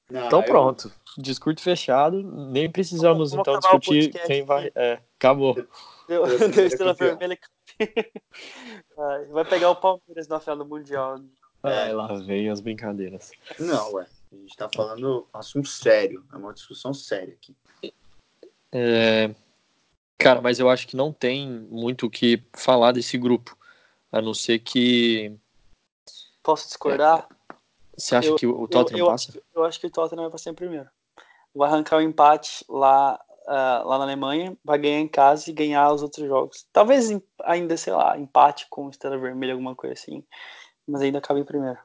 Não, 0.07 0.27
Então 0.27 0.39
eu- 0.41 0.45
pronto, 0.45 0.91
discurso 1.17 1.63
fechado, 1.63 2.21
nem 2.23 2.69
precisamos 2.69 3.31
Vamos 3.31 3.47
então 3.47 3.59
discutir 3.59 4.11
quem 4.25 4.43
vai. 4.43 4.71
É, 4.75 4.99
acabou. 5.17 5.55
Deu, 6.07 6.25
Estrela 6.27 6.37
deu 6.37 6.37
Vermelha 6.39 6.67
estrela 6.67 6.93
vermelha. 8.95 9.29
Vai, 9.31 9.45
pegar 9.45 9.71
o 9.71 9.75
Palmeiras 9.75 10.27
na 10.27 10.39
final 10.39 10.57
do 10.57 10.65
Mundial. 10.65 11.19
Ai, 11.63 11.93
lá 11.93 12.13
vem 12.19 12.49
as 12.49 12.61
brincadeiras. 12.61 13.31
Não, 13.59 13.93
ué. 13.93 14.07
A 14.31 14.35
gente 14.35 14.55
tá 14.55 14.69
falando 14.73 15.27
assunto 15.33 15.67
sério. 15.67 16.25
É 16.31 16.35
uma 16.35 16.53
discussão 16.53 16.93
séria 16.93 17.33
aqui. 17.33 17.55
É, 18.71 19.33
Cara, 20.17 20.41
mas 20.41 20.59
eu 20.59 20.69
acho 20.69 20.87
que 20.87 20.95
não 20.95 21.11
tem 21.11 21.47
muito 21.69 22.05
o 22.05 22.09
que 22.09 22.41
falar 22.53 22.91
desse 22.93 23.17
grupo, 23.17 23.57
a 24.11 24.21
não 24.21 24.33
ser 24.33 24.59
que. 24.59 25.35
Posso 26.41 26.67
discordar? 26.67 27.27
Você 27.97 28.15
acha 28.15 28.29
Eu- 28.29 28.35
que 28.35 28.47
o 28.47 28.67
Tottenham 28.67 28.99
eu, 28.99 29.05
passa? 29.07 29.31
Eu, 29.35 29.43
eu 29.55 29.63
acho 29.65 29.79
que 29.79 29.87
o 29.87 29.89
Tottenham 29.89 30.23
vai 30.23 30.31
passar 30.31 30.51
em 30.51 30.55
primeiro. 30.55 30.89
Vai 31.55 31.69
arrancar 31.69 31.97
o 31.97 32.01
empate 32.01 32.65
lá, 32.67 33.19
ah, 33.47 33.83
lá 33.85 33.97
na 33.97 34.03
Alemanha, 34.03 34.57
vai 34.63 34.77
ganhar 34.77 34.99
em 34.99 35.07
casa 35.07 35.49
e 35.49 35.53
ganhar 35.53 35.91
os 35.91 36.03
outros 36.03 36.27
jogos. 36.27 36.67
Talvez 36.73 37.09
ainda, 37.43 37.77
sei 37.77 37.93
lá, 37.93 38.17
empate 38.17 38.67
com 38.69 38.89
Estrela 38.89 39.17
Vermelha, 39.17 39.53
alguma 39.53 39.75
coisa 39.75 39.93
assim. 39.93 40.23
Mas 40.87 41.01
ainda 41.01 41.19
acaba 41.19 41.39
em 41.39 41.45
primeiro. 41.45 41.79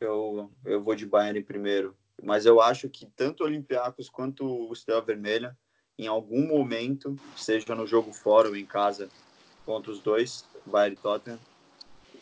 Eu, 0.00 0.50
eu 0.64 0.82
vou 0.82 0.94
de 0.94 1.06
Bayern 1.06 1.38
em 1.38 1.44
primeiro. 1.44 1.96
Mas 2.22 2.46
eu 2.46 2.60
acho 2.60 2.88
que 2.88 3.06
tanto 3.06 3.42
o 3.42 3.46
Olympiacos 3.46 4.08
quanto 4.08 4.44
o 4.46 4.72
Estrela 4.72 5.00
Vermelha, 5.00 5.56
em 5.98 6.06
algum 6.06 6.46
momento, 6.46 7.16
seja 7.36 7.74
no 7.74 7.86
jogo 7.86 8.12
fora 8.12 8.48
ou 8.48 8.56
em 8.56 8.66
casa, 8.66 9.08
contra 9.64 9.90
os 9.90 10.00
dois, 10.00 10.44
Bayern 10.66 10.96
e 10.96 11.00
Tottenham, 11.00 11.38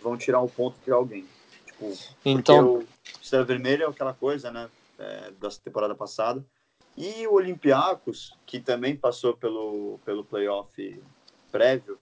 vão 0.01 0.17
tirar 0.17 0.41
um 0.41 0.49
ponto 0.49 0.77
de 0.85 0.91
alguém. 0.91 1.27
Tipo, 1.67 1.93
Então, 2.25 2.67
porque 2.67 2.89
o 2.89 3.21
Estrela 3.21 3.45
Vermelha 3.45 3.85
é 3.85 3.89
aquela 3.89 4.15
coisa, 4.15 4.51
né? 4.51 4.69
É, 5.03 5.31
da 5.33 5.49
temporada 5.51 5.95
passada. 5.95 6.45
E 6.97 7.27
o 7.27 7.35
Olympiacos, 7.35 8.37
que 8.47 8.61
também 8.61 8.97
passou 8.97 9.37
pelo, 9.37 9.99
pelo 10.05 10.25
playoff 10.25 11.03
prévio, 11.51 11.99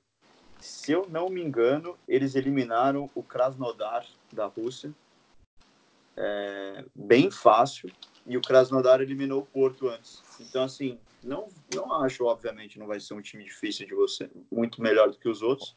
se 0.58 0.92
eu 0.92 1.08
não 1.08 1.28
me 1.28 1.42
engano, 1.42 1.96
eles 2.06 2.34
eliminaram 2.34 3.08
o 3.14 3.22
Krasnodar 3.22 4.06
da 4.32 4.46
Rússia. 4.46 4.92
É, 6.16 6.84
bem 6.94 7.30
fácil. 7.30 7.90
E 8.26 8.36
o 8.36 8.42
Krasnodar 8.42 9.00
eliminou 9.00 9.40
o 9.40 9.46
Porto 9.46 9.88
antes. 9.88 10.22
Então, 10.38 10.64
assim, 10.64 10.98
não, 11.22 11.48
não 11.74 11.92
acho, 11.94 12.24
obviamente, 12.24 12.78
não 12.78 12.86
vai 12.86 13.00
ser 13.00 13.14
um 13.14 13.22
time 13.22 13.44
difícil 13.44 13.86
de 13.86 13.94
você, 13.94 14.30
muito 14.50 14.82
melhor 14.82 15.10
do 15.10 15.18
que 15.18 15.28
os 15.28 15.40
outros. 15.40 15.74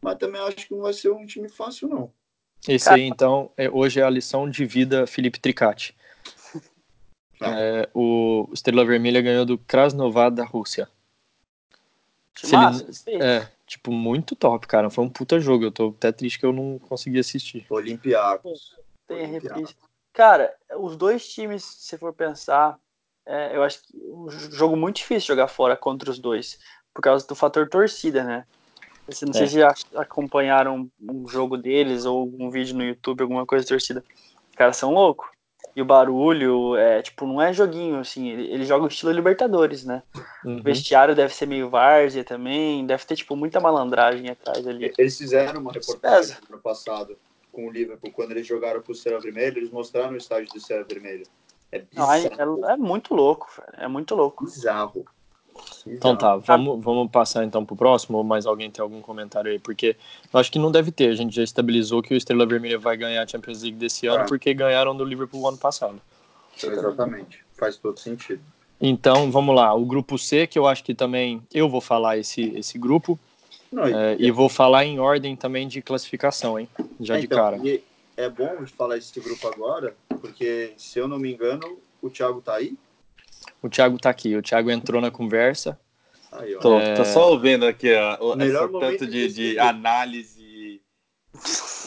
Mas 0.00 0.16
também 0.16 0.40
acho 0.40 0.66
que 0.66 0.74
não 0.74 0.82
vai 0.82 0.92
ser 0.92 1.10
um 1.10 1.26
time 1.26 1.48
fácil, 1.48 1.88
não. 1.88 2.12
esse 2.66 2.88
aí, 2.88 3.02
então, 3.02 3.52
é- 3.56 3.70
hoje 3.70 4.00
é 4.00 4.04
a 4.04 4.10
lição 4.10 4.48
de 4.48 4.64
vida 4.64 5.06
Felipe 5.06 5.38
Tricati. 5.38 5.94
Ah. 7.40 7.50
É, 7.58 7.88
o 7.94 8.48
Estrela 8.52 8.84
Vermelha 8.84 9.20
ganhou 9.20 9.44
do 9.44 9.58
Krasnodar 9.58 10.30
da 10.30 10.44
Rússia. 10.44 10.88
Massa, 12.50 12.86
ele-. 13.06 13.22
É, 13.22 13.50
tipo, 13.66 13.90
muito 13.90 14.36
top, 14.36 14.66
cara. 14.66 14.90
Foi 14.90 15.04
um 15.04 15.08
puta 15.08 15.40
jogo. 15.40 15.64
Eu 15.64 15.72
tô 15.72 15.88
até 15.88 16.12
triste 16.12 16.38
que 16.38 16.46
eu 16.46 16.52
não 16.52 16.78
consegui 16.78 17.18
assistir. 17.18 17.66
Olympiacos. 17.70 18.76
Tem 19.06 19.24
Olympiacos. 19.28 19.74
Cara, 20.12 20.54
os 20.78 20.96
dois 20.96 21.28
times, 21.28 21.62
se 21.62 21.96
for 21.98 22.12
pensar, 22.12 22.78
é, 23.26 23.56
eu 23.56 23.62
acho 23.62 23.82
que 23.82 23.96
um 23.98 24.30
jogo 24.30 24.76
muito 24.76 24.96
difícil 24.96 25.28
jogar 25.28 25.48
fora 25.48 25.76
contra 25.76 26.10
os 26.10 26.18
dois, 26.18 26.58
por 26.94 27.02
causa 27.02 27.26
do 27.26 27.34
fator 27.34 27.68
torcida, 27.68 28.24
né? 28.24 28.46
Não 29.22 29.32
sei 29.32 29.44
É. 29.44 29.46
se 29.46 29.58
já 29.58 29.74
acompanharam 29.94 30.90
um 31.00 31.28
jogo 31.28 31.56
deles 31.56 32.04
ou 32.06 32.18
algum 32.18 32.50
vídeo 32.50 32.74
no 32.76 32.82
YouTube, 32.82 33.22
alguma 33.22 33.46
coisa 33.46 33.64
de 33.64 33.68
torcida. 33.68 34.02
Os 34.50 34.56
caras 34.56 34.76
são 34.76 34.92
loucos. 34.92 35.28
E 35.74 35.82
o 35.82 35.84
barulho, 35.84 36.74
é, 36.76 37.02
tipo, 37.02 37.26
não 37.26 37.40
é 37.40 37.52
joguinho, 37.52 37.98
assim, 37.98 38.28
ele- 38.28 38.50
eles 38.52 38.68
jogam 38.68 38.86
estilo 38.88 39.12
Libertadores, 39.12 39.84
né? 39.84 40.02
Uhum. 40.44 40.58
O 40.58 40.62
vestiário 40.62 41.14
deve 41.14 41.34
ser 41.34 41.46
meio 41.46 41.68
várzea 41.68 42.24
também, 42.24 42.86
deve 42.86 43.04
ter, 43.04 43.16
tipo, 43.16 43.36
muita 43.36 43.60
malandragem 43.60 44.30
atrás 44.30 44.66
ali. 44.66 44.92
Eles 44.96 45.18
fizeram 45.18 45.60
uma 45.60 45.72
reportagem 45.72 46.20
Pesa. 46.34 46.38
no 46.48 46.54
ano 46.54 46.62
passado 46.62 47.16
com 47.52 47.66
o 47.66 47.70
Liverpool, 47.70 48.10
quando 48.12 48.30
eles 48.32 48.46
jogaram 48.46 48.80
com 48.82 48.92
o 48.92 48.94
Estrela 48.94 49.20
Vermelha, 49.20 49.58
eles 49.58 49.70
mostraram 49.70 50.12
o 50.12 50.16
estádio 50.16 50.48
do 50.50 50.58
Estrela 50.58 50.84
Vermelha. 50.84 51.24
É 51.72 51.82
Não, 51.94 52.12
é, 52.12 52.28
bizarro. 52.28 52.64
é- 52.66 52.72
é 52.72 52.76
muito 52.76 53.14
louco, 53.14 53.48
velho, 53.56 53.84
é 53.84 53.88
muito 53.88 54.14
louco. 54.14 54.44
bizarro. 54.44 55.04
Então 55.86 56.14
Bizarro. 56.14 56.40
tá, 56.42 56.56
vamos, 56.56 56.84
vamos 56.84 57.10
passar 57.10 57.44
então 57.44 57.64
pro 57.64 57.76
próximo, 57.76 58.18
ou 58.18 58.24
mais 58.24 58.46
alguém 58.46 58.70
tem 58.70 58.82
algum 58.82 59.00
comentário 59.00 59.50
aí? 59.50 59.58
Porque 59.58 59.96
eu 60.32 60.40
acho 60.40 60.50
que 60.50 60.58
não 60.58 60.70
deve 60.72 60.90
ter, 60.90 61.08
a 61.10 61.14
gente 61.14 61.34
já 61.34 61.42
estabilizou 61.42 62.02
que 62.02 62.12
o 62.12 62.16
Estrela 62.16 62.46
Vermelha 62.46 62.78
vai 62.78 62.96
ganhar 62.96 63.22
a 63.22 63.26
Champions 63.26 63.62
League 63.62 63.76
desse 63.76 64.06
ano, 64.06 64.24
É. 64.24 64.26
porque 64.26 64.52
ganharam 64.54 64.96
do 64.96 65.04
Liverpool 65.04 65.46
ano 65.48 65.58
passado. 65.58 66.00
Exatamente. 66.62 67.44
Faz 67.52 67.76
todo 67.76 67.98
sentido. 67.98 68.40
Então, 68.80 69.30
vamos 69.30 69.54
lá, 69.54 69.72
o 69.74 69.84
grupo 69.86 70.18
C, 70.18 70.46
que 70.46 70.58
eu 70.58 70.66
acho 70.66 70.84
que 70.84 70.94
também 70.94 71.42
eu 71.52 71.68
vou 71.68 71.80
falar 71.80 72.18
esse, 72.18 72.42
esse 72.56 72.78
grupo, 72.78 73.18
Não, 73.72 73.88
e- 73.88 73.92
é, 73.94 74.16
e 74.18 74.30
vou 74.30 74.48
falar 74.48 74.84
em 74.84 74.98
ordem 74.98 75.34
também 75.34 75.66
de 75.66 75.80
classificação, 75.80 76.58
hein? 76.58 76.68
Já 77.00 77.16
é, 77.16 77.20
de 77.20 77.26
então, 77.26 77.38
cara. 77.38 77.58
é 78.16 78.28
bom 78.28 78.66
falar 78.76 78.98
esse 78.98 79.18
grupo 79.20 79.48
agora, 79.48 79.96
porque, 80.20 80.72
se 80.76 80.98
eu 80.98 81.08
não 81.08 81.18
me 81.18 81.32
engano, 81.32 81.78
o 82.02 82.10
Thiago 82.10 82.40
tá 82.42 82.54
aí. 82.56 82.76
O 83.62 83.68
Thiago 83.68 83.98
tá 83.98 84.10
aqui, 84.10 84.36
o 84.36 84.42
Thiago 84.42 84.70
entrou 84.70 85.00
na 85.00 85.10
conversa. 85.10 85.78
Aí, 86.32 86.54
ó. 86.54 86.60
Tô, 86.60 86.78
É. 86.78 86.94
tô 86.94 87.04
só 87.04 87.30
ouvindo 87.30 87.66
aqui 87.66 87.94
ó, 87.94 88.32
o- 88.32 88.36
Melhor 88.36 88.70
tanto 88.78 89.06
de, 89.06 89.32
de 89.32 89.58
análise, 89.58 90.80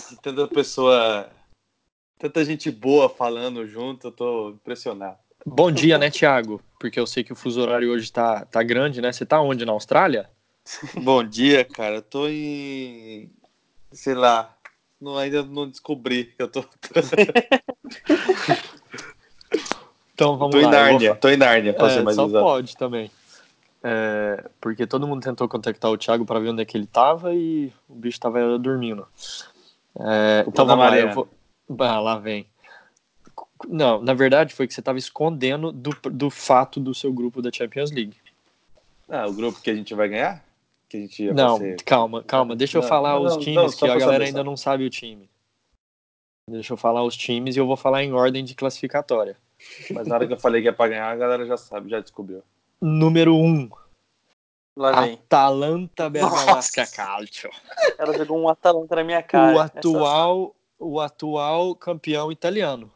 de 0.10 0.18
tanta 0.22 0.48
pessoa, 0.48 1.30
tanta 2.18 2.44
gente 2.44 2.70
boa 2.72 3.10
falando 3.10 3.66
junto, 3.68 4.08
eu 4.08 4.12
tô 4.12 4.50
impressionado. 4.52 5.18
Bom 5.46 5.72
dia, 5.72 5.98
né, 5.98 6.10
Thiago? 6.10 6.62
Porque 6.80 7.00
eu 7.00 7.08
sei 7.08 7.24
que 7.24 7.32
o 7.32 7.36
fuso 7.36 7.62
horário 7.62 7.92
hoje 7.92 8.12
tá, 8.12 8.46
tá 8.46 8.62
grande, 8.62 9.02
né? 9.02 9.12
Você 9.12 9.26
tá 9.26 9.40
onde? 9.42 9.66
Na 9.66 9.72
Austrália? 9.72 10.30
Bom 11.02 11.24
dia, 11.24 11.64
cara. 11.64 11.96
Eu 11.96 12.02
tô 12.02 12.28
em. 12.28 13.32
sei 13.92 14.14
lá. 14.14 14.56
Não, 15.00 15.18
ainda 15.18 15.42
não 15.44 15.68
descobri 15.70 16.26
que 16.26 16.42
eu 16.44 16.50
tô. 16.50 16.62
Então 20.20 20.36
vamos 20.36 20.54
tô 20.54 20.62
lá. 20.62 20.68
Em 20.68 20.72
Nárnia, 20.72 21.16
tô 21.16 21.30
em 21.30 21.38
Nárnia, 21.38 21.74
pra 21.74 21.88
é, 21.88 21.92
ser 21.92 22.04
mais 22.04 22.18
só 22.18 22.26
exato. 22.26 22.44
pode 22.44 22.76
também. 22.76 23.10
É, 23.82 24.44
porque 24.60 24.86
todo 24.86 25.08
mundo 25.08 25.24
tentou 25.24 25.48
contactar 25.48 25.90
o 25.90 25.98
Thiago 25.98 26.26
para 26.26 26.42
ver 26.42 26.50
onde 26.50 26.62
é 26.62 26.66
que 26.66 26.76
ele 26.76 26.86
tava 26.86 27.34
e 27.34 27.72
o 27.88 27.96
bicho 27.96 28.20
tava 28.20 28.60
dormindo. 28.60 29.08
É, 29.98 30.44
então 30.46 30.66
vamos 30.66 30.86
lá, 30.86 31.00
eu 31.00 31.14
vou. 31.14 31.30
Ah, 31.80 32.02
lá 32.02 32.18
vem. 32.18 32.46
Não, 33.66 34.02
na 34.02 34.14
verdade 34.14 34.54
foi 34.54 34.68
que 34.68 34.74
você 34.74 34.82
tava 34.82 34.98
escondendo 34.98 35.72
do, 35.72 35.96
do 36.12 36.30
fato 36.30 36.82
do 36.82 36.94
seu 36.94 37.14
grupo 37.14 37.42
da 37.42 37.50
Champions 37.50 37.90
League. 37.90 38.18
Ah, 39.08 39.26
o 39.26 39.32
grupo 39.32 39.62
que 39.62 39.70
a 39.70 39.76
gente 39.76 39.94
vai 39.94 40.10
ganhar? 40.10 40.44
Que 40.90 40.98
a 40.98 41.00
gente 41.00 41.32
Não, 41.32 41.58
ser... 41.58 41.82
calma, 41.84 42.24
calma. 42.24 42.58
Deixa 42.58 42.78
eu 42.78 42.82
Não, 42.82 42.90
falar 42.90 43.14
não, 43.14 43.24
os 43.24 43.36
não, 43.36 43.40
times, 43.40 43.76
que 43.76 43.88
a 43.88 43.98
galera 43.98 44.26
ainda 44.26 44.44
não 44.44 44.58
sabe 44.58 44.84
o 44.84 44.90
time. 44.90 45.30
Deixa 46.50 46.74
eu 46.74 46.78
falar 46.78 47.04
os 47.04 47.16
times 47.16 47.56
e 47.56 47.60
eu 47.60 47.66
vou 47.66 47.78
falar 47.78 48.04
em 48.04 48.12
ordem 48.12 48.44
de 48.44 48.54
classificatória. 48.54 49.38
Mas 49.92 50.08
na 50.08 50.16
hora 50.16 50.28
que 50.28 50.34
eu 50.34 50.40
falei 50.40 50.62
que 50.62 50.68
é 50.68 50.72
pra 50.72 50.88
ganhar, 50.88 51.10
a 51.12 51.16
galera 51.16 51.46
já 51.46 51.58
sabe, 51.58 51.90
já 51.90 52.00
descobriu. 52.00 52.42
Número 52.82 53.36
1, 53.36 53.46
um, 53.46 53.70
Lá 54.78 55.02
vem. 55.02 55.14
Atalanta 55.16 56.10
Bergamasca. 56.10 56.86
Calcio. 56.88 57.50
Ela 57.98 58.18
jogou 58.18 58.40
um 58.40 58.48
Atalanta 58.48 58.96
na 58.96 59.04
minha 59.04 59.22
cara. 59.22 59.58
O 59.58 59.62
Essa- 59.62 59.66
atual, 59.80 60.56
o 60.80 61.00
atual 61.02 61.76
campeão 61.76 62.32
italiano. 62.32 62.90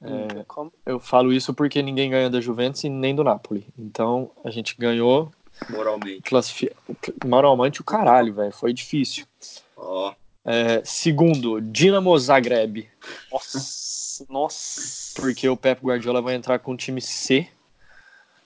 É, 0.00 0.44
Como? 0.48 0.72
eu 0.84 0.98
falo 0.98 1.32
isso 1.32 1.54
porque 1.54 1.80
ninguém 1.82 2.10
ganha 2.10 2.28
da 2.30 2.40
Juventus 2.40 2.82
e 2.84 2.88
nem 2.88 3.14
do 3.14 3.22
Napoli. 3.22 3.66
Então 3.78 4.30
a 4.44 4.50
gente 4.50 4.76
ganhou 4.76 5.30
Moralmente. 5.70 6.22
classifi... 6.22 6.72
moralmente 7.24 7.80
o 7.80 7.84
caralho, 7.84 8.34
velho. 8.34 8.52
Foi 8.52 8.72
difícil. 8.72 9.26
Ó, 9.76 10.12
É, 10.44 10.82
segundo, 10.84 11.60
Dinamo 11.60 12.16
Zagreb, 12.18 12.88
Nossa, 13.30 13.58
nossa. 14.28 15.12
porque 15.20 15.48
o 15.48 15.56
Pep 15.56 15.84
Guardiola 15.84 16.22
vai 16.22 16.34
entrar 16.34 16.58
com 16.58 16.72
o 16.72 16.76
time 16.76 17.00
C. 17.00 17.48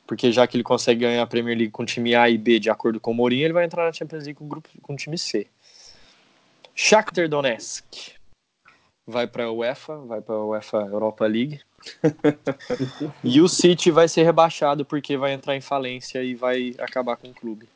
Porque 0.07 0.31
já 0.31 0.47
que 0.47 0.57
ele 0.57 0.63
consegue 0.63 1.01
ganhar 1.01 1.23
a 1.23 1.27
Premier 1.27 1.59
League 1.59 1.73
com 1.73 1.83
o 1.83 1.87
time 1.87 2.15
A 2.15 2.31
e 2.31 2.39
B 2.39 2.61
de 2.61 2.71
acordo 2.71 3.01
com 3.01 3.11
o 3.11 3.15
Mourinho, 3.15 3.45
ele 3.45 3.53
vai 3.53 3.65
entrar 3.65 3.85
na 3.85 3.93
Champions 3.93 4.25
League 4.25 4.39
com 4.39 4.45
o 4.45 4.49
grupo 4.49 4.69
com 4.81 4.93
o 4.93 4.97
time 4.97 5.19
C. 5.19 5.49
Shakhtar 6.75 7.29
Donetsk 7.29 8.17
vai 9.07 9.27
para 9.27 9.45
a 9.45 9.53
UEFA, 9.53 9.97
vai 9.99 10.21
para 10.21 10.35
a 10.35 10.45
UEFA 10.45 10.79
Europa 10.79 11.27
League. 11.27 11.61
e 13.23 13.41
o 13.41 13.49
City 13.49 13.91
vai 13.91 14.09
ser 14.09 14.25
rebaixado 14.25 14.85
porque 14.85 15.17
vai 15.17 15.33
entrar 15.33 15.55
em 15.55 15.61
falência 15.61 16.23
e 16.23 16.35
vai 16.35 16.75
acabar 16.79 17.17
com 17.17 17.29
o 17.29 17.35
clube. 17.35 17.69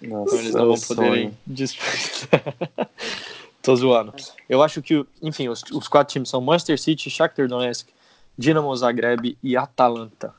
Nossa, 0.00 0.34
Então 0.34 0.38
eles 0.38 0.54
não 0.54 0.66
vão 0.68 0.80
poderem 0.80 1.38
disputar. 1.46 2.42
Tô 3.62 3.76
zoando. 3.76 4.14
Eu 4.48 4.62
acho 4.62 4.80
que, 4.80 5.04
enfim, 5.20 5.48
os, 5.48 5.62
os 5.72 5.86
quatro 5.86 6.12
times 6.12 6.28
são 6.28 6.40
Manchester 6.40 6.80
City, 6.80 7.10
Shakhtar 7.10 7.46
Donetsk, 7.46 7.88
Dinamo 8.36 8.74
Zagreb 8.74 9.36
e 9.42 9.56
Atalanta. 9.56 10.34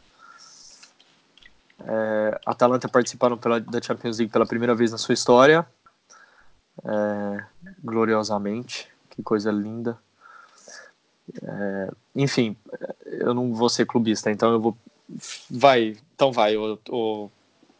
É, 1.83 2.39
Atalanta 2.45 2.87
participaram 2.87 3.37
pela, 3.37 3.59
da 3.59 3.81
Champions 3.81 4.17
League 4.17 4.31
pela 4.31 4.45
primeira 4.45 4.73
vez 4.73 4.91
na 4.91 4.97
sua 4.97 5.13
história. 5.13 5.65
É, 6.83 7.43
gloriosamente. 7.83 8.87
Que 9.11 9.21
coisa 9.21 9.51
linda. 9.51 9.97
É, 11.43 11.91
enfim, 12.15 12.55
eu 13.05 13.33
não 13.33 13.53
vou 13.53 13.69
ser 13.69 13.85
clubista, 13.85 14.31
então 14.31 14.51
eu 14.51 14.59
vou. 14.59 14.77
Vai, 15.49 15.97
então 16.15 16.31
vai, 16.31 16.55
o, 16.55 16.79
o 16.89 17.29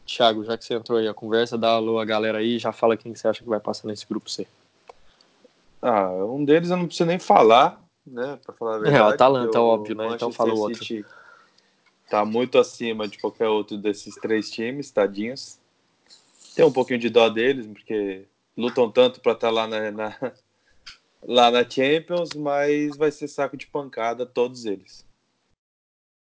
Thiago, 0.06 0.44
já 0.44 0.58
que 0.58 0.66
você 0.66 0.76
entrou 0.76 1.00
aí 1.00 1.08
a 1.08 1.14
conversa, 1.14 1.58
dá 1.58 1.70
alô 1.70 2.00
a 2.00 2.06
galera 2.06 2.40
aí 2.40 2.60
já 2.60 2.72
fala 2.72 2.98
quem 2.98 3.16
você 3.16 3.28
acha 3.28 3.42
que 3.42 3.50
vai 3.50 3.60
passar 3.60 3.88
nesse 3.88 4.06
grupo 4.06 4.30
C. 4.30 4.46
Ah, 5.82 6.10
um 6.26 6.46
deles 6.46 6.70
eu 6.70 6.78
não 6.78 6.86
preciso 6.86 7.08
nem 7.08 7.18
falar, 7.20 7.84
né? 8.06 8.38
Pra 8.46 8.54
falar 8.54 8.76
a 8.76 8.80
verdade. 8.80 9.04
É, 9.04 9.04
o 9.04 9.08
Atalanta, 9.14 9.60
o 9.60 9.68
óbvio, 9.68 9.96
né? 9.96 10.14
Então 10.16 10.32
fala 10.32 10.54
o 10.54 10.60
outro. 10.60 10.80
City 10.86 11.06
Tá 12.10 12.26
muito 12.26 12.60
acima 12.60 13.08
de 13.08 13.18
qualquer 13.20 13.48
outro 13.48 13.78
desses 13.78 14.16
três 14.16 14.52
times, 14.52 14.92
tadinhos. 14.92 15.58
Tem 16.56 16.66
um 16.66 16.72
pouquinho 16.72 17.00
de 17.00 17.10
dó 17.10 17.30
deles, 17.30 17.66
porque 17.66 18.26
lutam 18.58 18.92
tanto 18.92 19.22
pra 19.22 19.32
estar 19.32 19.50
lá 19.50 19.66
na, 19.66 19.92
na- 19.92 20.18
lá 21.24 21.50
na 21.50 21.68
Champions, 21.68 22.32
mas 22.36 22.98
vai 22.98 23.12
ser 23.12 23.30
saco 23.30 23.56
de 23.56 23.66
pancada 23.68 24.26
todos 24.26 24.66
eles. 24.66 25.06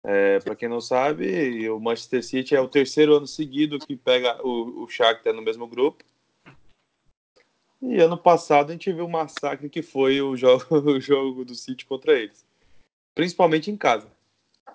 É, 0.05 0.39
para 0.39 0.55
quem 0.55 0.69
não 0.69 0.79
sabe, 0.79 1.69
o 1.69 1.79
Manchester 1.79 2.23
City 2.23 2.55
é 2.55 2.61
o 2.61 2.69
terceiro 2.69 3.15
ano 3.17 3.27
seguido 3.27 3.79
que 3.79 3.97
pega 3.97 4.39
o, 4.45 4.83
o 4.83 4.87
Shakhtar 4.87 5.33
no 5.33 5.41
mesmo 5.41 5.67
grupo. 5.67 6.03
E 7.81 7.99
ano 7.99 8.17
passado 8.17 8.69
a 8.69 8.73
gente 8.73 8.91
viu 8.91 9.05
o 9.05 9.09
massacre 9.09 9.69
que 9.69 9.81
foi 9.81 10.21
o 10.21 10.35
jogo, 10.35 10.65
o 10.91 10.99
jogo 10.99 11.45
do 11.45 11.55
City 11.55 11.85
contra 11.85 12.13
eles. 12.13 12.45
Principalmente 13.15 13.71
em 13.71 13.77
casa. 13.77 14.07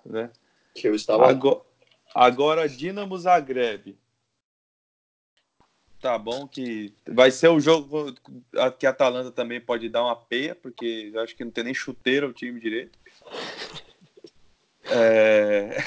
Né? 0.05 0.31
que 0.75 0.89
eu 0.89 0.95
estava. 0.95 1.29
Agora, 1.29 1.61
agora 2.15 2.69
Dinamo 2.69 3.17
Zagreb. 3.17 3.97
Tá 6.01 6.19
bom 6.19 6.47
que 6.47 6.93
vai 7.09 7.31
ser 7.31 7.49
o 7.49 7.59
jogo 7.59 8.13
que 8.79 8.87
a 8.87 8.91
Atalanta 8.91 9.31
também 9.31 9.59
pode 9.59 9.89
dar 9.89 10.03
uma 10.03 10.17
peia, 10.17 10.55
porque 10.55 11.11
eu 11.15 11.21
acho 11.23 11.35
que 11.35 11.45
não 11.45 11.51
tem 11.51 11.65
nem 11.65 11.73
chuteiro 11.73 12.29
o 12.29 12.33
time 12.33 12.61
direito. 12.61 12.99
É... 14.85 15.79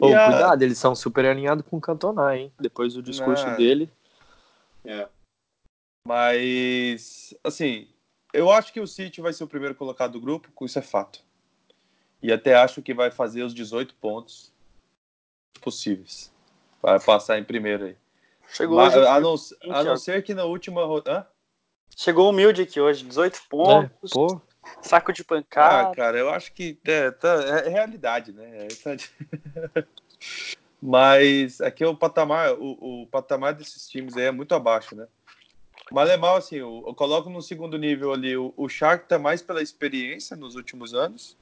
E 0.00 0.12
a- 0.12 0.26
cuidado, 0.26 0.62
eles 0.62 0.76
são 0.76 0.94
super 0.94 1.24
alinhados 1.24 1.64
com 1.68 1.76
o 1.76 1.80
Cantona, 1.80 2.36
hein? 2.36 2.52
Depois 2.58 2.94
do 2.94 3.02
discurso 3.02 3.46
Não. 3.46 3.56
dele. 3.56 3.88
É. 4.84 5.08
Mas, 6.06 7.34
assim, 7.44 7.88
eu 8.32 8.50
acho 8.50 8.72
que 8.72 8.80
o 8.80 8.86
City 8.86 9.20
vai 9.20 9.32
ser 9.32 9.44
o 9.44 9.48
primeiro 9.48 9.74
colocado 9.74 10.12
do 10.12 10.20
grupo, 10.20 10.50
isso 10.64 10.78
é 10.78 10.82
fato. 10.82 11.20
E 12.22 12.32
até 12.32 12.54
acho 12.54 12.82
que 12.82 12.92
vai 12.94 13.10
fazer 13.10 13.42
os 13.42 13.54
18 13.54 13.94
pontos 13.94 14.52
possíveis. 15.60 16.32
Vai 16.80 16.98
passar 17.00 17.38
em 17.38 17.44
primeiro 17.44 17.84
aí. 17.84 17.96
Chegou, 18.48 18.76
Mas, 18.76 18.94
hoje, 18.96 19.06
a, 19.06 19.20
não, 19.20 19.34
a 19.70 19.84
não 19.84 19.96
ser 19.96 20.22
que 20.22 20.34
na 20.34 20.44
última 20.44 20.84
rodada. 20.84 21.28
chegou 21.96 22.28
humilde 22.28 22.62
aqui 22.62 22.80
hoje, 22.80 23.04
18 23.04 23.36
Né? 23.36 23.40
pontos, 23.48 24.12
Pô, 24.12 24.40
saco 24.82 25.12
de 25.12 25.22
Ah, 25.22 25.24
pancada. 25.24 25.94
cara, 25.94 26.18
eu 26.18 26.30
acho 26.30 26.52
que 26.52 26.78
é, 26.84 27.10
tá- 27.12 27.42
é 27.64 27.68
realidade, 27.68 28.32
né? 28.32 28.64
É 28.64 28.66
essa- 28.66 28.96
Mas 30.82 31.60
aqui 31.60 31.84
é 31.84 31.86
o 31.86 31.96
patamar, 31.96 32.54
o, 32.54 33.02
o 33.02 33.06
patamar 33.06 33.54
desses 33.54 33.88
times 33.88 34.16
aí 34.16 34.24
é 34.24 34.30
muito 34.32 34.52
abaixo, 34.54 34.96
né? 34.96 35.06
Mas 35.92 36.08
é 36.08 36.16
mal 36.16 36.36
assim, 36.36 36.56
eu, 36.56 36.82
eu 36.86 36.94
coloco 36.94 37.28
no 37.28 37.42
segundo 37.42 37.76
nível 37.76 38.12
ali 38.12 38.36
o, 38.36 38.52
o 38.56 38.68
Shakhtar 38.68 39.20
mais 39.20 39.42
pela 39.42 39.62
experiência 39.62 40.34
nos 40.36 40.54
últimos 40.54 40.94
anos, 40.94 41.36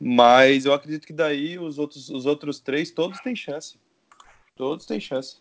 mas 0.00 0.66
eu 0.66 0.74
acredito 0.74 1.06
que 1.06 1.12
daí 1.12 1.58
os 1.58 1.78
outros, 1.78 2.10
os 2.10 2.26
outros 2.26 2.58
três 2.58 2.90
todos 2.90 3.20
têm 3.20 3.36
chance, 3.36 3.78
todos 4.56 4.84
têm 4.84 4.98
chance. 4.98 5.38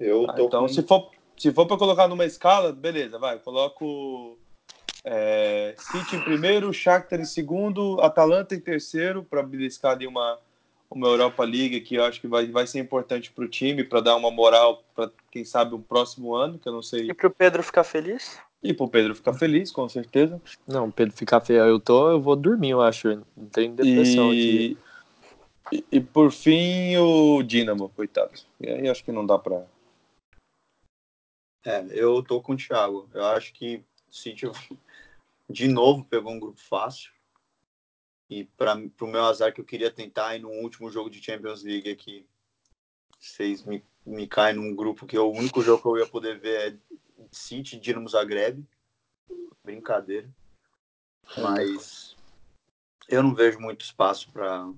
Eu 0.00 0.26
Ah, 0.28 0.34
então, 0.38 0.62
com... 0.62 0.68
se 0.68 0.82
for, 0.82 1.10
se 1.36 1.52
for 1.52 1.66
para 1.66 1.76
colocar 1.76 2.08
numa 2.08 2.24
escala, 2.24 2.72
beleza, 2.72 3.18
vai. 3.18 3.38
Coloco 3.38 4.38
é, 5.04 5.74
City 5.76 6.16
em 6.16 6.20
primeiro, 6.22 6.72
Shakhtar 6.72 7.20
em 7.20 7.26
segundo, 7.26 8.00
Atalanta 8.00 8.54
em 8.54 8.60
terceiro, 8.60 9.22
para 9.22 9.42
beliscar 9.42 9.92
ali 9.92 10.06
uma, 10.06 10.40
uma 10.94 11.08
Europa 11.08 11.44
League 11.44 11.80
que 11.80 11.96
eu 11.96 12.04
acho 12.04 12.20
que 12.20 12.28
vai, 12.28 12.46
vai 12.46 12.66
ser 12.66 12.78
importante 12.78 13.30
para 13.32 13.44
o 13.44 13.48
time, 13.48 13.84
para 13.84 14.00
dar 14.00 14.16
uma 14.16 14.30
moral 14.30 14.84
para, 14.94 15.10
quem 15.30 15.44
sabe, 15.44 15.74
um 15.74 15.82
próximo 15.82 16.34
ano, 16.34 16.58
que 16.58 16.68
eu 16.68 16.72
não 16.72 16.82
sei. 16.82 17.10
E 17.10 17.14
pro 17.14 17.30
Pedro 17.30 17.62
ficar 17.62 17.84
feliz? 17.84 18.38
E 18.62 18.72
para 18.72 18.84
o 18.84 18.88
Pedro 18.88 19.14
ficar 19.14 19.34
feliz, 19.34 19.70
com 19.70 19.88
certeza. 19.88 20.40
não, 20.66 20.90
Pedro 20.90 21.14
ficar 21.14 21.40
feio, 21.40 21.60
eu 21.64 21.80
tô, 21.80 22.10
eu 22.10 22.20
vou 22.20 22.36
dormir, 22.36 22.70
eu 22.70 22.80
acho. 22.80 23.08
Não 23.36 23.46
tem 23.46 23.74
depressão 23.74 24.30
aqui. 24.30 24.78
E, 25.70 25.76
e, 25.76 25.84
e 25.92 26.00
por 26.00 26.30
fim, 26.30 26.96
o 26.96 27.42
Dinamo, 27.42 27.90
coitado. 27.90 28.32
E 28.60 28.68
aí 28.68 28.88
acho 28.88 29.04
que 29.04 29.12
não 29.12 29.26
dá 29.26 29.38
para. 29.38 29.66
É, 31.66 31.84
eu 31.90 32.22
tô 32.22 32.40
com 32.40 32.52
o 32.52 32.56
Thiago. 32.56 33.08
Eu 33.12 33.24
acho 33.26 33.52
que 33.52 33.82
o 34.08 34.14
City 34.14 34.46
de 35.50 35.68
novo 35.68 36.04
pegou 36.04 36.32
um 36.32 36.40
grupo 36.40 36.60
fácil. 36.60 37.13
E 38.34 38.44
para 38.56 38.74
o 38.74 39.06
meu 39.06 39.24
azar 39.24 39.54
que 39.54 39.60
eu 39.60 39.64
queria 39.64 39.92
tentar 39.92 40.34
ir 40.34 40.40
no 40.40 40.50
último 40.50 40.90
jogo 40.90 41.08
de 41.08 41.22
Champions 41.22 41.62
League 41.62 41.88
aqui, 41.88 42.26
vocês 43.16 43.62
me, 43.62 43.80
me 44.04 44.26
caem 44.26 44.56
num 44.56 44.74
grupo 44.74 45.06
que 45.06 45.16
o 45.16 45.30
único 45.30 45.62
jogo 45.62 45.80
que 45.80 45.86
eu 45.86 45.98
ia 45.98 46.06
poder 46.10 46.40
ver 46.40 46.72
é 46.72 46.76
City 47.30 47.78
Dinamo 47.78 48.08
Zagreb. 48.08 48.66
Brincadeira. 49.62 50.28
Mas 51.38 52.16
eu 53.08 53.22
não 53.22 53.36
vejo 53.36 53.60
muito 53.60 53.84
espaço 53.84 54.32
para 54.32 54.68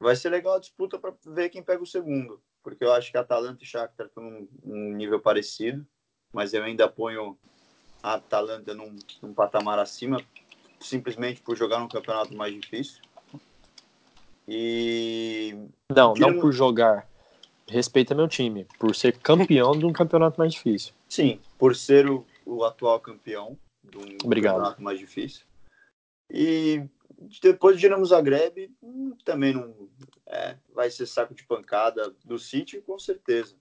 Vai 0.00 0.16
ser 0.16 0.30
legal 0.30 0.54
a 0.54 0.60
disputa 0.60 0.98
para 0.98 1.12
ver 1.26 1.50
quem 1.50 1.62
pega 1.62 1.82
o 1.82 1.86
segundo, 1.86 2.40
porque 2.62 2.84
eu 2.84 2.92
acho 2.92 3.10
que 3.10 3.18
Atalanta 3.18 3.64
e 3.64 3.66
Shakhtar 3.66 4.06
estão 4.06 4.22
num, 4.22 4.48
num 4.64 4.94
nível 4.94 5.20
parecido, 5.20 5.86
mas 6.32 6.54
eu 6.54 6.64
ainda 6.64 6.88
ponho 6.88 7.36
a 8.02 8.14
Atalanta 8.14 8.72
num, 8.74 8.96
num 9.20 9.34
patamar 9.34 9.78
acima, 9.78 10.24
simplesmente 10.80 11.40
por 11.42 11.56
jogar 11.56 11.80
num 11.80 11.88
campeonato 11.88 12.34
mais 12.36 12.54
difícil. 12.54 13.00
E 14.46 15.54
Não, 15.94 16.14
não 16.14 16.40
por 16.40 16.52
jogar. 16.52 17.06
Respeita 17.68 18.14
meu 18.14 18.26
time, 18.26 18.66
por 18.78 18.96
ser 18.96 19.18
campeão 19.18 19.72
de 19.72 19.84
um 19.84 19.92
campeonato 19.92 20.38
mais 20.38 20.52
difícil. 20.54 20.94
sim, 21.08 21.38
por 21.58 21.76
ser 21.76 22.08
o, 22.08 22.24
o 22.46 22.64
atual 22.64 22.98
campeão 22.98 23.58
de 23.84 23.98
um 23.98 24.16
Obrigado. 24.24 24.54
campeonato 24.54 24.82
mais 24.82 24.98
difícil. 24.98 25.44
E 26.30 26.82
depois 27.42 27.76
do 27.76 27.80
Dinamo 27.80 28.06
Zagreb, 28.06 28.70
hum, 28.82 29.14
também 29.22 29.52
não 29.52 29.74
é, 30.26 30.56
vai 30.74 30.90
ser 30.90 31.04
saco 31.06 31.34
de 31.34 31.44
pancada 31.44 32.14
do 32.24 32.38
City, 32.38 32.80
com 32.80 32.98
certeza. 32.98 33.54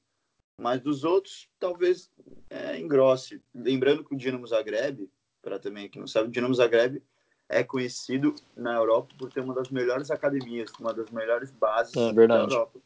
Mas 0.60 0.82
dos 0.82 1.04
outros, 1.04 1.50
talvez 1.60 2.10
é, 2.50 2.80
engrosse. 2.80 3.42
Lembrando 3.54 4.04
que 4.06 4.16
o 4.16 4.18
Dinamo 4.18 4.48
Zagreb, 4.48 5.10
para 5.48 5.58
também 5.58 5.88
quem 5.88 6.02
não 6.02 6.08
sabe, 6.08 6.28
o 6.28 6.32
Dinamo 6.32 6.54
Zagreb 6.54 7.02
é 7.48 7.64
conhecido 7.64 8.36
na 8.54 8.74
Europa 8.74 9.16
por 9.18 9.32
ter 9.32 9.40
uma 9.40 9.54
das 9.54 9.70
melhores 9.70 10.12
academias, 10.12 10.70
uma 10.78 10.94
das 10.94 11.10
melhores 11.10 11.50
bases 11.52 11.96
É 11.96 12.28
da. 12.28 12.36
Europa. 12.36 12.80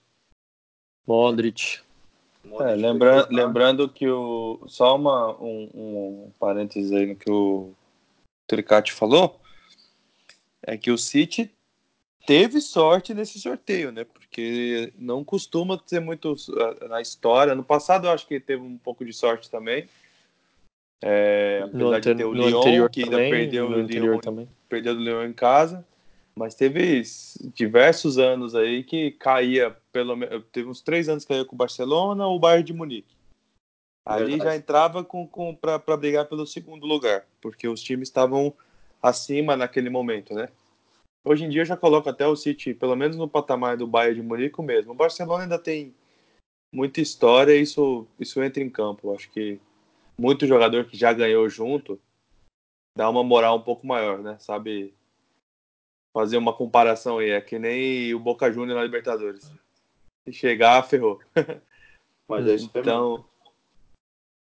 Modric. 1.08 1.80
É, 2.60 2.76
lembra, 2.76 3.28
lembrando 3.32 3.90
que 3.90 4.08
o. 4.08 4.62
Só 4.68 4.96
uma, 4.96 5.36
um, 5.42 5.70
um 5.74 6.32
parênteses 6.40 6.92
aí 6.92 7.08
no 7.08 7.16
que 7.16 7.32
o 7.32 7.74
Tricati 8.46 8.94
falou. 8.94 9.40
É 10.62 10.78
que 10.78 10.92
o 10.92 10.98
City 10.98 11.52
teve 12.28 12.62
sorte 12.62 13.16
nesse 13.16 13.40
sorteio, 13.40 13.92
né? 13.92 14.04
Porque 14.04 14.94
não 14.96 15.24
costuma 15.24 15.80
ter 15.80 16.00
muito 16.00 16.36
na 16.88 17.02
história. 17.02 17.56
No 17.56 17.64
passado 17.64 18.06
eu 18.06 18.12
acho 18.12 18.28
que 18.28 18.40
teve 18.40 18.62
um 18.62 18.78
pouco 18.78 19.04
de 19.04 19.14
sorte 19.14 19.50
também. 19.50 19.88
É, 21.04 21.62
apesar 21.64 22.00
de 22.00 22.16
ter 22.16 22.26
o 22.26 22.34
Lyon, 22.34 22.90
que 22.90 23.04
ainda 23.04 23.18
também, 23.18 23.32
perdeu 23.32 23.68
o 23.68 23.82
Lyon, 23.82 24.20
também. 24.20 24.48
perdeu 24.70 24.96
do 24.96 25.02
Leão 25.02 25.26
em 25.26 25.34
casa, 25.34 25.86
mas 26.36 26.54
teve 26.54 27.02
diversos 27.56 28.20
anos 28.20 28.54
aí 28.54 28.84
que 28.84 29.12
caía, 29.12 29.76
pelo 29.92 30.16
menos, 30.16 30.44
teve 30.52 30.70
uns 30.70 30.82
três 30.82 31.10
anos 31.10 31.26
que 31.26 31.30
caía 31.30 31.46
com 31.46 31.56
o 31.56 31.58
Barcelona 31.58 32.28
ou 32.28 32.36
o 32.36 32.40
Bayern 32.40 32.64
de 32.64 32.74
Munique. 32.74 33.16
Ali 34.06 34.38
já 34.38 34.56
entrava 34.56 35.04
com, 35.04 35.28
com, 35.28 35.56
para 35.56 35.98
brigar 35.98 36.26
pelo 36.28 36.46
segundo 36.46 36.86
lugar, 36.86 37.26
porque 37.40 37.68
os 37.68 37.82
times 37.82 38.08
estavam 38.08 38.54
acima 39.02 39.56
naquele 39.56 39.90
momento, 39.90 40.34
né? 40.34 40.50
Hoje 41.24 41.46
em 41.46 41.50
dia 41.50 41.62
eu 41.62 41.66
já 41.66 41.78
coloco 41.78 42.10
até 42.10 42.26
o 42.26 42.36
City, 42.36 42.74
pelo 42.74 42.96
menos 42.96 43.16
no 43.16 43.28
patamar 43.28 43.78
do 43.78 43.86
Bayern 43.86 44.22
de 44.22 44.28
Munique 44.28 44.62
mesmo. 44.62 44.92
O 44.92 44.96
Barcelona 44.96 45.44
ainda 45.44 45.60
tem 45.60 45.94
muita 46.74 47.00
história 47.00 47.56
e 47.56 47.62
isso, 47.62 48.08
isso 48.20 48.42
entra 48.42 48.64
em 48.64 48.70
campo. 48.70 49.14
Acho 49.14 49.30
que 49.30 49.60
muito 50.18 50.46
jogador 50.48 50.86
que 50.86 50.98
já 50.98 51.12
ganhou 51.14 51.48
junto 51.50 52.00
dá 52.96 53.10
uma 53.10 53.24
moral 53.24 53.58
um 53.58 53.62
pouco 53.62 53.86
maior, 53.88 54.20
né? 54.20 54.38
Sabe 54.40 54.94
fazer 56.14 56.38
uma 56.38 56.54
comparação 56.54 57.20
aí. 57.20 57.30
É 57.32 57.42
que 57.42 57.58
nem 57.58 58.14
o 58.14 58.20
Boca 58.20 58.52
Juniors 58.52 58.78
na 58.78 58.84
Libertadores. 58.84 59.52
Se 60.26 60.34
chegar, 60.34 60.84
ferrou. 60.84 61.20
Mas 62.28 62.48
é. 62.48 62.56
Então, 62.56 63.26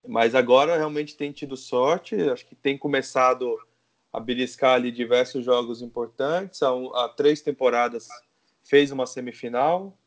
mas 0.08 0.36
agora 0.36 0.78
realmente 0.78 1.16
tem 1.18 1.32
tido 1.32 1.58
sorte. 1.58 2.16
Acho 2.30 2.46
que 2.46 2.56
tem 2.56 2.78
começado 2.78 3.58
a 4.12 4.20
beliscar 4.20 4.76
ali 4.76 4.92
diversos 4.92 5.44
jogos 5.44 5.82
importantes. 5.82 6.62
Há, 6.62 6.74
um- 6.74 6.94
há 6.96 7.10
três 7.10 7.42
temporadas 7.42 8.08
fez 8.64 8.92
uma 8.92 9.06
semifinal. 9.06 9.98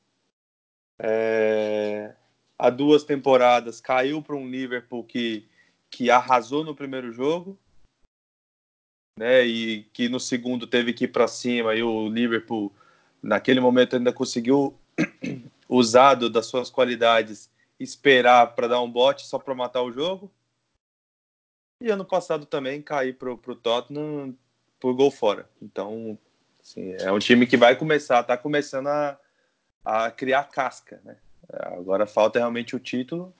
É, 0.99 2.15
há 2.59 2.71
duas 2.71 3.05
temporadas 3.05 3.81
caiu 3.81 4.23
para 4.23 4.37
um 4.37 4.49
Liverpool 4.49 5.05
que, 5.05 5.47
que 5.91 6.11
arrasou 6.11 6.65
no 6.65 6.75
primeiro 6.75 7.13
jogo. 7.13 7.59
Né, 9.19 9.47
e 9.47 9.85
que 9.95 10.11
no 10.11 10.21
segundo 10.21 10.67
teve 10.67 10.93
que 10.93 11.05
ir 11.05 11.09
para 11.09 11.27
cima 11.27 11.75
e 11.75 11.83
o 11.83 12.07
Liverpool 12.07 12.71
naquele 13.23 13.61
momento 13.61 13.97
ainda 13.97 14.13
conseguiu 14.13 14.79
usado 15.67 16.29
das 16.29 16.45
suas 16.45 16.69
qualidades 16.69 17.51
esperar 17.81 18.55
para 18.55 18.69
dar 18.69 18.83
um 18.83 18.91
bote 18.91 19.27
só 19.27 19.39
para 19.39 19.55
matar 19.55 19.81
o 19.81 19.91
jogo. 19.91 20.31
E 21.83 21.91
ano 21.91 22.05
passado 22.05 22.45
também 22.45 22.83
cair 22.83 23.15
pro, 23.15 23.39
pro 23.39 23.57
Tottenham 23.57 24.37
por 24.79 24.95
gol 24.95 25.11
fora. 25.11 25.49
Então, 25.63 26.19
assim, 26.61 26.93
é 27.01 27.11
um 27.11 27.19
time 27.19 27.47
que 27.47 27.57
vai 27.57 27.75
começar, 27.75 28.23
tá 28.23 28.37
começando 28.37 28.89
a, 28.89 29.19
a 29.83 30.11
criar 30.11 30.45
casca, 30.45 31.01
né? 31.03 31.17
Agora 31.49 32.07
falta 32.07 32.39
realmente 32.39 32.75
o 32.75 32.81
título, 32.81 33.35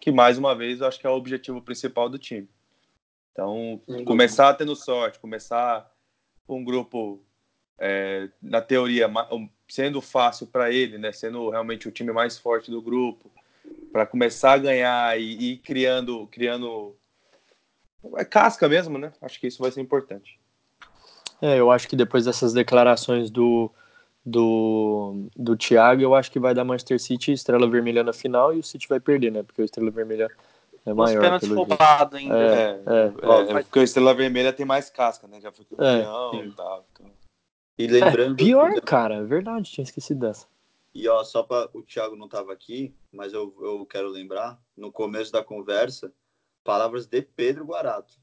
que 0.00 0.10
mais 0.10 0.38
uma 0.38 0.54
vez 0.54 0.80
eu 0.80 0.86
acho 0.86 0.98
que 0.98 1.06
é 1.06 1.10
o 1.10 1.14
objetivo 1.14 1.62
principal 1.62 2.08
do 2.08 2.18
time. 2.18 2.48
Então, 3.32 3.80
começar 4.04 4.54
tendo 4.54 4.74
sorte, 4.74 5.18
começar 5.18 5.90
com 6.46 6.58
um 6.58 6.64
grupo, 6.64 7.22
é, 7.78 8.28
na 8.42 8.60
teoria, 8.60 9.08
sendo 9.68 10.00
fácil 10.00 10.46
para 10.46 10.72
ele, 10.72 10.98
né? 10.98 11.12
Sendo 11.12 11.48
realmente 11.48 11.88
o 11.88 11.92
time 11.92 12.12
mais 12.12 12.38
forte 12.38 12.70
do 12.70 12.82
grupo, 12.82 13.30
para 13.92 14.04
começar 14.04 14.54
a 14.54 14.58
ganhar 14.58 15.20
e 15.20 15.36
e 15.36 15.52
ir 15.52 15.58
criando, 15.58 16.26
criando 16.28 16.96
é 18.16 18.24
casca 18.24 18.68
mesmo, 18.68 18.98
né? 18.98 19.12
Acho 19.20 19.38
que 19.40 19.46
isso 19.46 19.62
vai 19.62 19.70
ser 19.70 19.80
importante. 19.80 20.38
É, 21.40 21.58
eu 21.58 21.70
acho 21.70 21.88
que 21.88 21.94
depois 21.94 22.24
dessas 22.24 22.52
declarações 22.52 23.30
do, 23.30 23.70
do, 24.30 25.28
do 25.36 25.56
Thiago, 25.56 26.02
eu 26.02 26.14
acho 26.14 26.30
que 26.30 26.38
vai 26.38 26.54
dar 26.54 26.64
Manchester 26.64 27.00
City 27.00 27.30
e 27.30 27.34
Estrela 27.34 27.68
Vermelha 27.68 28.04
na 28.04 28.12
final 28.12 28.54
e 28.54 28.58
o 28.58 28.62
City 28.62 28.88
vai 28.88 29.00
perder, 29.00 29.32
né? 29.32 29.42
Porque 29.42 29.62
o 29.62 29.64
Estrela 29.64 29.90
Vermelha 29.90 30.28
é 30.84 30.90
Os 30.90 30.96
maior. 30.96 31.20
pênaltis 31.20 31.48
Pelo 31.48 31.60
jeito. 31.60 31.68
roubados 31.68 32.18
ainda. 32.18 32.36
É, 32.36 32.42
É, 32.44 32.68
é. 32.68 33.54
é, 33.54 33.58
é, 33.58 33.62
porque 33.62 33.78
o 33.78 33.82
Estrela 33.82 34.14
Vermelha 34.14 34.52
tem 34.52 34.66
mais 34.66 34.90
casca, 34.90 35.26
né? 35.26 35.40
Já 35.40 35.50
foi 35.50 35.64
campeão 35.64 36.30
sim. 36.32 36.48
e 36.48 36.52
tal. 36.52 36.86
Então... 36.92 37.06
E 37.78 37.86
lembrando. 37.86 38.36
Pior, 38.36 38.80
cara, 38.80 39.16
é 39.16 39.24
verdade, 39.24 39.70
tinha 39.70 39.84
esquecido 39.84 40.20
dessa. 40.20 40.46
E 40.92 41.08
ó, 41.08 41.22
só 41.22 41.42
para 41.44 41.70
o 41.72 41.82
Thiago 41.82 42.16
não 42.16 42.26
estava 42.26 42.52
aqui, 42.52 42.92
mas 43.12 43.32
eu, 43.32 43.54
eu 43.60 43.86
quero 43.86 44.08
lembrar, 44.08 44.58
no 44.76 44.90
começo 44.90 45.30
da 45.30 45.44
conversa, 45.44 46.12
palavras 46.64 47.06
de 47.06 47.22
Pedro 47.22 47.64
Guarato. 47.64 48.14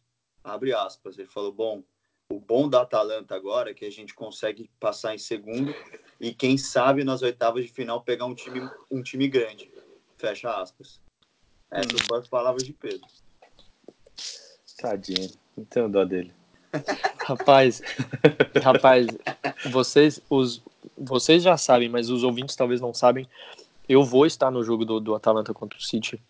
Abre 0.44 0.74
aspas. 0.74 1.18
Ele 1.18 1.28
falou: 1.28 1.54
bom, 1.54 1.84
o 2.30 2.40
bom 2.40 2.68
da 2.68 2.82
Atalanta 2.82 3.36
agora 3.36 3.70
é 3.70 3.74
que 3.74 3.86
a 3.86 3.92
gente 3.92 4.14
consegue 4.14 4.70
passar 4.80 5.14
em 5.14 5.18
segundo 5.18 5.74
e 6.20 6.34
quem 6.34 6.58
sabe 6.58 7.04
nas 7.04 7.22
oitavas 7.22 7.64
de 7.64 7.72
final 7.72 8.02
pegar 8.02 8.26
um 8.26 8.34
time, 8.34 8.68
um 8.90 9.02
time 9.02 9.28
grande. 9.28 9.72
Fecha 10.18 10.50
aspas. 10.50 11.00
Essas 11.70 12.02
foram 12.02 12.22
as 12.22 12.28
palavras 12.28 12.64
de 12.64 12.74
Pedro. 12.74 13.06
Tadinho, 14.78 15.30
não 15.56 15.66
tenho 15.66 15.90
dó 15.90 16.04
dele. 16.04 16.34
Rapaz, 17.26 17.82
rapaz, 18.62 19.08
vocês, 19.72 20.22
os, 20.30 20.62
vocês 20.96 21.42
já 21.42 21.58
sabem, 21.58 21.90
mas 21.90 22.10
os 22.10 22.24
ouvintes 22.24 22.56
talvez 22.56 22.82
não 22.82 22.94
sabem. 22.94 23.28
Eu 23.88 24.04
vou 24.04 24.26
estar 24.26 24.52
no 24.52 24.64
jogo 24.64 24.86
do, 24.86 25.00
do 25.00 25.16
Atalanta 25.16 25.54
contra 25.54 25.80
o 25.80 25.82
City. 25.82 26.22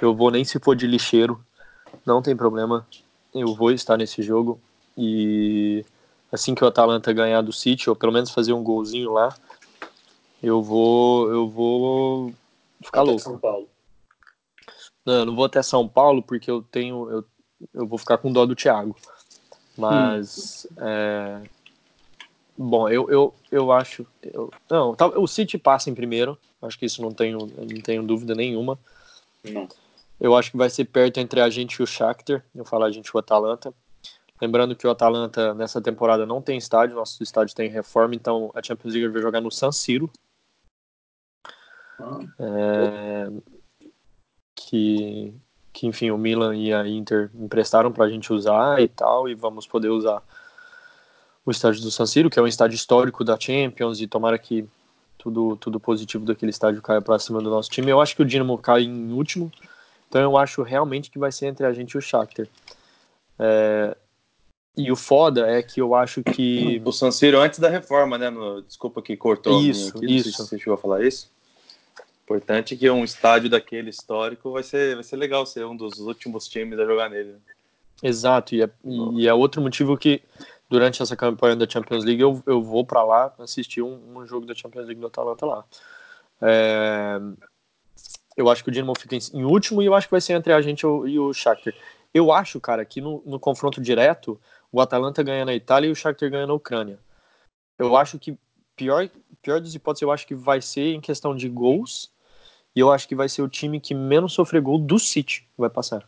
Eu 0.00 0.14
vou 0.14 0.30
nem 0.30 0.44
se 0.44 0.60
for 0.60 0.76
de 0.76 0.86
lixeiro, 0.86 1.44
não 2.04 2.22
tem 2.22 2.36
problema. 2.36 2.86
Eu 3.34 3.54
vou 3.54 3.72
estar 3.72 3.96
nesse 3.96 4.22
jogo 4.22 4.60
e 4.96 5.84
assim 6.30 6.54
que 6.54 6.64
o 6.64 6.66
Atalanta 6.66 7.12
ganhar 7.12 7.42
do 7.42 7.52
City, 7.52 7.88
ou 7.88 7.96
pelo 7.96 8.12
menos 8.12 8.30
fazer 8.30 8.52
um 8.52 8.62
golzinho 8.62 9.12
lá, 9.12 9.34
eu 10.42 10.62
vou, 10.62 11.30
eu 11.30 11.48
vou 11.48 12.34
ficar 12.82 13.00
Até 13.00 13.10
louco. 13.10 13.22
São 13.22 13.38
Paulo. 13.38 13.68
Não, 15.04 15.14
eu 15.14 15.26
não 15.26 15.36
vou 15.36 15.44
até 15.44 15.62
São 15.62 15.88
Paulo 15.88 16.22
porque 16.22 16.50
eu 16.50 16.62
tenho. 16.62 17.10
Eu, 17.10 17.24
eu 17.72 17.86
vou 17.86 17.98
ficar 17.98 18.18
com 18.18 18.32
dó 18.32 18.44
do 18.46 18.54
Thiago. 18.54 18.96
Mas. 19.76 20.66
é, 20.76 21.42
bom, 22.56 22.88
eu, 22.88 23.10
eu, 23.10 23.34
eu 23.50 23.72
acho. 23.72 24.06
eu- 24.22 24.50
não, 24.70 24.94
tá- 24.94 25.06
o 25.06 25.26
City 25.26 25.58
passa 25.58 25.90
em 25.90 25.94
primeiro. 25.94 26.38
Acho 26.62 26.78
que 26.78 26.86
isso 26.86 27.02
não 27.02 27.12
tenho, 27.12 27.38
não 27.38 27.80
tenho 27.82 28.02
dúvida 28.02 28.34
nenhuma. 28.34 28.78
Não. 29.44 29.68
Eu 30.20 30.34
acho 30.34 30.50
que 30.50 30.56
vai 30.56 30.70
ser 30.70 30.86
perto 30.86 31.18
entre 31.18 31.40
a 31.40 31.50
gente 31.50 31.74
e 31.74 31.82
o 31.82 31.86
Shakhtar. 31.86 32.44
Eu 32.54 32.64
falo 32.64 32.84
a 32.84 32.90
gente 32.90 33.08
e 33.08 33.10
o 33.14 33.18
Atalanta. 33.18 33.74
Lembrando 34.40 34.74
que 34.74 34.86
o 34.86 34.90
Atalanta 34.90 35.54
nessa 35.54 35.80
temporada 35.80 36.26
não 36.26 36.42
tem 36.42 36.58
estádio, 36.58 36.96
nosso 36.96 37.22
estádio 37.22 37.54
tem 37.54 37.68
reforma, 37.68 38.14
então 38.14 38.50
a 38.54 38.62
Champions 38.62 38.94
League 38.94 39.08
vai 39.08 39.22
jogar 39.22 39.40
no 39.40 39.50
San 39.50 39.70
Siro. 39.70 40.10
Ah, 41.98 42.18
É, 42.40 43.30
que, 44.56 45.32
que 45.72 45.86
enfim 45.86 46.10
o 46.10 46.18
Milan 46.18 46.56
e 46.56 46.72
a 46.72 46.86
Inter 46.86 47.30
emprestaram 47.34 47.92
para 47.92 48.06
a 48.06 48.10
gente 48.10 48.32
usar 48.32 48.80
e 48.80 48.88
tal 48.88 49.28
e 49.28 49.34
vamos 49.34 49.66
poder 49.66 49.90
usar 49.90 50.20
o 51.46 51.50
estádio 51.50 51.82
do 51.82 51.90
San 51.90 52.06
Siro 52.06 52.28
que 52.28 52.38
é 52.38 52.42
um 52.42 52.46
estádio 52.46 52.74
histórico 52.74 53.22
da 53.22 53.38
Champions 53.38 54.00
e 54.00 54.08
tomara 54.08 54.36
que 54.38 54.66
tudo 55.16 55.56
tudo 55.56 55.78
positivo 55.78 56.24
daquele 56.24 56.50
estádio 56.50 56.82
caia 56.82 57.00
para 57.00 57.18
cima 57.20 57.40
do 57.40 57.50
nosso 57.50 57.70
time. 57.70 57.90
Eu 57.90 58.00
acho 58.00 58.16
que 58.16 58.22
o 58.22 58.26
Dinamo 58.26 58.58
cai 58.58 58.82
em 58.82 59.12
último 59.12 59.52
então 60.08 60.20
eu 60.20 60.36
acho 60.36 60.62
realmente 60.62 61.10
que 61.10 61.18
vai 61.18 61.30
ser 61.30 61.46
entre 61.46 61.66
a 61.66 61.72
gente 61.72 61.92
e 61.92 61.98
o 61.98 62.00
Shakhtar. 62.00 62.46
É, 63.38 63.96
e 64.76 64.90
o 64.90 64.96
foda 64.96 65.46
é 65.48 65.62
que 65.62 65.80
eu 65.80 65.94
acho 65.94 66.22
que 66.22 66.82
O 66.84 66.92
San 66.92 67.10
Siro 67.10 67.38
antes 67.40 67.58
da 67.58 67.68
reforma, 67.68 68.18
né? 68.18 68.30
no- 68.30 68.62
desculpa 68.62 69.00
que 69.00 69.16
cortou 69.16 69.60
Isso, 69.62 69.96
aqui, 69.98 70.06
isso. 70.16 70.32
se 70.32 70.38
você 70.38 70.58
chegou 70.58 70.74
a 70.74 70.78
falar 70.78 71.04
isso. 71.04 71.32
Importante 72.24 72.74
que 72.76 72.88
um 72.90 73.04
estádio 73.04 73.50
daquele 73.50 73.90
histórico 73.90 74.50
vai 74.50 74.62
ser, 74.62 74.94
vai 74.94 75.04
ser 75.04 75.16
legal 75.16 75.44
ser 75.44 75.64
um 75.66 75.76
dos 75.76 75.98
últimos 76.00 76.48
times 76.48 76.78
a 76.78 76.84
jogar 76.86 77.10
nele. 77.10 77.32
né? 77.32 77.38
Exato, 78.02 78.54
e 78.54 78.62
é, 78.62 78.70
e 79.14 79.28
é 79.28 79.32
outro 79.34 79.60
motivo 79.62 79.96
que 79.96 80.22
durante 80.68 81.00
essa 81.02 81.14
campanha 81.14 81.54
da 81.54 81.68
Champions 81.68 82.04
League 82.04 82.20
eu, 82.22 82.42
eu 82.46 82.60
vou 82.62 82.84
para 82.84 83.02
lá 83.04 83.32
assistir 83.38 83.82
um, 83.82 84.00
um 84.16 84.26
jogo 84.26 84.46
da 84.46 84.54
Champions 84.54 84.86
League 84.86 85.00
do 85.00 85.06
Atalanta 85.06 85.46
lá. 85.46 85.64
É, 86.42 87.20
eu 88.36 88.48
acho 88.50 88.64
que 88.64 88.70
o 88.70 88.72
Dinamo 88.72 88.98
fica 88.98 89.14
em, 89.14 89.20
em 89.32 89.44
último 89.44 89.82
e 89.82 89.86
eu 89.86 89.94
acho 89.94 90.08
que 90.08 90.12
vai 90.12 90.20
ser 90.20 90.32
entre 90.32 90.52
a 90.52 90.60
gente 90.60 90.80
e 90.82 90.86
o, 90.86 91.06
e 91.06 91.18
o 91.18 91.32
Shakhtar. 91.32 91.74
Eu 92.12 92.32
acho, 92.32 92.60
cara, 92.60 92.84
que 92.84 93.00
no, 93.00 93.22
no 93.26 93.38
confronto 93.38 93.80
direto 93.80 94.40
o 94.74 94.80
Atalanta 94.80 95.22
ganha 95.22 95.44
na 95.44 95.54
Itália 95.54 95.86
e 95.86 95.90
o 95.92 95.94
Shakhtar 95.94 96.28
ganha 96.28 96.48
na 96.48 96.52
Ucrânia. 96.52 96.98
Eu 97.78 97.96
acho 97.96 98.18
que 98.18 98.36
pior, 98.74 99.08
pior 99.40 99.60
das 99.60 99.72
hipóteses, 99.72 100.02
eu 100.02 100.10
acho 100.10 100.26
que 100.26 100.34
vai 100.34 100.60
ser 100.60 100.94
em 100.94 101.00
questão 101.00 101.36
de 101.36 101.48
gols. 101.48 102.10
E 102.74 102.80
eu 102.80 102.90
acho 102.90 103.06
que 103.06 103.14
vai 103.14 103.28
ser 103.28 103.40
o 103.42 103.48
time 103.48 103.78
que 103.78 103.94
menos 103.94 104.32
sofrer 104.32 104.60
gol 104.60 104.80
do 104.80 104.98
City 104.98 105.42
que 105.42 105.60
vai 105.60 105.70
passar. 105.70 106.02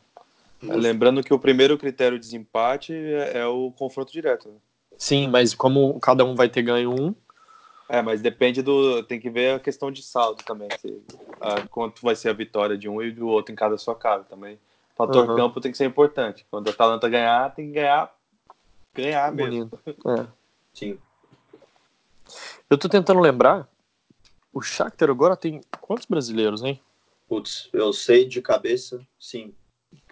É, 0.69 0.75
lembrando 0.75 1.23
que 1.23 1.33
o 1.33 1.39
primeiro 1.39 1.79
critério 1.79 2.19
de 2.19 2.25
desempate 2.25 2.93
é, 2.93 3.39
é 3.39 3.47
o 3.47 3.71
confronto 3.71 4.12
direto. 4.12 4.49
Né? 4.49 4.57
Sim, 4.99 5.29
mas 5.29 5.55
como 5.55 6.01
cada 6.01 6.25
um 6.25 6.35
vai 6.35 6.49
ter 6.49 6.62
ganho 6.62 6.91
um. 6.93 7.14
É, 7.89 8.03
mas 8.03 8.21
depende 8.21 8.62
do. 8.62 9.01
Tem 9.05 9.21
que 9.21 9.31
ver 9.31 9.55
a 9.55 9.61
questão 9.61 9.93
de 9.93 10.03
saldo 10.03 10.43
também. 10.43 10.69
Se, 10.81 11.01
a, 11.41 11.69
quanto 11.69 12.03
vai 12.03 12.17
ser 12.17 12.31
a 12.31 12.33
vitória 12.33 12.77
de 12.77 12.89
um 12.89 13.01
e 13.01 13.12
do 13.12 13.29
outro 13.29 13.53
em 13.53 13.57
cada 13.57 13.79
sua 13.79 13.95
casa 13.95 14.25
também. 14.25 14.57
O 14.93 14.97
fator 14.97 15.29
Uhum. 15.29 15.37
campo 15.37 15.61
tem 15.61 15.71
que 15.71 15.79
ser 15.79 15.85
importante. 15.85 16.45
Quando 16.51 16.67
a 16.67 16.73
Atalanta 16.73 17.09
ganhar, 17.09 17.55
tem 17.55 17.69
que 17.69 17.75
ganhar. 17.75 18.16
Ganhar 18.97 19.32
mesmo. 19.32 19.66
Bonito. 19.66 20.09
É. 20.09 20.26
Sim. 20.72 20.99
Eu 22.68 22.76
tô 22.78 22.88
tentando 22.88 23.20
lembrar. 23.20 23.68
O 24.53 24.62
Shakhtar 24.62 25.11
agora 25.11 25.36
tem 25.36 25.61
quantos 25.80 26.07
brasileiros, 26.07 26.62
hein? 26.62 26.80
Putz, 27.28 27.68
eu 27.72 27.92
sei 27.92 28.26
de 28.26 28.40
cabeça, 28.40 29.07
sim. 29.18 29.55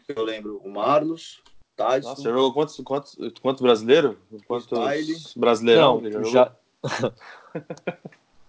Eu 0.09 0.23
lembro 0.23 0.59
o 0.59 0.69
Marlos, 0.71 1.43
Tyson, 1.77 2.09
Nossa, 2.09 2.23
você 2.23 2.29
jogou 2.29 2.53
quantos, 2.53 2.77
quantos, 2.85 3.17
quantos 3.41 3.63
brasileiros? 3.63 4.17
Quantos 4.47 4.67
Smiley. 4.67 5.23
brasileirão? 5.37 6.01
Não, 6.01 6.25
já, 6.25 6.55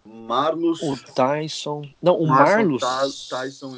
Marlos, 0.04 0.82
o 0.82 0.98
Tyson. 1.14 1.90
Não, 2.02 2.20
o 2.20 2.28
Marlos. 2.28 2.82
Ty- 2.82 3.30
Tyson, 3.30 3.78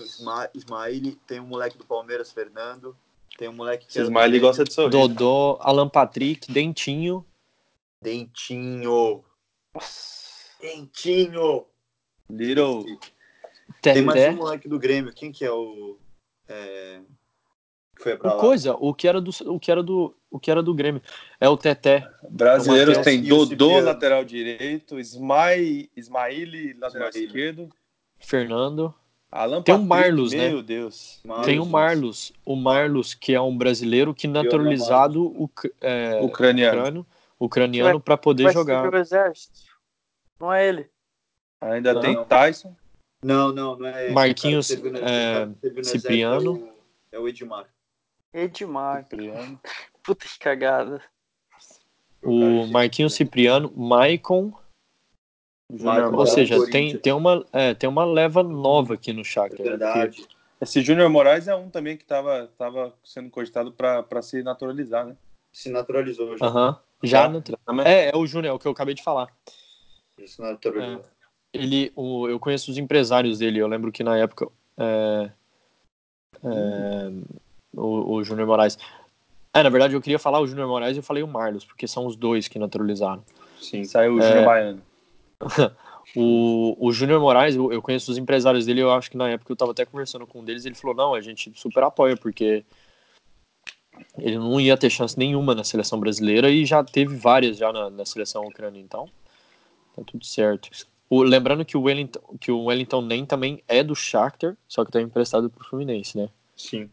Ismaili, 0.54 1.16
tem 1.28 1.40
um 1.40 1.48
moleque 1.48 1.78
do 1.78 1.86
Palmeiras, 1.86 2.32
Fernando, 2.32 2.98
tem 3.38 3.48
um 3.48 3.54
moleque 3.54 3.86
que 3.86 4.00
Smiley 4.00 4.40
gosta 4.40 4.64
de 4.64 4.74
sorrir. 4.74 4.90
Dodô, 4.90 5.58
Alan 5.62 5.88
Patrick, 5.88 6.52
Dentinho. 6.52 7.24
Dentinho, 8.02 9.24
Nossa. 9.74 10.28
Dentinho. 10.60 11.66
Little. 12.30 12.84
Tem 13.82 14.02
mais 14.02 14.34
um 14.34 14.38
moleque 14.38 14.68
do 14.68 14.80
Grêmio, 14.80 15.14
quem 15.14 15.32
que 15.32 15.46
é 15.46 15.52
o 15.52 15.98
é, 16.48 17.00
que 17.96 18.04
foi 18.04 18.18
pra 18.18 18.32
O 18.32 18.36
lá? 18.36 18.42
coisa, 18.42 18.74
o 18.76 18.94
que 18.94 19.08
era 19.08 19.22
do 19.22 19.32
o 19.46 19.60
que 19.60 19.72
era 19.72 19.84
do 19.84 20.16
o 20.30 20.40
que 20.40 20.52
era 20.52 20.62
do 20.64 20.74
Grêmio 20.74 21.02
é 21.40 21.48
o 21.48 21.56
Teté. 21.56 22.10
Brasileiros 22.30 22.98
tem 23.00 23.24
Dodô, 23.24 23.80
lateral 23.80 24.26
direito, 24.26 25.00
Ismail, 25.00 25.88
Ismaili, 25.96 26.74
lateral 26.74 27.10
Ismaili. 27.10 27.28
esquerdo, 27.28 27.70
Fernando. 28.20 28.94
Alan 29.32 29.62
Tem 29.62 29.76
um 29.76 29.86
Patrick, 29.88 30.10
Marlos, 30.10 30.34
né? 30.34 30.50
meu 30.50 30.64
Deus. 30.64 31.20
Marlos, 31.24 31.46
Tem 31.46 31.60
o 31.60 31.66
Marlos, 31.66 32.34
o 32.46 32.56
Marlos 32.56 33.14
que 33.14 33.34
é 33.34 33.42
um 33.42 33.58
brasileiro 33.58 34.14
que 34.14 34.26
naturalizado 34.28 35.26
uc- 35.42 35.70
é, 35.82 36.20
Ucraniano. 36.22 36.78
ucraniano, 36.78 37.08
ucraniano 37.40 38.00
para 38.00 38.18
poder 38.18 38.44
Vai 38.46 38.54
jogar. 38.54 38.92
o 38.94 38.98
exército. 38.98 39.60
Não 40.40 40.54
é 40.54 40.68
ele. 40.68 40.90
Ainda 41.60 41.94
Não. 41.94 42.02
tem 42.02 42.24
Tyson. 42.26 42.74
Não, 43.22 43.52
não, 43.52 43.76
não 43.78 43.88
é 43.88 44.06
esse. 44.06 44.14
Marquinhos, 44.14 44.70
O 44.70 44.76
cara 44.76 44.82
serviu 44.84 45.02
no- 45.02 45.08
é, 45.10 45.46
o 45.46 45.68
exército 45.68 45.86
Cipriano. 46.00 46.70
É 47.12 47.18
o, 47.18 47.20
é 47.20 47.20
o 47.20 47.28
Edmar. 47.28 47.66
Edmar. 48.34 49.04
Cipriano. 49.04 49.60
Puta 50.04 50.26
que 50.26 50.40
cagada. 50.40 51.02
O 52.24 52.66
Marquinhos 52.68 53.14
Cipriano, 53.14 53.72
Maicon, 53.76 54.54
Michael 55.70 56.14
ou 56.16 56.26
seja, 56.26 56.66
tem, 56.72 56.98
tem, 56.98 57.12
uma, 57.14 57.46
é, 57.52 57.74
tem 57.74 57.90
uma 57.90 58.06
leva 58.06 58.42
nova 58.42 58.94
aqui 58.94 59.12
no 59.12 59.22
É 59.22 59.24
Shakhtar. 59.24 59.66
né? 59.66 59.70
verdade. 59.72 60.26
Esse 60.62 60.82
Júnior 60.82 61.10
Moraes 61.10 61.48
é 61.48 61.56
um 61.56 61.70
também 61.70 61.98
que 61.98 62.04
estava 62.04 62.50
tava 62.58 62.94
sendo 63.04 63.30
cogitado 63.30 63.72
para 63.72 64.22
se 64.22 64.42
naturalizar, 64.42 65.06
né? 65.06 65.16
Se 65.54 65.70
naturalizou 65.70 66.38
já. 66.38 66.46
Aham. 66.46 66.80
Já. 67.04 67.32
É, 67.86 68.10
é 68.10 68.16
o 68.18 68.26
Júnior, 68.26 68.52
é 68.52 68.56
o 68.56 68.60
que 68.60 68.68
eu 68.68 68.72
acabei 68.72 68.96
de 68.96 69.04
falar. 69.04 69.28
Se 70.26 70.42
naturalizou. 70.42 71.06
Ele, 71.54 71.92
o, 71.96 72.28
eu 72.28 72.40
conheço 72.40 72.72
os 72.72 72.78
empresários 72.78 73.40
dele. 73.40 73.60
Eu 73.60 73.68
lembro 73.68 73.92
que 73.92 74.04
na 74.04 74.18
época 74.18 74.48
é, 74.78 75.32
é, 76.44 77.12
o, 77.76 78.16
o 78.16 78.24
Júnior 78.24 78.48
Moraes. 78.48 78.78
É, 79.54 79.62
na 79.64 79.70
verdade 79.70 79.94
eu 79.94 80.02
queria 80.02 80.20
falar 80.20 80.40
o 80.40 80.48
Júnior 80.48 80.68
Moraes 80.68 80.96
e 80.96 81.00
eu 81.00 81.04
falei 81.04 81.24
o 81.24 81.28
Marlos, 81.28 81.66
porque 81.66 81.88
são 81.88 82.06
os 82.06 82.16
dois 82.16 82.48
que 82.48 82.58
naturalizaram. 82.58 83.24
Sim, 83.62 83.84
saiu 83.84 84.16
o 84.16 84.20
É. 84.20 84.28
Júnior 84.28 84.46
Baiano. 84.46 84.82
O, 86.16 86.76
o 86.80 86.92
Júnior 86.92 87.20
Moraes, 87.20 87.56
eu, 87.56 87.72
eu 87.72 87.82
conheço 87.82 88.10
os 88.10 88.18
empresários 88.18 88.66
dele, 88.66 88.82
eu 88.82 88.92
acho 88.92 89.12
que 89.12 89.18
na 89.18 89.30
época 89.30 89.52
eu 89.52 89.56
tava 89.56 89.72
até 89.72 89.86
conversando 89.86 90.26
com 90.26 90.40
um 90.40 90.44
deles, 90.44 90.66
ele 90.66 90.74
falou, 90.74 90.96
não, 90.96 91.14
a 91.14 91.22
gente 91.22 91.52
super 91.54 91.84
apoia, 91.84 92.16
porque 92.18 92.66
ele 94.18 94.38
não 94.38 94.60
ia 94.60 94.78
ter 94.78 94.90
chance 94.90 95.18
nenhuma 95.20 95.54
na 95.54 95.64
seleção 95.64 96.00
brasileira 96.00 96.50
e 96.50 96.66
já 96.66 96.84
teve 96.84 97.16
várias 97.16 97.58
já 97.58 97.72
na, 97.72 97.90
na 97.90 98.06
seleção 98.06 98.46
ucraniana, 98.46 98.84
então 98.84 99.10
tá 99.96 100.02
tudo 100.08 100.26
certo. 100.26 100.70
O- 101.10 101.24
lembrando 101.24 101.64
que 101.64 101.78
o 101.78 101.84
Wellington, 101.84 102.20
que 102.40 102.52
o 102.52 102.66
Wellington 102.66 103.02
Nem 103.02 103.26
também 103.26 103.62
é 103.68 103.84
do 103.84 103.94
Shakhtar, 103.96 104.58
só 104.68 104.84
que 104.84 104.92
tá 104.92 105.02
emprestado 105.02 105.50
pro 105.50 105.66
Fluminense, 105.66 106.18
né? 106.18 106.30
Sim. 106.56 106.90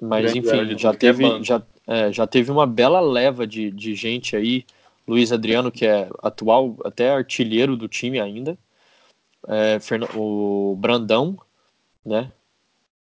Mas 0.00 0.32
Grande 0.32 0.38
enfim, 0.38 0.78
já 0.78 0.90
é 0.90 0.94
teve, 0.94 1.42
já, 1.42 1.62
é, 1.86 2.12
já 2.12 2.26
teve 2.26 2.50
uma 2.52 2.66
bela 2.66 3.00
leva 3.00 3.46
de, 3.46 3.70
de 3.70 3.94
gente 3.94 4.36
aí. 4.36 4.64
Luiz 5.08 5.32
Adriano, 5.32 5.72
que 5.72 5.86
é 5.86 6.10
atual 6.22 6.76
até 6.84 7.10
artilheiro 7.10 7.76
do 7.76 7.88
time 7.88 8.20
ainda. 8.20 8.58
É, 9.48 9.78
o 10.14 10.76
Brandão, 10.78 11.38
né? 12.04 12.30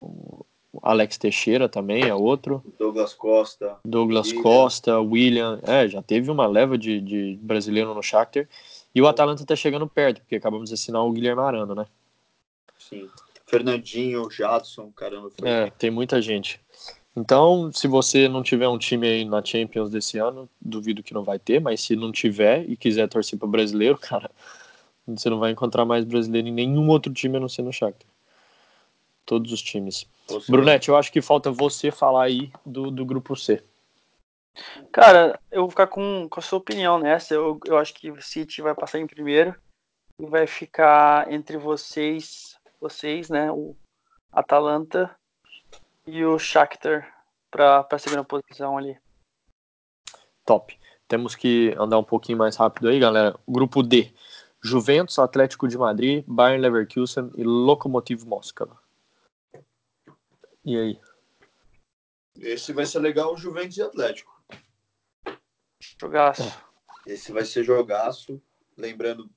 O 0.01 0.45
Alex 0.81 1.19
Teixeira 1.19 1.69
também 1.69 2.05
é 2.05 2.15
outro. 2.15 2.63
Douglas 2.79 3.15
Costa. 3.15 3.77
Douglas 3.85 4.29
William. 4.29 4.43
Costa, 4.43 5.01
William. 5.01 5.61
É, 5.65 5.89
já 5.89 6.01
teve 6.01 6.31
uma 6.31 6.47
leva 6.47 6.79
de, 6.79 7.01
de 7.01 7.39
brasileiro 7.43 7.93
no 7.93 8.03
Shakhtar. 8.03 8.49
E 8.95 9.03
o 9.03 9.09
Atalanta 9.09 9.45
tá 9.45 9.57
chegando 9.57 9.89
perto, 9.89 10.21
porque 10.21 10.37
acabamos 10.37 10.69
de 10.69 10.75
assinar 10.75 11.03
o 11.03 11.11
Guilherme 11.11 11.43
Arana, 11.43 11.75
né? 11.75 11.87
Sim. 12.79 13.09
Fernandinho, 13.47 14.31
Jadson, 14.31 14.93
caramba. 14.93 15.31
Foi. 15.37 15.49
É, 15.49 15.71
tem 15.71 15.91
muita 15.91 16.23
gente. 16.23 16.61
Então, 17.19 17.73
se 17.73 17.89
você 17.89 18.29
não 18.29 18.45
tiver 18.45 18.69
um 18.69 18.79
time 18.79 19.09
aí 19.09 19.25
na 19.25 19.45
Champions 19.45 19.91
desse 19.91 20.19
ano, 20.19 20.49
duvido 20.61 21.03
que 21.03 21.13
não 21.13 21.25
vai 21.25 21.37
ter, 21.37 21.61
mas 21.61 21.81
se 21.81 21.97
não 21.97 22.13
tiver 22.13 22.65
e 22.71 22.77
quiser 22.77 23.09
torcer 23.09 23.37
para 23.37 23.49
brasileiro, 23.49 23.99
cara, 23.99 24.31
você 25.05 25.29
não 25.29 25.41
vai 25.41 25.51
encontrar 25.51 25.85
mais 25.85 26.05
brasileiro 26.05 26.47
em 26.47 26.53
nenhum 26.53 26.89
outro 26.89 27.13
time 27.13 27.37
a 27.37 27.41
não 27.41 27.49
ser 27.49 27.63
no 27.63 27.73
Shakhtar. 27.73 28.07
Todos 29.27 29.53
os 29.53 29.61
times. 29.61 30.07
Seja, 30.29 30.45
Brunete, 30.49 30.89
eu 30.89 30.97
acho 30.97 31.11
que 31.11 31.21
falta 31.21 31.51
você 31.51 31.91
falar 31.91 32.23
aí 32.23 32.53
do, 32.65 32.89
do 32.89 33.05
grupo 33.05 33.35
C. 33.35 33.65
Cara, 34.93 35.39
eu 35.51 35.63
vou 35.63 35.71
ficar 35.71 35.89
com, 35.89 36.29
com 36.31 36.39
a 36.39 36.43
sua 36.43 36.59
opinião 36.59 37.01
nessa. 37.01 37.35
Eu, 37.35 37.59
eu 37.67 37.77
acho 37.79 37.95
que 37.95 38.13
o 38.13 38.23
City 38.23 38.63
vai 38.63 38.77
passar 38.77 39.01
em 39.01 39.07
primeiro 39.09 39.57
e 40.21 40.25
vai 40.25 40.47
ficar 40.47 41.31
entre 41.33 41.57
vocês, 41.57 42.57
vocês, 42.81 43.29
né? 43.29 43.51
O 43.51 43.77
Atalanta 44.33 45.15
e 46.09 46.25
o 46.25 46.39
Shakhtar 46.39 47.15
para 47.51 47.87
a 47.91 47.99
segunda 47.99 48.25
posição 48.25 48.79
ali. 48.79 48.99
Top. 50.45 50.79
Temos 51.07 51.35
que 51.35 51.75
andar 51.79 51.99
um 51.99 52.05
pouquinho 52.05 52.39
mais 52.39 52.57
rápido 52.57 52.89
aí, 52.89 52.99
galera. 52.99 53.39
Grupo 53.47 53.83
D. 53.83 54.13
Juventus, 54.63 55.19
Atlético 55.19 55.69
de 55.69 55.77
Madrid, 55.77 56.25
Bayern 56.27 56.63
Leverkusen 56.63 57.31
e 57.37 57.45
Lokomotiv 57.45 58.25
Moscow. 58.25 58.75
E 60.65 60.77
aí? 60.79 61.01
Esse 62.41 62.73
vai 62.73 62.87
ser 62.87 63.01
legal, 63.01 63.35
o 63.35 63.37
Juventus 63.37 63.77
e 63.77 63.83
Atlético. 63.83 64.43
Jogaço. 66.01 66.43
Esse 67.07 67.33
vai 67.33 67.45
ser 67.45 67.65
jogaço. 67.65 68.41
Lembrando 68.77 69.31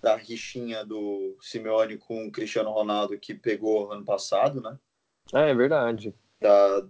da 0.00 0.16
rixinha 0.16 0.84
do 0.84 1.36
Simeone 1.40 1.96
com 1.96 2.26
o 2.26 2.32
Cristiano 2.32 2.70
Ronaldo 2.70 3.18
que 3.18 3.34
pegou 3.34 3.90
ano 3.90 4.04
passado, 4.04 4.60
né? 4.60 4.78
É, 5.34 5.50
é 5.50 5.54
verdade. 5.54 6.14
Da... 6.40 6.86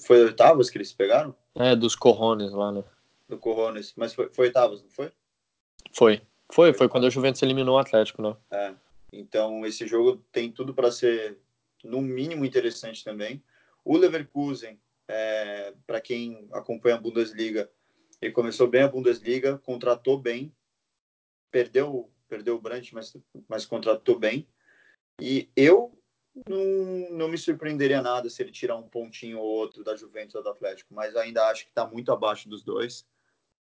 Foi 0.00 0.24
oitavas 0.24 0.70
que 0.70 0.78
eles 0.78 0.92
pegaram? 0.92 1.34
É, 1.54 1.76
dos 1.76 1.94
Corrones 1.94 2.52
lá, 2.52 2.72
né? 2.72 2.82
Do 3.28 3.38
Coronas. 3.38 3.92
Mas 3.96 4.14
foi, 4.14 4.30
foi 4.32 4.46
oitavas, 4.46 4.82
não 4.82 4.90
foi? 4.90 5.12
Foi. 5.92 6.22
Foi, 6.52 6.72
foi 6.72 6.88
quando 6.88 7.06
a 7.06 7.10
Juventus 7.10 7.42
eliminou 7.42 7.76
o 7.76 7.78
Atlético, 7.78 8.22
né? 8.22 8.36
É. 8.50 8.74
Então, 9.12 9.64
esse 9.66 9.86
jogo 9.86 10.22
tem 10.32 10.50
tudo 10.50 10.74
para 10.74 10.90
ser, 10.90 11.38
no 11.84 12.00
mínimo, 12.00 12.44
interessante 12.44 13.04
também. 13.04 13.42
O 13.84 13.96
Leverkusen, 13.96 14.78
é, 15.08 15.74
para 15.86 16.00
quem 16.00 16.48
acompanha 16.52 16.96
a 16.96 17.00
Bundesliga, 17.00 17.70
ele 18.20 18.32
começou 18.32 18.68
bem 18.68 18.82
a 18.82 18.88
Bundesliga, 18.88 19.58
contratou 19.58 20.18
bem, 20.18 20.52
perdeu, 21.50 22.10
perdeu 22.28 22.56
o 22.56 22.60
Brandt, 22.60 22.94
mas, 22.94 23.16
mas 23.48 23.64
contratou 23.64 24.18
bem. 24.18 24.46
E 25.20 25.48
eu 25.56 25.99
não, 26.48 27.10
não 27.10 27.28
me 27.28 27.36
surpreenderia 27.38 28.00
nada 28.00 28.28
se 28.28 28.42
ele 28.42 28.50
tirar 28.52 28.76
um 28.76 28.88
pontinho 28.88 29.38
ou 29.38 29.44
outro 29.44 29.82
da 29.82 29.96
Juventus 29.96 30.34
ou 30.34 30.42
do 30.42 30.50
Atlético, 30.50 30.94
mas 30.94 31.16
ainda 31.16 31.46
acho 31.48 31.64
que 31.64 31.70
está 31.70 31.86
muito 31.86 32.12
abaixo 32.12 32.48
dos 32.48 32.62
dois. 32.62 33.06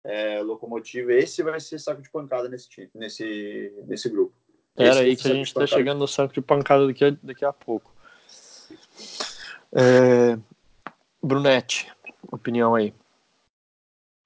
É, 0.03 0.41
Locomotiva, 0.41 1.13
esse 1.13 1.43
vai 1.43 1.59
ser 1.59 1.79
saco 1.79 2.01
de 2.01 2.09
pancada 2.09 2.49
nesse, 2.49 2.67
time- 2.67 2.89
nesse, 2.93 3.71
nesse 3.85 4.09
grupo. 4.09 4.33
Era 4.75 4.89
Esse 4.89 4.99
aí 4.99 5.15
que 5.15 5.27
a 5.27 5.33
gente 5.33 5.53
tá 5.53 5.59
pancada. 5.61 5.77
chegando 5.77 5.99
no 5.99 6.07
saco 6.07 6.33
de 6.33 6.41
pancada 6.41 6.87
daqui 6.87 7.05
a, 7.05 7.15
daqui 7.21 7.45
a 7.45 7.53
pouco. 7.53 7.93
É... 9.73 10.37
Brunete, 11.21 11.91
opinião 12.31 12.73
aí. 12.73 12.93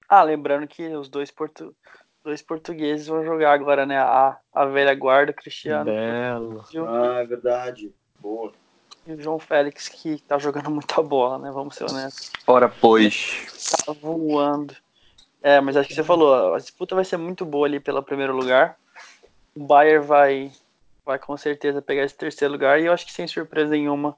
Ah, 0.07 0.23
lembrando 0.23 0.67
que 0.67 0.88
os 0.95 1.09
dois, 1.09 1.30
portu... 1.30 1.76
dois 2.23 2.41
portugueses 2.41 3.07
vão 3.07 3.26
jogar 3.26 3.53
agora, 3.53 3.86
né? 3.86 3.97
A, 3.97 4.39
a 4.53 4.65
velha 4.65 4.95
guarda, 4.95 5.32
o 5.32 5.36
Cristiano. 5.36 5.91
Belo. 5.91 6.63
Ah, 6.88 7.19
é 7.21 7.26
verdade. 7.26 7.93
Boa. 8.20 8.51
E 9.05 9.13
o 9.13 9.22
João 9.22 9.38
Félix, 9.38 9.88
que 9.88 10.20
tá 10.24 10.38
jogando 10.39 10.72
muita 10.72 11.01
bola, 11.01 11.38
né? 11.38 11.51
Vamos 11.51 11.76
ser 11.76 11.84
honestos. 11.84 12.32
Ora, 12.47 12.68
pois. 12.68 13.76
Tá 13.86 13.93
voando. 13.93 14.76
É, 15.41 15.61
mas 15.61 15.78
acho 15.78 15.88
que 15.88 15.93
você 15.93 16.03
falou, 16.03 16.55
a 16.55 16.57
disputa 16.57 16.95
vai 16.95 17.05
ser 17.05 17.18
muito 17.18 17.45
boa 17.45 17.68
ali 17.68 17.80
pelo 17.80 18.01
primeiro 18.01 18.36
lugar. 18.36 18.78
O 19.55 19.63
Bayern 19.63 20.05
vai, 20.05 20.51
vai 21.05 21.20
com 21.20 21.38
certeza 21.38 21.84
pegar 21.84 22.03
esse 22.03 22.16
terceiro 22.16 22.51
lugar 22.51 22.82
e 22.82 22.86
eu 22.86 22.93
acho 22.93 23.05
que 23.05 23.11
sem 23.13 23.28
surpresa 23.28 23.70
nenhuma 23.70 24.18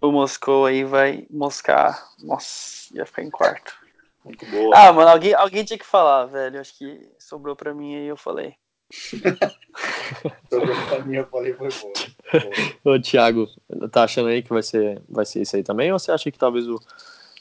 o 0.00 0.10
Moscou 0.10 0.66
aí 0.66 0.84
vai 0.84 1.26
moscar. 1.30 2.08
Nossa, 2.20 2.96
ia 2.96 3.04
ficar 3.04 3.22
em 3.22 3.30
quarto. 3.30 3.76
Muito 4.24 4.46
boa. 4.46 4.76
Ah, 4.76 4.92
mano, 4.92 5.10
alguém, 5.10 5.34
alguém 5.34 5.64
tinha 5.64 5.78
que 5.78 5.86
falar, 5.86 6.26
velho. 6.26 6.60
Acho 6.60 6.76
que 6.78 7.10
sobrou 7.18 7.56
pra 7.56 7.74
mim 7.74 7.96
aí 7.96 8.06
eu 8.06 8.16
falei. 8.16 8.54
Sobrou 10.50 10.76
pra 10.88 11.00
mim, 11.00 11.16
eu 11.16 11.26
falei, 11.26 11.54
foi 11.54 11.68
boa. 11.68 11.92
Ô, 12.84 13.00
Thiago, 13.00 13.48
tá 13.90 14.04
achando 14.04 14.28
aí 14.28 14.42
que 14.42 14.50
vai 14.50 14.62
ser, 14.62 15.02
vai 15.08 15.24
ser 15.24 15.42
isso 15.42 15.56
aí 15.56 15.62
também? 15.62 15.92
Ou 15.92 15.98
você 15.98 16.12
acha 16.12 16.30
que 16.30 16.38
talvez 16.38 16.66
o, 16.66 16.80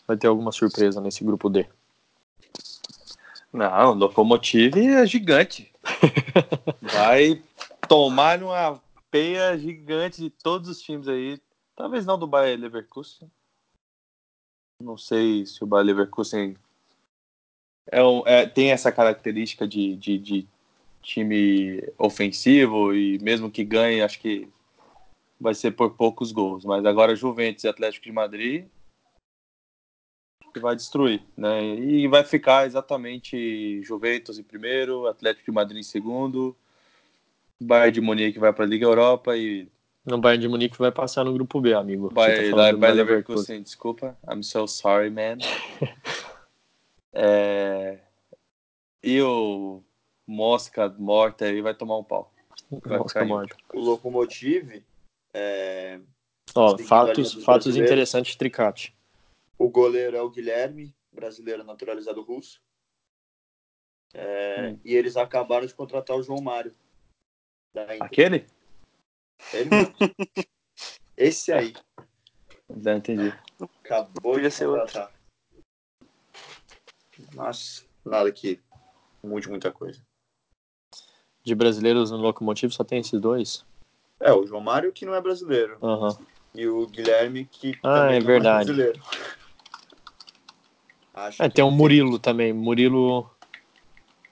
vai 0.08 0.18
ter 0.18 0.28
alguma 0.28 0.52
surpresa 0.52 1.00
nesse 1.02 1.24
grupo 1.24 1.50
D? 1.50 1.68
Não, 3.52 3.92
o 3.92 3.96
Locomotive 3.96 4.88
é 4.88 5.06
gigante. 5.06 5.72
Vai 6.82 7.42
tomar 7.88 8.42
uma 8.44 8.80
peia 9.10 9.58
gigante 9.58 10.22
de 10.22 10.30
todos 10.30 10.70
os 10.70 10.80
times 10.80 11.08
aí. 11.08 11.42
Talvez 11.76 12.06
não 12.06 12.20
do 12.20 12.28
Bayer 12.28 12.60
Leverkusen. 12.60 13.30
Não 14.82 14.98
sei 14.98 15.46
se 15.48 15.64
o 15.64 15.68
Bayer 15.68 15.88
Leverkusen 15.88 16.56
é 17.92 18.04
um- 18.04 18.22
é- 18.26 18.46
tem 18.46 18.72
essa 18.72 18.92
característica 18.92 19.68
de, 19.68 19.96
de, 19.96 20.20
de 20.20 20.48
time 21.02 21.84
ofensivo 21.98 22.94
e 22.94 23.18
mesmo 23.20 23.50
que 23.50 23.64
ganhe, 23.64 24.02
acho 24.04 24.20
que 24.20 24.48
vai 25.40 25.54
ser 25.54 25.72
por 25.72 25.96
poucos 25.96 26.32
gols. 26.32 26.66
Mas 26.66 26.86
agora 26.86 27.16
Juventus 27.16 27.64
e 27.64 27.68
Atlético 27.68 28.06
de 28.06 28.12
Madrid 28.12 28.66
que 30.52 30.60
vai 30.60 30.76
destruir, 30.76 31.22
né? 31.38 31.64
E 31.76 32.08
vai 32.08 32.24
ficar 32.24 32.66
exatamente 32.66 33.82
Juventus 33.84 34.40
em 34.40 34.44
primeiro, 34.44 35.08
Atlético 35.08 35.46
de 35.46 35.52
Madrid 35.52 35.80
em 35.80 35.84
segundo, 35.84 36.56
Bayern 37.62 37.92
de 37.92 38.02
Munique 38.02 38.40
vai 38.40 38.52
para 38.54 38.66
a 38.66 38.68
Liga 38.68 38.86
Europa 38.86 39.36
e 39.38 39.68
No 40.06 40.18
Bayern 40.18 40.42
de 40.42 40.48
Munique 40.48 40.78
vai 40.78 40.92
passar 40.92 41.24
no 41.24 41.34
grupo 41.34 41.60
B, 41.60 41.74
amigo. 41.74 42.10
Você 42.10 42.16
tá 42.16 42.22
Bayer, 42.22 42.50
falando 42.50 42.72
do 42.72 42.78
Bayer 42.80 42.96
Bayer 42.96 42.96
Leverkusen, 42.96 43.62
desculpa, 43.62 44.18
I'm 44.28 44.44
so 44.44 44.68
sorry, 44.68 45.10
man. 45.10 45.38
É, 47.12 47.98
E 49.04 49.20
o 49.20 49.82
Mosca 50.28 50.94
morta 50.98 51.46
aí 51.46 51.60
vai 51.60 51.74
tomar 51.74 51.98
um 51.98 52.04
pau. 52.04 52.32
Vai 52.86 53.00
Mosca 53.00 53.26
morta. 53.26 53.58
O 53.74 53.80
Locomotive, 53.80 54.84
é, 55.34 56.00
fatos, 56.88 57.34
fatos 57.44 57.76
interessantes, 57.76 58.36
Tricate. 58.36 58.96
o 59.58 59.70
goleiro 59.70 60.16
é 60.18 60.22
o 60.22 60.30
Guilherme, 60.30 60.94
brasileiro 61.12 61.64
naturalizado 61.64 62.22
russo. 62.22 62.62
É, 64.14 64.70
Hum. 64.72 64.80
E 64.84 64.96
eles 64.96 65.16
acabaram 65.16 65.66
de 65.68 65.74
contratar 65.74 66.16
o 66.18 66.24
João 66.24 66.42
Mário. 66.42 66.74
Aquele? 68.00 68.46
Ele 69.54 69.70
mesmo. 69.70 69.94
Esse 71.16 71.52
aí. 71.54 71.74
Já 72.82 72.96
entendi. 72.96 73.32
Acabou 73.84 74.34
Podia 74.34 74.50
de 74.50 74.56
ser 74.56 74.68
outro. 74.68 74.82
contratar. 74.86 75.14
Nossa, 77.34 77.86
nada 78.04 78.32
que 78.32 78.60
mude 79.24 79.48
muita 79.50 79.72
coisa. 79.72 80.02
De 81.44 81.54
brasileiros 81.54 82.10
no 82.12 82.18
Locomotivo 82.18 82.72
só 82.74 82.84
tem 82.84 83.00
esses 83.00 83.20
dois? 83.20 83.66
É, 84.20 84.34
o 84.34 84.46
João 84.46 84.62
Mário 84.62 84.92
que 84.92 85.06
não 85.06 85.16
é 85.16 85.22
brasileiro. 85.22 85.78
Aham. 85.82 86.18
E 86.54 86.68
o 86.68 86.86
Guilherme 86.88 87.46
que 87.46 87.78
Ah, 87.84 88.02
também 88.02 88.18
é 88.18 88.20
não 88.20 88.26
verdade. 88.28 88.72
é 88.72 88.74
brasileiro. 88.74 89.02
Acho 91.14 91.44
É, 91.44 91.50
tem 91.50 91.64
o 91.64 91.72
Murilo 91.72 92.20
também. 92.20 92.52
Murilo 92.54 93.30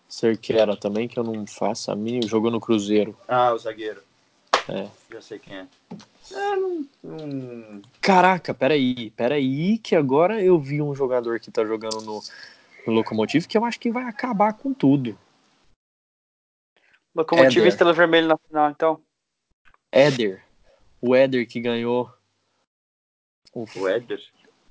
Cerqueira 0.08 0.76
também, 0.76 1.08
que 1.08 1.18
eu 1.20 1.24
não 1.24 1.46
faço 1.46 1.92
a 1.92 1.96
mínima. 1.96 2.28
Jogou 2.28 2.50
no 2.52 2.60
Cruzeiro. 2.60 3.18
Ah, 3.28 3.54
o 3.54 3.58
zagueiro. 3.58 4.02
É. 4.68 4.90
Já 5.10 5.22
sei 5.22 5.40
quem 5.40 5.58
é. 5.58 5.68
É, 6.32 6.56
não, 6.56 6.86
não- 7.04 7.82
Caraca, 8.02 8.54
peraí, 8.54 9.12
peraí, 9.12 9.78
que 9.78 9.96
agora 9.96 10.42
eu 10.44 10.60
vi 10.60 10.82
um 10.82 10.94
jogador 10.94 11.40
que 11.40 11.50
tá 11.52 11.64
jogando 11.66 12.02
no, 12.02 12.22
no 12.86 12.94
Locomotivo 12.94 13.48
que 13.48 13.58
eu 13.58 13.64
acho 13.64 13.80
que 13.80 13.92
vai 13.92 14.04
acabar 14.04 14.54
com 14.54 14.74
tudo. 14.74 15.18
Locomotiva 17.16 17.60
e 17.60 17.62
Éder. 17.62 17.68
Estrela 17.70 17.94
Vermelha 17.94 18.28
na 18.28 18.38
final, 18.38 18.70
então. 18.70 19.02
Éder. 19.98 20.44
O 21.02 21.16
Éder 21.16 21.48
que 21.48 21.60
ganhou. 21.60 22.12
O, 23.54 23.66
O 23.76 23.88
Éder. 23.88 24.20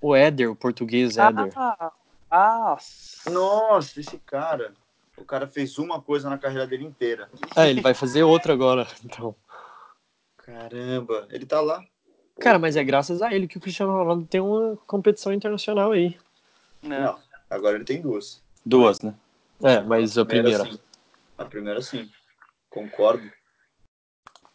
o 0.00 0.14
Éder, 0.14 0.50
o 0.50 0.56
português 0.56 1.16
Éder. 1.16 1.52
Ah, 1.56 1.92
ah, 2.30 2.76
Nossa, 3.30 4.00
esse 4.00 4.18
cara. 4.18 4.74
O 5.16 5.24
cara 5.24 5.46
fez 5.46 5.78
uma 5.78 6.00
coisa 6.00 6.28
na 6.28 6.36
carreira 6.38 6.66
dele 6.66 6.84
inteira. 6.84 7.30
É, 7.56 7.70
ele 7.70 7.80
vai 7.80 7.94
fazer 7.94 8.22
outra 8.22 8.52
agora, 8.52 8.86
então. 9.04 9.34
Caramba, 10.36 11.26
ele 11.30 11.46
tá 11.46 11.60
lá. 11.60 11.82
Cara, 12.38 12.58
mas 12.58 12.76
é 12.76 12.84
graças 12.84 13.22
a 13.22 13.32
ele 13.34 13.48
que 13.48 13.56
o 13.56 13.60
Cristiano 13.60 13.92
Ronaldo 13.92 14.26
tem 14.26 14.40
uma 14.40 14.76
competição 14.86 15.32
internacional 15.32 15.92
aí. 15.92 16.16
né? 16.82 17.00
Não, 17.00 17.18
agora 17.48 17.76
ele 17.76 17.84
tem 17.84 18.00
duas. 18.00 18.42
Duas, 18.64 19.00
né? 19.00 19.14
É, 19.62 19.80
mas 19.80 20.18
a 20.18 20.24
primeira. 20.24 20.64
sim. 20.64 20.78
A 21.38 21.44
primeira 21.46 21.80
sim. 21.80 22.10
Concordo. 22.68 23.30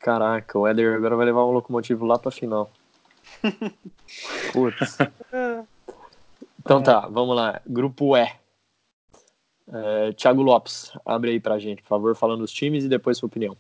Caraca, 0.02 0.58
o 0.58 0.68
Éder 0.68 0.96
agora 0.96 1.16
vai 1.16 1.26
levar 1.26 1.42
o 1.42 1.52
Locomotivo 1.52 2.06
lá 2.06 2.18
pra 2.18 2.32
final. 2.32 2.72
Putz. 4.54 4.98
Então 6.64 6.82
tá, 6.84 7.08
vamos 7.08 7.36
lá. 7.36 7.60
Grupo 7.66 8.16
E. 8.16 8.32
É, 9.74 10.14
Thiago 10.14 10.44
Lopes, 10.44 10.92
abre 11.04 11.32
aí 11.32 11.40
pra 11.40 11.58
gente, 11.58 11.82
por 11.82 11.88
favor, 11.88 12.16
falando 12.16 12.42
os 12.42 12.52
times 12.52 12.84
e 12.84 12.88
depois 12.88 13.18
sua 13.18 13.26
opinião. 13.26 13.58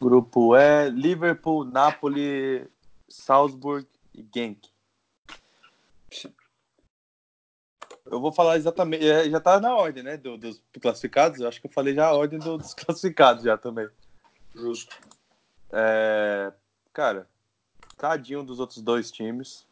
Grupo 0.00 0.54
E, 0.54 0.90
Liverpool, 0.90 1.64
Napoli, 1.64 2.68
Salzburg 3.08 3.84
e 4.14 4.24
Genk. 4.32 4.68
Eu 8.06 8.20
vou 8.20 8.32
falar 8.32 8.56
exatamente, 8.56 9.06
é, 9.08 9.28
já 9.30 9.40
tá 9.40 9.58
na 9.58 9.74
ordem, 9.74 10.02
né, 10.02 10.16
do- 10.16 10.36
dos 10.36 10.60
classificados, 10.80 11.40
eu 11.40 11.48
acho 11.48 11.60
que 11.60 11.66
eu 11.66 11.72
falei 11.72 11.94
já 11.94 12.06
a 12.06 12.12
ordem 12.14 12.38
do- 12.38 12.58
dos 12.58 12.74
classificados 12.74 13.44
já 13.44 13.56
também. 13.56 13.88
Justo. 14.54 14.96
É, 15.72 16.52
cara, 16.92 17.28
tadinho 17.96 18.42
dos 18.44 18.60
outros 18.60 18.82
dois 18.82 19.10
times. 19.10 19.66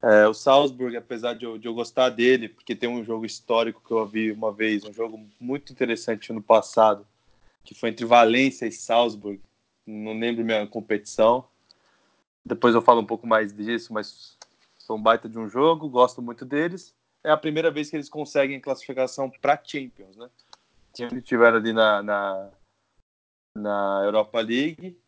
É, 0.00 0.26
o 0.26 0.34
Salzburg, 0.34 0.96
apesar 0.96 1.34
de 1.34 1.44
eu, 1.44 1.58
de 1.58 1.66
eu 1.68 1.74
gostar 1.74 2.08
dele, 2.10 2.48
porque 2.48 2.74
tem 2.74 2.88
um 2.88 3.04
jogo 3.04 3.24
histórico 3.24 3.82
que 3.84 3.92
eu 3.92 4.04
vi 4.06 4.32
uma 4.32 4.52
vez, 4.52 4.84
um 4.84 4.92
jogo 4.92 5.24
muito 5.38 5.72
interessante 5.72 6.32
no 6.32 6.42
passado, 6.42 7.06
que 7.64 7.74
foi 7.74 7.90
entre 7.90 8.04
Valência 8.04 8.66
e 8.66 8.72
Salzburg. 8.72 9.40
Não 9.86 10.18
lembro 10.18 10.44
minha 10.44 10.66
competição. 10.66 11.46
Depois 12.44 12.74
eu 12.74 12.82
falo 12.82 13.00
um 13.00 13.06
pouco 13.06 13.26
mais 13.26 13.52
disso, 13.52 13.92
mas 13.92 14.36
foi 14.86 14.96
um 14.96 15.02
baita 15.02 15.28
de 15.28 15.38
um 15.38 15.48
jogo, 15.48 15.88
gosto 15.88 16.20
muito 16.20 16.44
deles. 16.44 16.92
É 17.24 17.30
a 17.30 17.36
primeira 17.36 17.70
vez 17.70 17.88
que 17.88 17.96
eles 17.96 18.08
conseguem 18.08 18.60
classificação 18.60 19.30
para 19.30 19.60
Champions, 19.62 20.16
né? 20.16 20.28
Sempre 20.94 21.18
estiveram 21.18 21.56
ali 21.58 21.72
na, 21.72 22.02
na, 22.02 22.50
na 23.56 24.00
Europa 24.04 24.40
League, 24.40 24.98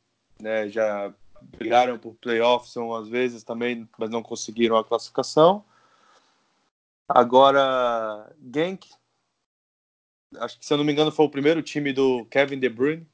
né? 0.40 0.68
Já 0.68 1.12
brigaram 1.42 1.98
por 1.98 2.14
playoffs 2.14 2.74
umas 2.76 3.08
vezes 3.08 3.42
também, 3.42 3.88
mas 3.98 4.08
não 4.10 4.22
conseguiram 4.22 4.76
a 4.76 4.84
classificação. 4.84 5.64
Agora, 7.08 8.32
Genk, 8.54 8.88
acho 10.36 10.58
que 10.58 10.64
se 10.64 10.72
eu 10.72 10.78
não 10.78 10.84
me 10.84 10.92
engano 10.92 11.12
foi 11.12 11.26
o 11.26 11.30
primeiro 11.30 11.62
time 11.62 11.92
do 11.92 12.24
Kevin 12.26 12.58
De 12.58 12.68
Bruyne. 12.68 13.06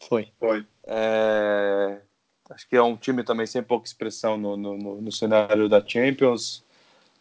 Foi. 0.00 0.32
Foi. 0.38 0.66
É, 0.84 2.00
acho 2.50 2.68
que 2.68 2.76
é 2.76 2.82
um 2.82 2.96
time 2.96 3.22
também 3.22 3.46
sem 3.46 3.62
pouca 3.62 3.86
expressão 3.86 4.36
no, 4.36 4.56
no, 4.56 4.76
no- 4.76 5.00
no 5.00 5.12
cenário 5.12 5.68
da 5.68 5.84
Champions. 5.86 6.64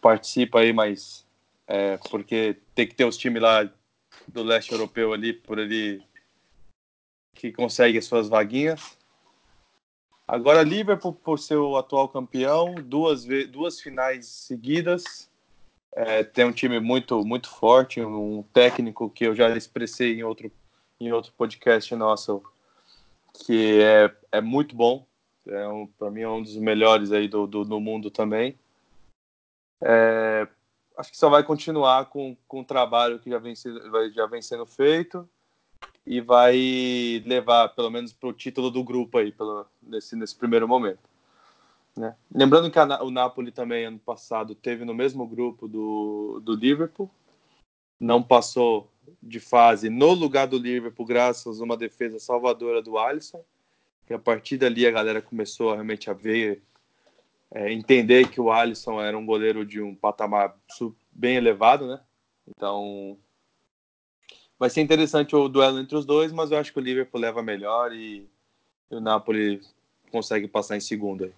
Participa 0.01 0.59
aí, 0.59 0.71
mas 0.71 1.25
é, 1.67 1.97
porque 2.09 2.57
tem 2.73 2.87
que 2.87 2.95
ter 2.95 3.05
os 3.05 3.17
times 3.17 3.41
lá 3.41 3.69
do 4.27 4.43
leste 4.43 4.71
europeu 4.71 5.13
ali, 5.13 5.33
por 5.33 5.59
ali, 5.59 6.03
que 7.33 7.51
conseguem 7.51 7.97
as 7.97 8.05
suas 8.05 8.27
vaguinhas. 8.27 8.97
Agora, 10.27 10.61
Liverpool, 10.61 11.13
por 11.13 11.39
ser 11.39 11.55
o 11.55 11.77
atual 11.77 12.09
campeão, 12.09 12.75
duas, 12.75 13.25
duas 13.49 13.79
finais 13.79 14.25
seguidas. 14.25 15.29
É, 15.93 16.23
tem 16.23 16.45
um 16.45 16.51
time 16.51 16.79
muito, 16.79 17.23
muito 17.25 17.49
forte, 17.49 18.01
um 18.01 18.43
técnico 18.53 19.09
que 19.09 19.25
eu 19.25 19.33
já 19.33 19.49
expressei 19.55 20.19
em 20.19 20.23
outro, 20.23 20.51
em 20.99 21.11
outro 21.11 21.31
podcast 21.37 21.95
nosso, 21.95 22.43
que 23.45 23.81
é, 23.81 24.13
é 24.31 24.41
muito 24.41 24.75
bom. 24.75 25.05
É 25.47 25.67
um, 25.67 25.87
para 25.87 26.11
mim 26.11 26.21
é 26.21 26.29
um 26.29 26.43
dos 26.43 26.57
melhores 26.57 27.11
aí 27.11 27.27
do, 27.27 27.47
do, 27.47 27.63
do 27.63 27.79
mundo 27.79 28.11
também. 28.11 28.57
É, 29.81 30.47
acho 30.97 31.11
que 31.11 31.17
só 31.17 31.29
vai 31.29 31.43
continuar 31.43 32.05
com, 32.05 32.35
com 32.47 32.61
o 32.61 32.65
trabalho 32.65 33.19
que 33.19 33.29
já 33.29 33.37
vem, 33.37 33.53
já 34.13 34.25
vem 34.25 34.41
sendo 34.41 34.65
feito 34.65 35.27
e 36.05 36.21
vai 36.21 37.21
levar, 37.25 37.69
pelo 37.69 37.89
menos, 37.89 38.13
para 38.13 38.29
o 38.29 38.33
título 38.33 38.71
do 38.71 38.83
grupo 38.83 39.17
aí, 39.17 39.31
pelo, 39.31 39.65
nesse, 39.81 40.15
nesse 40.15 40.35
primeiro 40.35 40.67
momento. 40.67 41.07
Né? 41.97 42.15
Lembrando 42.33 42.71
que 42.71 42.79
a, 42.79 43.03
o 43.03 43.11
Napoli 43.11 43.51
também, 43.51 43.85
ano 43.85 43.99
passado, 43.99 44.55
teve 44.55 44.85
no 44.85 44.93
mesmo 44.93 45.27
grupo 45.27 45.67
do, 45.67 46.39
do 46.43 46.55
Liverpool, 46.55 47.09
não 47.99 48.23
passou 48.23 48.89
de 49.21 49.39
fase 49.39 49.89
no 49.89 50.13
lugar 50.13 50.47
do 50.47 50.57
Liverpool, 50.57 51.05
graças 51.05 51.59
a 51.59 51.63
uma 51.63 51.75
defesa 51.75 52.19
salvadora 52.19 52.81
do 52.81 52.97
Alisson, 52.97 53.43
e 54.09 54.13
a 54.13 54.19
partir 54.19 54.57
dali 54.57 54.87
a 54.87 54.91
galera 54.91 55.21
começou 55.21 55.73
realmente 55.73 56.09
a 56.09 56.13
ver, 56.13 56.61
é, 57.53 57.71
entender 57.71 58.29
que 58.29 58.41
o 58.41 58.51
Alisson 58.51 59.01
era 59.01 59.17
um 59.17 59.25
goleiro 59.25 59.65
de 59.65 59.81
um 59.81 59.95
patamar 59.95 60.55
bem 61.11 61.35
elevado, 61.35 61.87
né? 61.87 61.99
Então, 62.47 63.17
vai 64.57 64.69
ser 64.69 64.81
interessante 64.81 65.35
o 65.35 65.47
duelo 65.47 65.79
entre 65.79 65.95
os 65.95 66.05
dois, 66.05 66.31
mas 66.31 66.51
eu 66.51 66.57
acho 66.57 66.71
que 66.71 66.79
o 66.79 66.83
Liverpool 66.83 67.21
leva 67.21 67.41
melhor 67.41 67.93
e, 67.93 68.27
e 68.91 68.95
o 68.95 69.01
Napoli 69.01 69.61
consegue 70.11 70.47
passar 70.47 70.77
em 70.77 70.81
segundo 70.81 71.25
aí. 71.25 71.33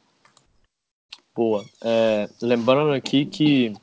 Boa. 1.35 1.65
É, 1.81 2.29
lembrando 2.41 2.91
aqui 2.91 3.25
que 3.25 3.73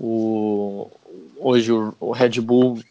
o, 0.00 0.90
hoje 1.36 1.72
o, 1.72 1.94
o, 2.00 2.12
Red 2.12 2.40
Bull 2.40 2.82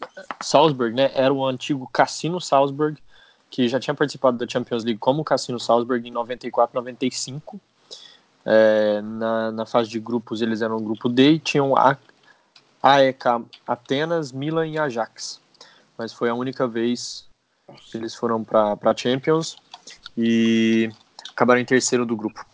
Salzburg 0.42 0.96
né, 0.96 1.12
era 1.16 1.34
o 1.34 1.46
antigo 1.46 1.90
Cassino 1.92 2.40
Salzburg, 2.40 3.02
que 3.50 3.68
já 3.68 3.80
tinha 3.80 3.96
participado 3.96 4.38
da 4.38 4.48
Champions 4.48 4.84
League 4.84 5.00
como 5.00 5.24
Cassino 5.24 5.60
Salzburg 5.60 6.08
em 6.08 6.12
94, 6.12 6.76
95. 6.76 7.60
É, 8.50 9.02
na, 9.02 9.52
na 9.52 9.66
fase 9.66 9.90
de 9.90 10.00
grupos 10.00 10.42
eles 10.42 10.62
eram 10.62 10.78
o 10.78 10.82
grupo 10.82 11.10
D 11.10 11.32
e 11.32 11.40
tinham 11.40 11.76
a 11.76 11.98
AEK 12.82 13.46
Atenas, 13.68 14.32
Milan 14.32 14.66
e 14.68 14.78
Ajax. 14.78 15.42
Mas 15.98 16.14
foi 16.14 16.30
a 16.30 16.34
única 16.34 16.66
vez 16.66 17.28
que 17.92 17.98
eles 17.98 18.16
foram 18.16 18.46
para 18.46 18.78
a 18.82 18.96
Champions 18.96 19.58
e 20.16 20.90
acabaram 21.30 21.60
em 21.60 21.66
terceiro 21.66 22.06
do 22.06 22.16
grupo. 22.16 22.46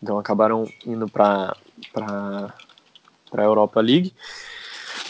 Então 0.00 0.20
acabaram 0.20 0.70
indo 0.86 1.08
para 1.08 1.56
a 1.96 3.42
Europa 3.42 3.80
League. 3.80 4.14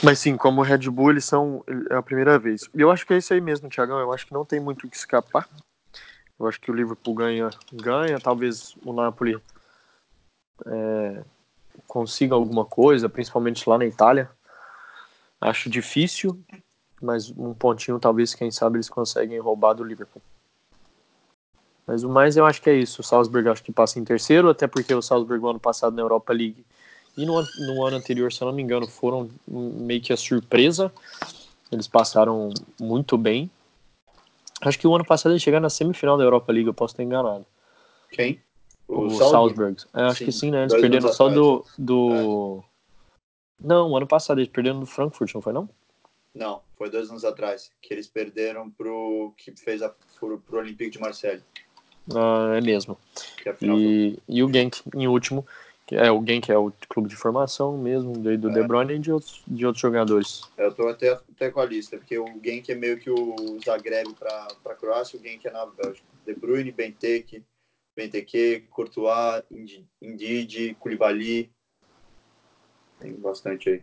Mas 0.02 0.20
sim, 0.20 0.36
como 0.36 0.62
Red 0.62 0.88
Bull, 0.90 1.10
eles 1.10 1.24
são 1.24 1.62
é 1.90 1.96
a 1.96 2.02
primeira 2.02 2.38
vez. 2.38 2.68
E 2.74 2.80
eu 2.80 2.90
acho 2.90 3.06
que 3.06 3.12
é 3.12 3.18
isso 3.18 3.34
aí 3.34 3.40
mesmo, 3.40 3.68
Thiagão. 3.68 3.98
Eu 3.98 4.12
acho 4.12 4.26
que 4.26 4.32
não 4.32 4.44
tem 4.44 4.58
muito 4.58 4.86
o 4.86 4.90
que 4.90 4.96
escapar. 4.96 5.46
Eu 6.38 6.46
acho 6.46 6.60
que 6.60 6.70
o 6.70 6.74
Liverpool 6.74 7.14
ganha, 7.14 7.50
ganha. 7.72 8.20
Talvez 8.20 8.76
o 8.84 8.92
Napoli 8.92 9.40
é, 10.66 11.24
consiga 11.86 12.34
alguma 12.34 12.64
coisa, 12.64 13.08
principalmente 13.08 13.68
lá 13.68 13.78
na 13.78 13.86
Itália. 13.86 14.30
Acho 15.40 15.68
difícil, 15.68 16.38
mas 17.00 17.30
um 17.30 17.54
pontinho 17.54 17.98
talvez, 17.98 18.34
quem 18.34 18.50
sabe, 18.50 18.76
eles 18.76 18.88
conseguem 18.88 19.38
roubar 19.38 19.74
do 19.74 19.84
Liverpool. 19.84 20.22
Mas 21.86 22.02
o 22.02 22.08
mais 22.08 22.36
eu 22.36 22.46
acho 22.46 22.62
que 22.62 22.70
é 22.70 22.74
isso. 22.74 23.02
O 23.02 23.04
Salzburg 23.04 23.48
acho 23.48 23.62
que 23.62 23.72
passa 23.72 23.98
em 23.98 24.04
terceiro, 24.04 24.48
até 24.48 24.66
porque 24.66 24.94
o 24.94 25.02
Salzburg 25.02 25.46
ano 25.46 25.60
passado 25.60 25.94
na 25.94 26.02
Europa 26.02 26.32
League 26.32 26.64
e 27.16 27.24
no, 27.24 27.40
no 27.66 27.84
ano 27.84 27.96
anterior, 27.96 28.32
se 28.32 28.42
eu 28.42 28.46
não 28.46 28.54
me 28.54 28.62
engano, 28.62 28.88
foram 28.88 29.30
meio 29.46 30.00
que 30.00 30.12
a 30.12 30.16
surpresa. 30.16 30.92
Eles 31.70 31.86
passaram 31.86 32.50
muito 32.80 33.16
bem. 33.16 33.50
Acho 34.60 34.78
que 34.78 34.86
o 34.86 34.94
ano 34.94 35.04
passado 35.04 35.32
eles 35.32 35.42
chegaram 35.42 35.62
na 35.62 35.70
semifinal 35.70 36.16
da 36.16 36.24
Europa 36.24 36.52
League, 36.52 36.68
eu 36.68 36.74
posso 36.74 36.94
ter 36.94 37.02
enganado. 37.02 37.44
Quem? 38.10 38.40
O, 38.86 39.06
o 39.06 39.10
Salzburg. 39.10 39.76
É, 39.94 40.02
acho 40.02 40.18
sim, 40.18 40.24
que 40.24 40.32
sim, 40.32 40.50
né? 40.50 40.62
Eles 40.62 40.74
perderam 40.74 41.12
só 41.12 41.28
do. 41.28 41.64
do... 41.78 42.62
É. 42.62 43.66
Não, 43.66 43.90
o 43.90 43.96
ano 43.96 44.06
passado 44.06 44.38
eles 44.38 44.50
perderam 44.50 44.80
do 44.80 44.86
Frankfurt, 44.86 45.34
não 45.34 45.42
foi 45.42 45.52
não? 45.52 45.68
Não, 46.34 46.60
foi 46.76 46.90
dois 46.90 47.08
anos 47.10 47.24
atrás, 47.24 47.70
que 47.80 47.94
eles 47.94 48.08
perderam 48.08 48.68
pro 48.70 49.32
que 49.36 49.54
fez 49.56 49.82
a, 49.82 49.94
pro, 50.18 50.38
pro 50.40 50.58
Olympique 50.58 50.90
de 50.90 51.00
Marseille. 51.00 51.42
Ah, 52.12 52.54
é 52.56 52.60
mesmo. 52.60 52.98
É 53.46 53.54
e, 53.62 54.18
e 54.28 54.42
o 54.42 54.52
Genk, 54.52 54.82
em 54.94 55.06
último, 55.06 55.46
que 55.86 55.96
é 55.96 56.08
alguém 56.08 56.40
que 56.40 56.50
é 56.50 56.56
o 56.56 56.72
clube 56.88 57.08
de 57.08 57.16
formação 57.16 57.76
mesmo, 57.76 58.12
do, 58.14 58.36
do 58.38 58.50
é. 58.50 58.52
De 58.52 58.62
Bruyne 58.66 58.94
e 58.94 58.98
de 58.98 59.12
outros, 59.12 59.42
de 59.46 59.66
outros 59.66 59.82
jogadores. 59.82 60.42
Eu 60.56 60.72
tô 60.72 60.88
até, 60.88 61.12
até 61.12 61.50
com 61.50 61.60
a 61.60 61.64
lista, 61.64 61.98
porque 61.98 62.18
o 62.18 62.26
Genk 62.42 62.70
é 62.70 62.74
meio 62.74 62.98
que 62.98 63.10
o 63.10 63.58
Zagreb 63.64 64.14
para 64.14 64.48
a 64.64 64.74
Croácia, 64.74 65.18
o 65.18 65.22
Genk 65.22 65.46
é 65.46 65.50
na 65.50 65.66
Bélgica. 65.66 66.06
De 66.24 66.34
Bruyne, 66.34 66.72
Benteke, 66.72 67.44
Benteke, 67.94 68.64
Courtois, 68.70 69.42
Indidi, 70.00 70.74
Koulibaly. 70.80 71.50
Tem 72.98 73.12
bastante 73.12 73.68
aí. 73.68 73.82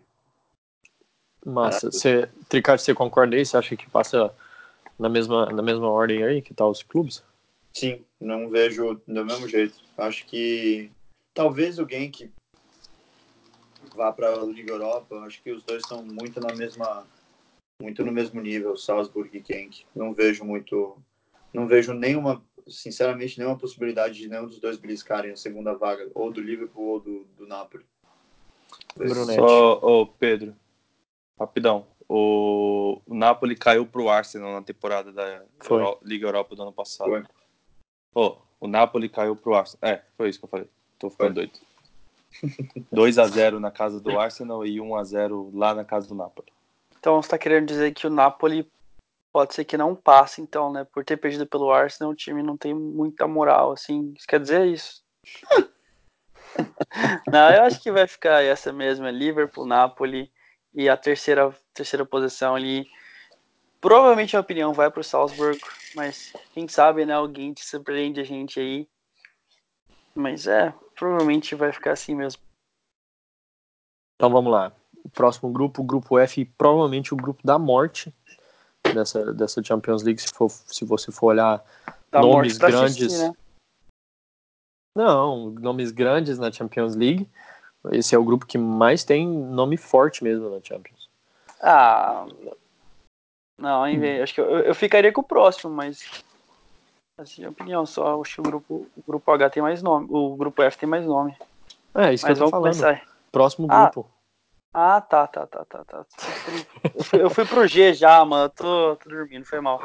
Massa. 1.46 1.92
Você, 1.92 2.28
Tricard, 2.50 2.82
você 2.82 2.96
concorda 2.96 3.36
aí? 3.36 3.46
Você 3.46 3.58
acha 3.58 3.76
que 3.76 3.90
passa 3.90 4.34
na 4.98 5.10
mesma, 5.10 5.48
na 5.48 5.62
mesma 5.62 5.88
ordem 5.88 6.24
aí 6.24 6.42
que 6.42 6.54
tá 6.54 6.68
os 6.68 6.82
clubes? 6.82 7.24
Sim, 7.74 8.04
não 8.20 8.50
vejo 8.50 9.00
do 9.08 9.26
mesmo 9.26 9.48
jeito. 9.48 9.76
Acho 9.98 10.26
que 10.26 10.92
Talvez 11.34 11.80
o 11.80 11.88
Genk 11.88 12.32
vá 13.96 14.12
para 14.12 14.34
a 14.34 14.46
Liga 14.46 14.74
Europa. 14.74 15.16
Acho 15.22 15.42
que 15.42 15.52
os 15.52 15.64
dois 15.64 15.82
estão 15.84 16.04
muito 16.04 16.40
na 16.40 16.54
mesma 16.54 17.08
muito 17.82 18.06
no 18.06 18.12
mesmo 18.12 18.40
nível, 18.40 18.78
Salzburg 18.78 19.36
e 19.36 19.44
Genk. 19.44 19.86
Não 19.96 20.14
vejo 20.14 20.46
muito 20.46 21.02
não 21.54 21.68
vejo 21.68 21.94
nenhuma, 21.94 22.44
sinceramente, 22.68 23.38
nenhuma 23.38 23.58
possibilidade 23.58 24.18
de 24.18 24.28
nenhum 24.28 24.46
dos 24.46 24.60
dois 24.60 24.78
beliscarem 24.78 25.32
a 25.32 25.36
segunda 25.36 25.74
vaga, 25.74 26.10
ou 26.16 26.32
do 26.32 26.40
Liverpool 26.40 26.86
ou 26.86 27.00
do, 27.00 27.24
do 27.38 27.46
Napoli. 27.46 27.86
Só, 29.36 29.80
oh, 29.82 30.08
Pedro, 30.08 30.56
rapidão. 31.40 31.88
O, 32.08 33.02
o 33.06 33.14
Napoli 33.14 33.56
caiu 33.56 33.86
para 33.86 34.02
o 34.02 34.10
Arsenal 34.10 34.54
na 34.54 34.62
temporada 34.62 35.12
da 35.12 35.46
Euro, 35.70 36.00
Liga 36.04 36.28
Europa 36.28 36.56
do 36.56 36.62
ano 36.62 36.74
passado. 36.74 37.10
Foi. 37.10 37.24
Oh, 38.14 38.38
o 38.60 38.68
Napoli 38.68 39.08
caiu 39.08 39.36
para 39.36 39.52
o 39.52 39.56
Arsenal. 39.56 39.94
É, 39.94 40.04
foi 40.18 40.30
isso 40.30 40.40
que 40.40 40.46
eu 40.46 40.50
falei. 40.50 40.68
Tô 41.02 41.10
ficando 41.10 41.34
doido. 41.34 41.60
2 42.94 43.18
a 43.18 43.26
0 43.26 43.60
na 43.60 43.72
casa 43.72 44.00
do 44.00 44.20
Arsenal 44.20 44.64
e 44.64 44.80
1 44.80 44.96
a 44.96 45.04
0 45.04 45.52
lá 45.52 45.74
na 45.74 45.84
casa 45.84 46.08
do 46.08 46.14
Napoli. 46.14 46.54
Então 47.00 47.20
você 47.20 47.26
está 47.26 47.40
querendo 47.40 47.66
dizer 47.66 47.92
que 47.92 48.06
o 48.06 48.12
Napoli 48.12 48.72
pode 49.34 49.56
ser 49.56 49.66
que 49.66 49.76
não 49.76 49.96
passe, 49.96 50.42
então, 50.42 50.72
né? 50.72 50.86
Por 50.86 51.04
ter 51.04 51.18
perdido 51.18 51.48
pelo 51.48 51.72
Arsenal, 51.72 52.12
o 52.12 52.16
time 52.16 52.44
não 52.44 52.56
tem 52.56 52.76
muita 52.76 53.28
moral, 53.28 53.72
assim. 53.72 54.14
Isso 54.16 54.28
quer 54.28 54.40
dizer 54.40 54.68
isso? 54.68 55.02
não, 57.28 57.52
eu 57.52 57.64
acho 57.64 57.82
que 57.82 57.92
vai 57.92 58.06
ficar 58.06 58.44
essa 58.44 58.72
mesma, 58.72 59.10
Liverpool, 59.10 59.66
Napoli 59.66 60.32
e 60.76 60.88
a 60.88 60.96
terceira, 60.96 61.52
terceira 61.74 62.06
posição 62.06 62.54
ali. 62.54 62.88
Provavelmente 63.80 64.38
a 64.38 64.42
opinião 64.42 64.72
vai 64.72 64.92
para 64.92 65.02
o 65.02 65.04
Salzburg, 65.04 65.60
mas 65.96 66.32
quem 66.54 66.68
sabe, 66.68 67.08
né? 67.08 67.16
Alguém 67.16 67.54
te 67.54 67.66
surpreende 67.66 68.22
a 68.22 68.24
gente 68.24 68.60
aí. 68.60 68.88
Mas 70.14 70.46
é, 70.46 70.74
provavelmente 71.02 71.56
vai 71.56 71.72
ficar 71.72 71.94
assim 71.94 72.14
mesmo. 72.14 72.40
Então 74.16 74.30
vamos 74.30 74.52
lá. 74.52 74.72
O 75.04 75.10
próximo 75.10 75.52
grupo, 75.52 75.82
o 75.82 75.86
grupo 75.86 76.20
F, 76.20 76.46
provavelmente 76.46 77.12
o 77.12 77.18
grupo 77.18 77.42
da 77.44 77.58
morte 77.58 78.14
dessa, 78.94 79.34
dessa 79.34 79.64
Champions 79.64 80.04
League, 80.04 80.22
se, 80.22 80.32
for, 80.32 80.48
se 80.52 80.86
você 80.86 81.12
for 81.12 81.28
olhar 81.28 81.66
da 82.12 82.22
nomes 82.22 82.60
grandes. 82.60 83.20
Né? 83.20 83.34
Não, 84.96 85.50
nomes 85.50 85.90
grandes 85.90 86.38
na 86.38 86.52
Champions 86.52 86.96
League. 86.96 87.28
Esse 87.92 88.14
é 88.14 88.20
o 88.20 88.24
grupo 88.24 88.46
que 88.46 88.60
mais 88.60 89.04
tem 89.04 89.28
nome 89.28 89.78
forte 89.78 90.24
mesmo 90.24 90.52
na 90.52 90.62
Champions. 90.64 91.10
Ah. 91.64 92.28
Não, 93.58 93.84
acho 94.22 94.36
que 94.36 94.42
eu, 94.42 94.60
eu 94.60 94.76
ficaria 94.76 95.12
com 95.12 95.22
o 95.22 95.28
próximo, 95.28 95.74
mas 95.74 96.24
Assim, 97.22 97.46
opinião 97.46 97.86
só. 97.86 98.20
Acho 98.20 98.36
que 98.36 98.42
o 98.42 98.44
grupo, 98.44 98.88
o 98.98 99.04
grupo 99.08 99.32
H 99.32 99.52
tem 99.52 99.62
mais 99.62 99.84
nome. 99.84 100.08
O 100.10 100.36
grupo 100.36 100.64
F 100.64 100.78
tem 100.78 100.90
mais 100.90 101.06
nome. 101.06 101.36
É, 101.94 102.14
isso 102.14 102.26
Mas 102.26 102.38
que 102.38 102.44
eu 102.44 102.46
tô 102.46 102.50
falando. 102.50 102.74
Começar. 102.74 103.02
Próximo 103.32 103.68
ah, 103.70 103.84
grupo. 103.84 104.10
Ah, 104.74 105.00
tá, 105.02 105.28
tá, 105.28 105.46
tá, 105.46 105.64
tá, 105.66 105.84
tá. 105.84 106.06
Eu 106.96 107.04
fui, 107.04 107.22
eu 107.22 107.30
fui 107.30 107.46
pro 107.46 107.68
G 107.68 107.94
já, 107.94 108.26
mano. 108.26 108.46
Eu 108.46 108.50
tô, 108.50 108.96
tô 108.96 109.10
dormindo, 109.10 109.46
foi 109.46 109.62
mal. 109.62 109.80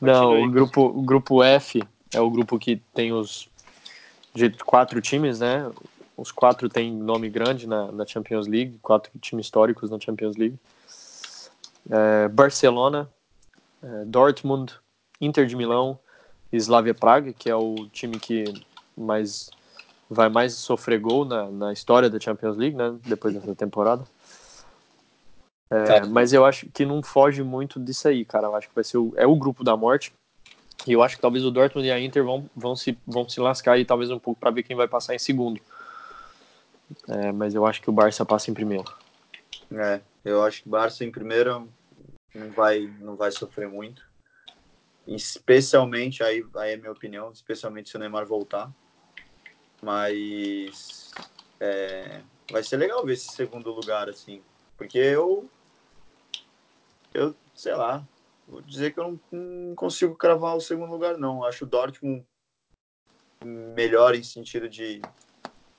Não, 0.00 0.42
o 0.42 0.50
grupo, 0.50 0.80
o 0.82 1.02
grupo 1.02 1.44
F 1.44 1.80
é 2.12 2.20
o 2.20 2.28
grupo 2.28 2.58
que 2.58 2.76
tem 2.92 3.12
os 3.12 3.48
de 4.34 4.50
quatro 4.50 5.00
times, 5.00 5.38
né? 5.38 5.70
Os 6.16 6.32
quatro 6.32 6.68
têm 6.68 6.92
nome 6.92 7.30
grande 7.30 7.68
na, 7.68 7.92
na 7.92 8.04
Champions 8.04 8.46
League, 8.48 8.78
quatro 8.82 9.12
times 9.20 9.46
históricos 9.46 9.90
na 9.90 10.00
Champions 10.00 10.36
League. 10.36 10.58
É, 11.88 12.28
Barcelona, 12.28 13.08
é, 13.82 14.04
Dortmund, 14.04 14.74
Inter 15.20 15.46
de 15.46 15.54
Milão, 15.54 15.98
Slavia 16.56 16.94
Praga, 16.94 17.32
que 17.32 17.48
é 17.48 17.54
o 17.54 17.86
time 17.92 18.18
que 18.18 18.44
mais 18.96 19.50
vai 20.08 20.28
mais 20.28 20.54
sofrer 20.54 20.98
gol 20.98 21.24
na, 21.24 21.48
na 21.50 21.72
história 21.72 22.10
da 22.10 22.18
Champions 22.18 22.56
League, 22.56 22.76
né? 22.76 22.96
Depois 23.06 23.32
dessa 23.32 23.54
temporada. 23.54 24.04
É, 25.70 25.84
tá. 25.84 26.06
Mas 26.06 26.32
eu 26.32 26.44
acho 26.44 26.68
que 26.70 26.84
não 26.84 27.00
foge 27.00 27.44
muito 27.44 27.78
disso 27.78 28.08
aí, 28.08 28.24
cara. 28.24 28.48
Eu 28.48 28.56
acho 28.56 28.68
que 28.68 28.74
vai 28.74 28.82
ser 28.82 28.98
o, 28.98 29.12
é 29.16 29.26
o 29.26 29.36
grupo 29.36 29.62
da 29.62 29.76
morte. 29.76 30.12
E 30.86 30.92
eu 30.92 31.02
acho 31.02 31.16
que 31.16 31.22
talvez 31.22 31.44
o 31.44 31.50
Dortmund 31.50 31.86
e 31.86 31.92
a 31.92 32.00
Inter 32.00 32.24
vão, 32.24 32.48
vão, 32.56 32.74
se, 32.74 32.98
vão 33.06 33.28
se 33.28 33.38
lascar 33.38 33.72
aí 33.72 33.84
talvez 33.84 34.10
um 34.10 34.18
pouco 34.18 34.40
para 34.40 34.50
ver 34.50 34.64
quem 34.64 34.74
vai 34.74 34.88
passar 34.88 35.14
em 35.14 35.18
segundo. 35.18 35.60
É, 37.06 37.30
mas 37.30 37.54
eu 37.54 37.64
acho 37.64 37.80
que 37.80 37.88
o 37.88 37.92
Barça 37.92 38.24
passa 38.24 38.50
em 38.50 38.54
primeiro. 38.54 38.92
É, 39.72 40.00
eu 40.24 40.42
acho 40.42 40.62
que 40.62 40.68
o 40.68 40.70
Barça 40.70 41.04
em 41.04 41.10
primeiro 41.10 41.68
não 42.34 42.50
vai, 42.50 42.90
não 42.98 43.14
vai 43.14 43.30
sofrer 43.30 43.68
muito. 43.68 44.09
Especialmente, 45.10 46.22
aí, 46.22 46.46
aí 46.54 46.74
é 46.74 46.76
minha 46.76 46.92
opinião, 46.92 47.32
especialmente 47.32 47.90
se 47.90 47.96
o 47.96 47.98
Neymar 47.98 48.24
voltar. 48.24 48.72
Mas 49.82 51.10
é, 51.58 52.22
vai 52.50 52.62
ser 52.62 52.76
legal 52.76 53.04
ver 53.04 53.14
esse 53.14 53.32
segundo 53.32 53.72
lugar, 53.72 54.08
assim. 54.08 54.40
Porque 54.76 54.98
eu. 54.98 55.50
Eu, 57.12 57.34
sei 57.56 57.74
lá. 57.74 58.06
Vou 58.46 58.62
dizer 58.62 58.92
que 58.92 59.00
eu 59.00 59.04
não, 59.04 59.20
não 59.32 59.74
consigo 59.74 60.14
cravar 60.14 60.56
o 60.56 60.60
segundo 60.60 60.92
lugar, 60.92 61.18
não. 61.18 61.44
Acho 61.44 61.64
o 61.64 61.68
Dortmund 61.68 62.24
melhor 63.44 64.14
em 64.14 64.22
sentido 64.22 64.68
de 64.68 65.00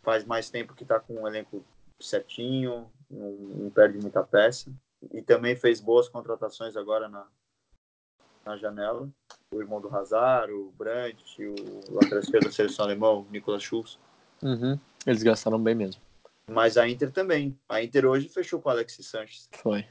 faz 0.02 0.26
mais 0.26 0.50
tempo 0.50 0.74
que 0.74 0.84
tá 0.84 1.00
com 1.00 1.22
um 1.22 1.28
elenco 1.28 1.64
certinho, 2.02 2.92
não, 3.10 3.32
não 3.32 3.70
perde 3.70 3.98
muita 3.98 4.24
peça. 4.24 4.70
E 5.14 5.22
também 5.22 5.56
fez 5.56 5.80
boas 5.80 6.10
contratações 6.10 6.76
agora 6.76 7.08
na, 7.08 7.28
na 8.46 8.58
janela. 8.58 9.10
O 9.54 9.60
irmão 9.62 9.82
do 9.82 9.94
Hazard, 9.94 10.52
o 10.54 10.72
Brandt, 10.78 11.24
o 11.46 11.94
lateral 11.96 12.20
esquerdo 12.20 12.46
da 12.46 12.52
seleção 12.52 12.86
alemã, 12.86 13.10
o 13.12 13.28
Nicolas 13.30 13.62
Schulz. 13.64 14.00
Uhum. 14.42 14.80
Eles 15.06 15.24
gastaram 15.24 15.62
bem 15.62 15.76
mesmo. 15.76 16.02
Mas 16.48 16.78
a 16.78 16.88
Inter 16.88 17.12
também. 17.12 17.58
A 17.70 17.82
Inter 17.84 18.06
hoje 18.06 18.28
fechou 18.30 18.62
com 18.62 18.70
o 18.70 18.72
Alexis 18.72 19.06
Sanches. 19.08 19.50
Foi. 19.62 19.86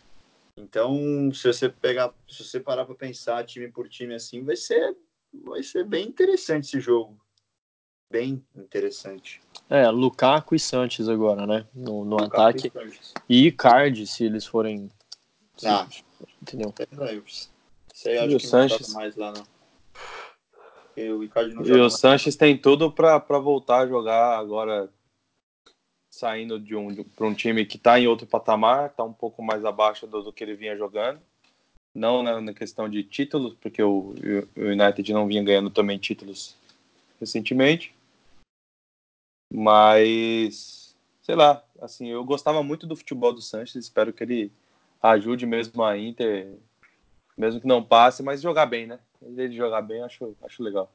Então, 0.57 1.31
se 1.33 1.47
você 1.47 1.69
pegar, 1.69 2.13
se 2.29 2.45
você 2.45 2.59
parar 2.61 2.85
para 2.85 2.95
pensar 2.95 3.45
time 3.45 3.71
por 3.71 3.89
time 3.89 4.15
assim, 4.15 4.43
vai 4.45 4.57
ser 4.57 4.97
vai 5.45 5.63
ser 5.63 5.85
bem 5.85 6.09
interessante 6.09 6.65
esse 6.65 6.81
jogo. 6.81 7.17
Bem 8.11 8.45
interessante. 8.57 9.41
É, 9.69 9.89
Lukaku 9.89 10.57
e 10.57 10.59
Sanches 10.59 11.09
agora, 11.09 11.47
né? 11.47 11.65
No, 11.73 12.05
no 12.05 12.17
Lukaku 12.17 12.37
ataque. 12.37 12.73
e. 13.29 13.47
E 13.47 13.53
Card, 13.53 14.07
se 14.07 14.25
eles 14.25 14.45
forem. 14.45 14.91
se- 15.57 15.67
Ah. 15.69 15.87
Entendeu? 16.43 16.75
Eu 18.05 18.13
E 18.13 18.19
acho 18.19 18.37
o 18.37 18.41
Sanches? 18.41 18.95
mais 18.95 19.17
lá, 19.17 19.33
não. 19.33 19.45
Porque 20.85 21.11
o 21.11 21.23
Icardi 21.23 21.55
não 21.55 21.65
E 21.65 21.73
o 21.73 21.79
mais. 21.81 21.93
Sanches 21.95 22.37
tem 22.37 22.57
tudo 22.57 22.91
para 22.91 23.19
voltar 23.39 23.81
a 23.81 23.87
jogar 23.87 24.39
agora, 24.39 24.91
saindo 26.11 26.59
de 26.59 26.75
um, 26.75 26.89
de, 26.89 27.05
para 27.05 27.27
um 27.27 27.35
time 27.35 27.65
que 27.65 27.77
está 27.77 27.99
em 28.01 28.07
outro 28.07 28.27
patamar, 28.27 28.91
está 28.91 29.05
um 29.05 29.13
pouco 29.13 29.43
mais 29.43 29.65
abaixo 29.65 30.07
do, 30.07 30.23
do 30.23 30.33
que 30.33 30.43
ele 30.43 30.55
vinha 30.55 30.77
jogando. 30.77 31.21
Não 31.95 32.23
na, 32.23 32.41
na 32.41 32.55
questão 32.55 32.89
de 32.89 33.03
títulos, 33.03 33.55
porque 33.55 33.83
o, 33.83 34.15
o 34.57 34.61
United 34.61 35.13
não 35.13 35.27
vinha 35.27 35.43
ganhando 35.43 35.71
também 35.71 35.99
títulos 35.99 36.57
recentemente. 37.19 37.93
Mas, 39.53 40.97
sei 41.23 41.35
lá, 41.35 41.65
assim, 41.81 42.09
eu 42.09 42.25
gostava 42.25 42.63
muito 42.63 42.87
do 42.87 42.95
futebol 42.95 43.33
do 43.33 43.43
Sanches, 43.43 43.85
espero 43.85 44.13
que 44.13 44.23
ele 44.23 44.53
ajude 45.03 45.45
mesmo 45.45 45.83
a 45.83 45.99
Inter, 45.99 46.57
mesmo 47.41 47.61
que 47.61 47.67
não 47.67 47.83
passe, 47.83 48.23
mas 48.23 48.43
jogar 48.43 48.67
bem, 48.67 48.87
né? 48.87 49.01
Ele 49.23 49.57
jogar 49.57 49.81
bem, 49.81 50.03
acho, 50.03 50.37
acho 50.43 50.63
legal. 50.63 50.93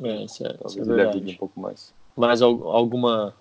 É, 0.00 0.22
isso 0.24 0.46
é, 0.46 0.46
isso 0.46 0.46
é 0.46 0.58
Talvez 0.58 0.88
ajude 0.88 0.94
um 0.94 0.94
verdade. 0.94 1.36
pouco 1.38 1.60
mais. 1.60 1.92
Mas 2.16 2.40
al- 2.40 2.70
alguma. 2.70 3.34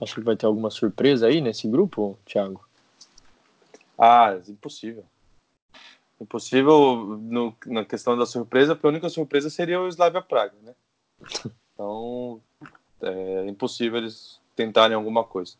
Acho 0.00 0.14
que 0.16 0.20
vai 0.20 0.36
ter 0.36 0.46
alguma 0.46 0.70
surpresa 0.70 1.26
aí 1.26 1.40
nesse 1.40 1.66
grupo, 1.66 2.18
Thiago? 2.26 2.62
Ah, 3.98 4.38
impossível. 4.48 5.04
Impossível 6.20 7.18
no, 7.18 7.54
na 7.66 7.84
questão 7.84 8.16
da 8.16 8.26
surpresa, 8.26 8.74
porque 8.74 8.86
a 8.86 8.90
única 8.90 9.08
surpresa 9.08 9.48
seria 9.48 9.80
o 9.80 9.88
Slavia 9.88 10.20
Praga, 10.22 10.54
né? 10.62 10.74
Então, 11.72 12.42
é 13.00 13.46
impossível 13.46 13.96
eles 14.00 14.38
tentarem 14.54 14.94
alguma 14.94 15.24
coisa. 15.24 15.54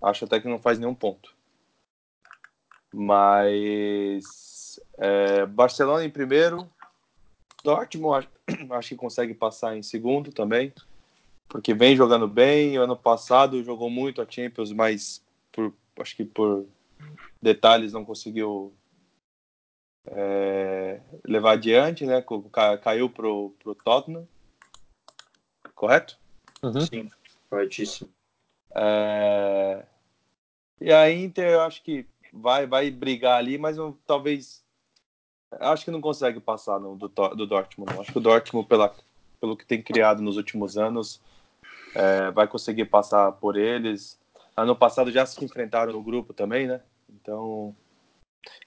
Acho 0.00 0.24
até 0.24 0.40
que 0.40 0.48
não 0.48 0.58
faz 0.58 0.78
nenhum 0.78 0.94
ponto. 0.94 1.34
Mas 2.92 4.80
é, 4.98 5.46
Barcelona 5.46 6.04
em 6.04 6.10
primeiro, 6.10 6.68
Dortmund 7.62 8.26
acho, 8.48 8.66
acho 8.74 8.88
que 8.90 8.96
consegue 8.96 9.34
passar 9.34 9.76
em 9.76 9.82
segundo 9.82 10.32
também, 10.32 10.72
porque 11.48 11.72
vem 11.74 11.96
jogando 11.96 12.26
bem. 12.28 12.76
Ano 12.76 12.96
passado 12.96 13.62
jogou 13.62 13.90
muito 13.90 14.20
a 14.20 14.26
Champions, 14.28 14.72
mas 14.72 15.24
por, 15.52 15.72
acho 16.00 16.16
que 16.16 16.24
por 16.24 16.66
detalhes 17.40 17.92
não 17.92 18.04
conseguiu 18.04 18.72
é, 20.06 21.00
levar 21.26 21.52
adiante, 21.52 22.04
né? 22.06 22.24
Ca- 22.52 22.78
Caiu 22.78 23.08
pro, 23.08 23.54
pro 23.62 23.74
Tottenham, 23.74 24.26
correto? 25.74 26.18
Uhum. 26.62 26.80
Sim, 26.80 27.10
corretíssimo. 27.48 28.10
É, 28.74 29.84
E 30.80 30.92
a 30.92 31.10
Inter, 31.12 31.50
eu 31.50 31.60
acho 31.62 31.82
que 31.82 32.06
vai, 32.32 32.66
vai 32.66 32.90
brigar 32.90 33.38
ali, 33.38 33.58
mas 33.58 33.76
eu, 33.76 33.98
talvez. 34.06 34.64
Acho 35.58 35.84
que 35.84 35.90
não 35.90 36.00
consegue 36.00 36.38
passar 36.38 36.78
não, 36.78 36.96
do, 36.96 37.08
do 37.08 37.46
Dortmund. 37.46 37.92
não. 37.92 38.00
Acho 38.00 38.12
que 38.12 38.18
o 38.18 38.22
Dortmund, 38.22 38.68
pela, 38.68 38.94
pelo 39.40 39.56
que 39.56 39.66
tem 39.66 39.82
criado 39.82 40.22
nos 40.22 40.36
últimos 40.36 40.78
anos, 40.78 41.20
é, 41.94 42.30
vai 42.30 42.46
conseguir 42.46 42.84
passar 42.84 43.32
por 43.32 43.56
eles. 43.56 44.18
Ano 44.56 44.76
passado 44.76 45.10
já 45.10 45.26
se 45.26 45.44
enfrentaram 45.44 45.92
no 45.92 46.02
grupo 46.02 46.32
também, 46.32 46.68
né? 46.68 46.80
Então, 47.08 47.74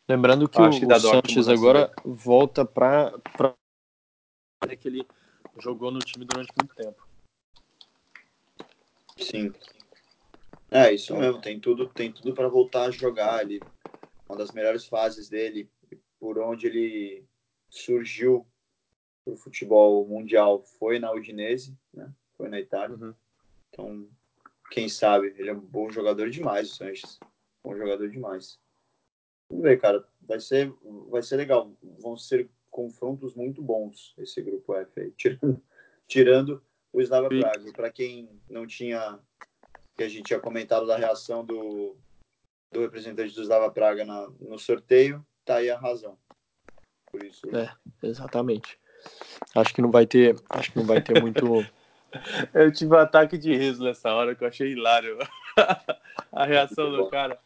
Lembrando 0.08 0.50
que 0.50 0.62
Acho 0.62 0.78
o, 0.78 0.80
que 0.82 0.86
dá 0.86 0.98
o 0.98 1.00
Sanches 1.00 1.48
agora 1.48 1.92
volta 2.04 2.66
para 2.66 3.18
pra... 3.36 3.56
que 4.76 4.88
ele 4.88 5.08
jogou 5.60 5.92
no 5.92 6.00
time 6.00 6.26
durante 6.26 6.52
muito 6.60 6.76
tempo. 6.76 7.08
Sim. 9.18 9.54
É, 10.74 10.92
isso 10.92 11.16
mesmo, 11.16 11.40
tem 11.40 11.60
tudo, 11.60 11.88
tem 11.88 12.12
tudo 12.12 12.34
para 12.34 12.48
voltar 12.48 12.86
a 12.86 12.92
jogar 12.92 13.36
ali. 13.36 13.62
Uma 14.28 14.38
das 14.38 14.52
melhores 14.52 14.86
fases 14.86 15.30
dele, 15.30 15.70
por 16.20 16.40
onde 16.40 16.66
ele 16.66 17.26
surgiu 17.70 18.48
pro 19.24 19.36
futebol 19.36 20.06
mundial 20.08 20.64
foi 20.64 20.98
na 20.98 21.12
Udinese, 21.12 21.78
né? 21.94 22.12
Foi 22.36 22.50
na 22.50 22.60
Itália. 22.60 22.96
Uhum. 22.96 23.14
Então, 23.70 24.10
quem 24.72 24.90
sabe, 24.90 25.36
ele 25.38 25.50
é 25.50 25.54
um 25.54 25.60
bom 25.60 25.92
jogador 25.92 26.30
demais, 26.30 26.72
o 26.72 26.76
Sanches. 26.76 27.20
Bom 27.64 27.76
jogador 27.76 28.10
demais. 28.10 28.60
Vamos 29.50 29.64
ver, 29.64 29.80
cara. 29.80 30.04
Vai 30.22 30.40
ser, 30.40 30.74
vai 31.10 31.22
ser 31.22 31.38
legal. 31.38 31.72
Vão 32.00 32.18
ser 32.18 32.50
confrontos 32.72 33.36
muito 33.36 33.62
bons 33.62 34.16
esse 34.18 34.42
grupo 34.42 34.74
F 34.76 35.00
aí. 35.00 35.12
Tirando, 35.16 35.64
tirando 36.08 36.64
o 36.92 37.02
Slava 37.02 37.30
Praga. 37.30 37.72
Para 37.74 37.92
quem 37.92 38.30
não 38.50 38.66
tinha, 38.66 39.20
que 39.96 40.04
a 40.04 40.10
gente 40.10 40.24
tinha 40.24 40.40
comentado 40.40 40.86
da 40.86 40.98
reação 40.98 41.46
do, 41.46 41.96
do 42.72 42.82
representante 42.82 43.34
do 43.34 43.42
Slava 43.42 43.72
Praga 43.72 44.04
na, 44.04 44.28
no 44.40 44.58
sorteio, 44.58 45.26
tá 45.46 45.56
aí 45.56 45.70
a 45.70 45.78
razão. 45.78 46.18
Por 47.12 47.24
isso. 47.24 47.48
É. 47.56 47.72
Exatamente. 48.02 48.80
Acho 49.56 49.74
que 49.74 49.82
não 49.82 49.92
vai 49.92 50.06
ter, 50.06 50.36
acho 50.50 50.72
que 50.72 50.80
não 50.80 50.86
vai 50.86 51.02
ter 51.02 51.22
muito. 51.22 51.66
eu 52.54 52.72
tive 52.72 52.96
um 52.96 52.98
ataque 52.98 53.38
de 53.38 53.56
riso 53.56 53.84
nessa 53.84 54.12
hora 54.14 54.36
que 54.36 54.44
eu 54.44 54.48
achei 54.48 54.72
hilário 54.72 55.18
a 56.32 56.46
reação 56.46 56.92
do 56.92 57.10
cara. 57.10 57.40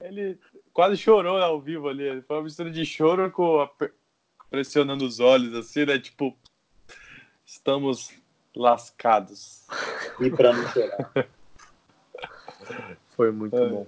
Ele 0.00 0.38
quase 0.72 0.96
chorou 0.96 1.38
ao 1.38 1.60
vivo 1.60 1.88
ali. 1.88 2.22
Foi 2.22 2.36
uma 2.36 2.42
mistura 2.44 2.70
de 2.70 2.84
choro 2.84 3.30
com 3.30 3.60
a- 3.60 3.70
pressionando 4.50 5.04
os 5.04 5.18
olhos, 5.20 5.54
assim, 5.54 5.84
né? 5.84 5.98
Tipo, 5.98 6.36
estamos 7.44 8.12
lascados. 8.54 9.66
E 10.20 10.30
para 10.30 10.52
não 10.52 10.68
chorar. 10.68 11.12
Foi 13.10 13.30
muito 13.30 13.56
É. 13.56 13.68
bom. 13.68 13.86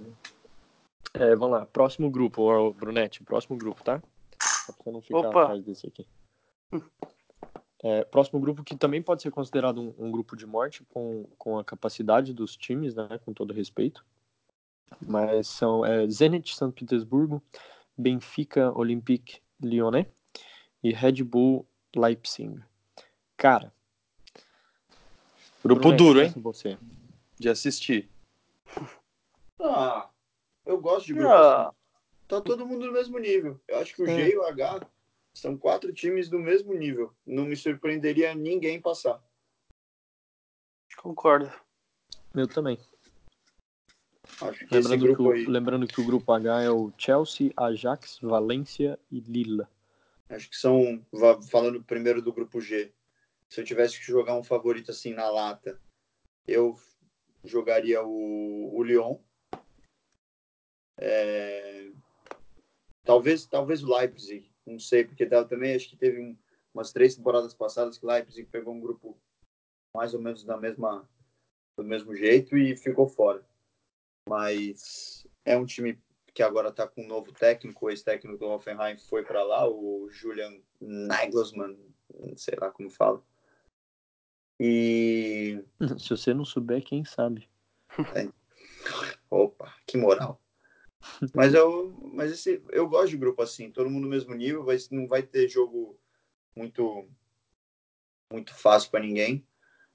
É, 1.13 1.35
vamos 1.35 1.57
lá. 1.59 1.65
Próximo 1.65 2.09
grupo, 2.09 2.73
Brunete. 2.73 3.23
Próximo 3.23 3.57
grupo, 3.57 3.83
tá? 3.83 4.01
Só 4.41 4.73
pra 4.73 4.83
você 4.83 4.91
não 4.91 5.01
ficar 5.01 5.17
Opa. 5.29 5.43
atrás 5.43 5.63
desse 5.63 5.87
aqui. 5.87 6.05
É, 7.83 8.03
próximo 8.05 8.39
grupo 8.39 8.63
que 8.63 8.75
também 8.75 9.01
pode 9.01 9.21
ser 9.21 9.31
considerado 9.31 9.79
um, 9.79 9.93
um 9.97 10.11
grupo 10.11 10.35
de 10.35 10.45
morte 10.45 10.83
com, 10.93 11.25
com 11.37 11.57
a 11.59 11.63
capacidade 11.63 12.33
dos 12.33 12.55
times, 12.57 12.95
né? 12.95 13.19
Com 13.23 13.33
todo 13.33 13.53
respeito. 13.53 14.05
Mas 15.01 15.47
são 15.47 15.85
é, 15.85 16.07
Zenit 16.07 16.55
São 16.55 16.71
Petersburgo, 16.71 17.41
Benfica 17.97 18.71
Olympique 18.77 19.41
Lyonnais 19.61 20.07
e 20.83 20.91
Red 20.93 21.23
Bull 21.23 21.65
Leipzig. 21.95 22.59
Cara, 23.35 23.71
Grupo 25.63 25.81
Brunete, 25.81 26.03
duro, 26.03 26.21
hein? 26.21 26.33
Você. 26.37 26.77
De 27.37 27.49
assistir. 27.49 28.09
Ah, 29.59 30.09
eu 30.65 30.79
gosto 30.79 31.07
de 31.07 31.13
grupo 31.13 31.29
Ah, 31.33 31.67
assim. 31.67 31.77
Tá 32.27 32.41
todo 32.41 32.65
mundo 32.65 32.85
no 32.85 32.91
mesmo 32.91 33.17
nível. 33.17 33.59
Eu 33.67 33.79
acho 33.79 33.95
que 33.95 34.01
o 34.03 34.07
É. 34.07 34.13
G 34.15 34.33
e 34.33 34.37
o 34.37 34.43
H 34.43 34.87
são 35.33 35.57
quatro 35.57 35.93
times 35.93 36.29
do 36.29 36.39
mesmo 36.39 36.73
nível. 36.73 37.13
Não 37.25 37.45
me 37.45 37.55
surpreenderia 37.55 38.35
ninguém 38.35 38.81
passar. 38.81 39.21
concordo. 40.97 41.45
É 42.35 42.41
Eu 42.41 42.47
também. 42.47 42.77
Acho 44.41 44.67
que 44.67 44.75
Lembrando 44.75 45.15
que, 45.15 45.21
o, 45.21 45.31
aí, 45.31 45.45
lembrando 45.45 45.87
que 45.87 46.01
o 46.01 46.05
grupo 46.05 46.31
H 46.31 46.63
é 46.63 46.69
o 46.69 46.91
Chelsea, 46.97 47.51
Ajax, 47.55 48.19
Valência 48.21 48.99
e 49.09 49.19
Lille. 49.19 49.65
acho 50.29 50.49
que 50.49 50.57
são, 50.57 51.03
falando 51.49 51.83
primeiro 51.83 52.21
do 52.21 52.33
grupo 52.33 52.59
G, 52.59 52.93
se 53.49 53.61
eu 53.61 53.65
tivesse 53.65 53.97
que 53.99 54.05
jogar 54.05 54.35
um 54.35 54.43
favorito 54.43 54.91
assim 54.91 55.13
na 55.13 55.29
lata, 55.29 55.79
eu 56.47 56.77
jogaria 57.43 58.03
o, 58.03 58.75
o 58.75 58.83
Lyon. 58.83 59.17
É, 60.99 61.91
talvez, 63.03 63.45
talvez 63.45 63.83
o 63.83 63.95
Leipzig, 63.95 64.51
não 64.65 64.79
sei, 64.79 65.05
porque 65.05 65.25
também 65.25 65.75
acho 65.75 65.89
que 65.89 65.97
teve 65.97 66.19
um, 66.19 66.37
umas 66.73 66.91
três 66.91 67.15
temporadas 67.15 67.53
passadas 67.53 67.97
que 67.97 68.05
o 68.05 68.09
Leipzig 68.09 68.47
pegou 68.49 68.73
um 68.73 68.81
grupo 68.81 69.17
mais 69.95 70.13
ou 70.13 70.21
menos 70.21 70.43
da 70.43 70.57
mesma, 70.57 71.07
do 71.77 71.83
mesmo 71.83 72.15
jeito 72.15 72.57
e 72.57 72.75
ficou 72.75 73.07
fora. 73.07 73.43
Mas 74.27 75.25
é 75.45 75.57
um 75.57 75.65
time 75.65 75.99
que 76.33 76.43
agora 76.43 76.69
está 76.69 76.87
com 76.87 77.01
um 77.01 77.07
novo 77.07 77.31
técnico, 77.31 77.85
o 77.85 77.89
ex-técnico 77.89 78.37
do 78.37 78.45
Hoffenheim 78.45 78.97
foi 78.97 79.23
para 79.23 79.43
lá, 79.43 79.67
o 79.67 80.07
Julian 80.11 80.61
Nagelsmann, 80.79 81.75
sei 82.35 82.55
lá 82.59 82.69
como 82.69 82.91
fala. 82.91 83.23
E. 84.59 85.63
Se 85.99 86.09
você 86.09 86.33
não 86.33 86.45
souber, 86.45 86.83
quem 86.83 87.05
sabe? 87.05 87.47
É. 88.15 88.29
Opa, 89.29 89.73
que 89.85 89.97
moral. 89.97 90.41
Mas 91.33 91.53
eu, 91.53 91.91
mas 92.13 92.31
esse, 92.31 92.61
eu 92.69 92.87
gosto 92.87 93.09
de 93.09 93.17
grupo 93.17 93.41
assim, 93.41 93.71
todo 93.71 93.89
mundo 93.89 94.03
no 94.03 94.09
mesmo 94.09 94.33
nível, 94.33 94.63
vai, 94.63 94.77
não 94.91 95.07
vai 95.07 95.21
ter 95.23 95.47
jogo 95.47 95.97
muito 96.55 97.07
muito 98.31 98.53
fácil 98.53 98.91
para 98.91 98.99
ninguém. 98.99 99.45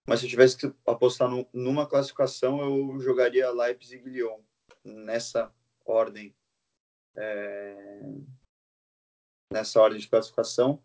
Mas 0.06 0.20
se 0.20 0.26
eu 0.26 0.30
tivesse 0.30 0.56
que 0.56 0.72
apostar 0.86 1.28
no, 1.28 1.46
numa 1.52 1.86
classificação, 1.86 2.60
eu 2.60 2.98
jogaria 3.00 3.50
Leipzig 3.50 4.02
e 4.04 4.10
Lyon 4.10 4.40
nessa 4.84 5.52
ordem. 5.84 6.34
É, 7.14 8.00
nessa 9.52 9.80
ordem 9.80 10.00
de 10.00 10.08
classificação. 10.08 10.82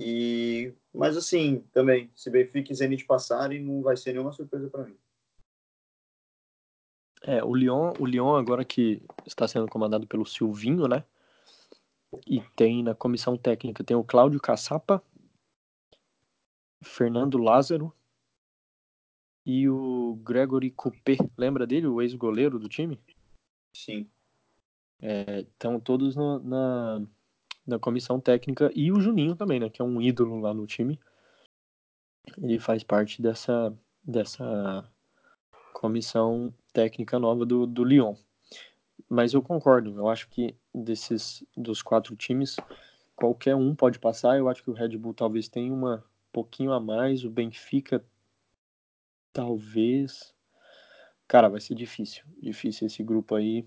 E, 0.00 0.72
mas 0.94 1.16
assim, 1.16 1.64
também, 1.72 2.08
se 2.14 2.30
Benfica 2.30 2.72
e 2.72 2.76
Zenit 2.76 3.04
passarem, 3.04 3.60
não 3.60 3.82
vai 3.82 3.96
ser 3.96 4.12
nenhuma 4.12 4.30
surpresa 4.30 4.70
para 4.70 4.84
mim. 4.84 4.96
É, 7.22 7.42
o 7.42 7.52
Lyon, 7.52 7.92
o 7.98 8.06
Lyon 8.06 8.36
agora 8.36 8.64
que 8.64 9.02
está 9.26 9.48
sendo 9.48 9.66
comandado 9.66 10.06
pelo 10.06 10.24
Silvinho, 10.24 10.86
né? 10.86 11.04
E 12.24 12.40
tem 12.54 12.80
na 12.80 12.94
comissão 12.94 13.36
técnica 13.36 13.82
tem 13.82 13.96
o 13.96 14.04
Cláudio 14.04 14.40
Caçapa, 14.40 15.02
Fernando 16.80 17.36
Lázaro 17.36 17.92
e 19.44 19.68
o 19.68 20.14
Gregory 20.22 20.70
Coupé. 20.70 21.16
Lembra 21.36 21.66
dele, 21.66 21.88
o 21.88 22.00
ex-goleiro 22.00 22.56
do 22.56 22.68
time? 22.68 23.00
Sim. 23.74 24.08
É, 25.02 25.40
estão 25.40 25.80
todos 25.80 26.14
no, 26.14 26.38
na, 26.38 27.06
da 27.68 27.78
comissão 27.78 28.18
técnica 28.18 28.70
e 28.74 28.90
o 28.90 28.98
Juninho 28.98 29.36
também, 29.36 29.60
né, 29.60 29.68
que 29.68 29.82
é 29.82 29.84
um 29.84 30.00
ídolo 30.00 30.40
lá 30.40 30.54
no 30.54 30.66
time. 30.66 30.98
Ele 32.38 32.58
faz 32.58 32.82
parte 32.82 33.20
dessa 33.20 33.76
dessa 34.02 34.90
comissão 35.74 36.52
técnica 36.72 37.18
nova 37.18 37.44
do, 37.44 37.66
do 37.66 37.84
Lyon. 37.84 38.14
Mas 39.08 39.34
eu 39.34 39.42
concordo, 39.42 39.96
eu 39.98 40.08
acho 40.08 40.28
que 40.28 40.56
desses 40.74 41.44
dos 41.54 41.82
quatro 41.82 42.16
times, 42.16 42.56
qualquer 43.14 43.54
um 43.54 43.74
pode 43.74 43.98
passar. 43.98 44.38
Eu 44.38 44.48
acho 44.48 44.62
que 44.62 44.70
o 44.70 44.74
Red 44.74 44.96
Bull 44.96 45.12
talvez 45.12 45.48
tenha 45.48 45.72
uma 45.72 46.02
pouquinho 46.32 46.72
a 46.72 46.80
mais, 46.80 47.22
o 47.24 47.30
Benfica 47.30 48.02
talvez. 49.32 50.34
Cara, 51.26 51.48
vai 51.48 51.60
ser 51.60 51.74
difícil, 51.74 52.24
difícil 52.40 52.86
esse 52.86 53.02
grupo 53.02 53.34
aí. 53.34 53.66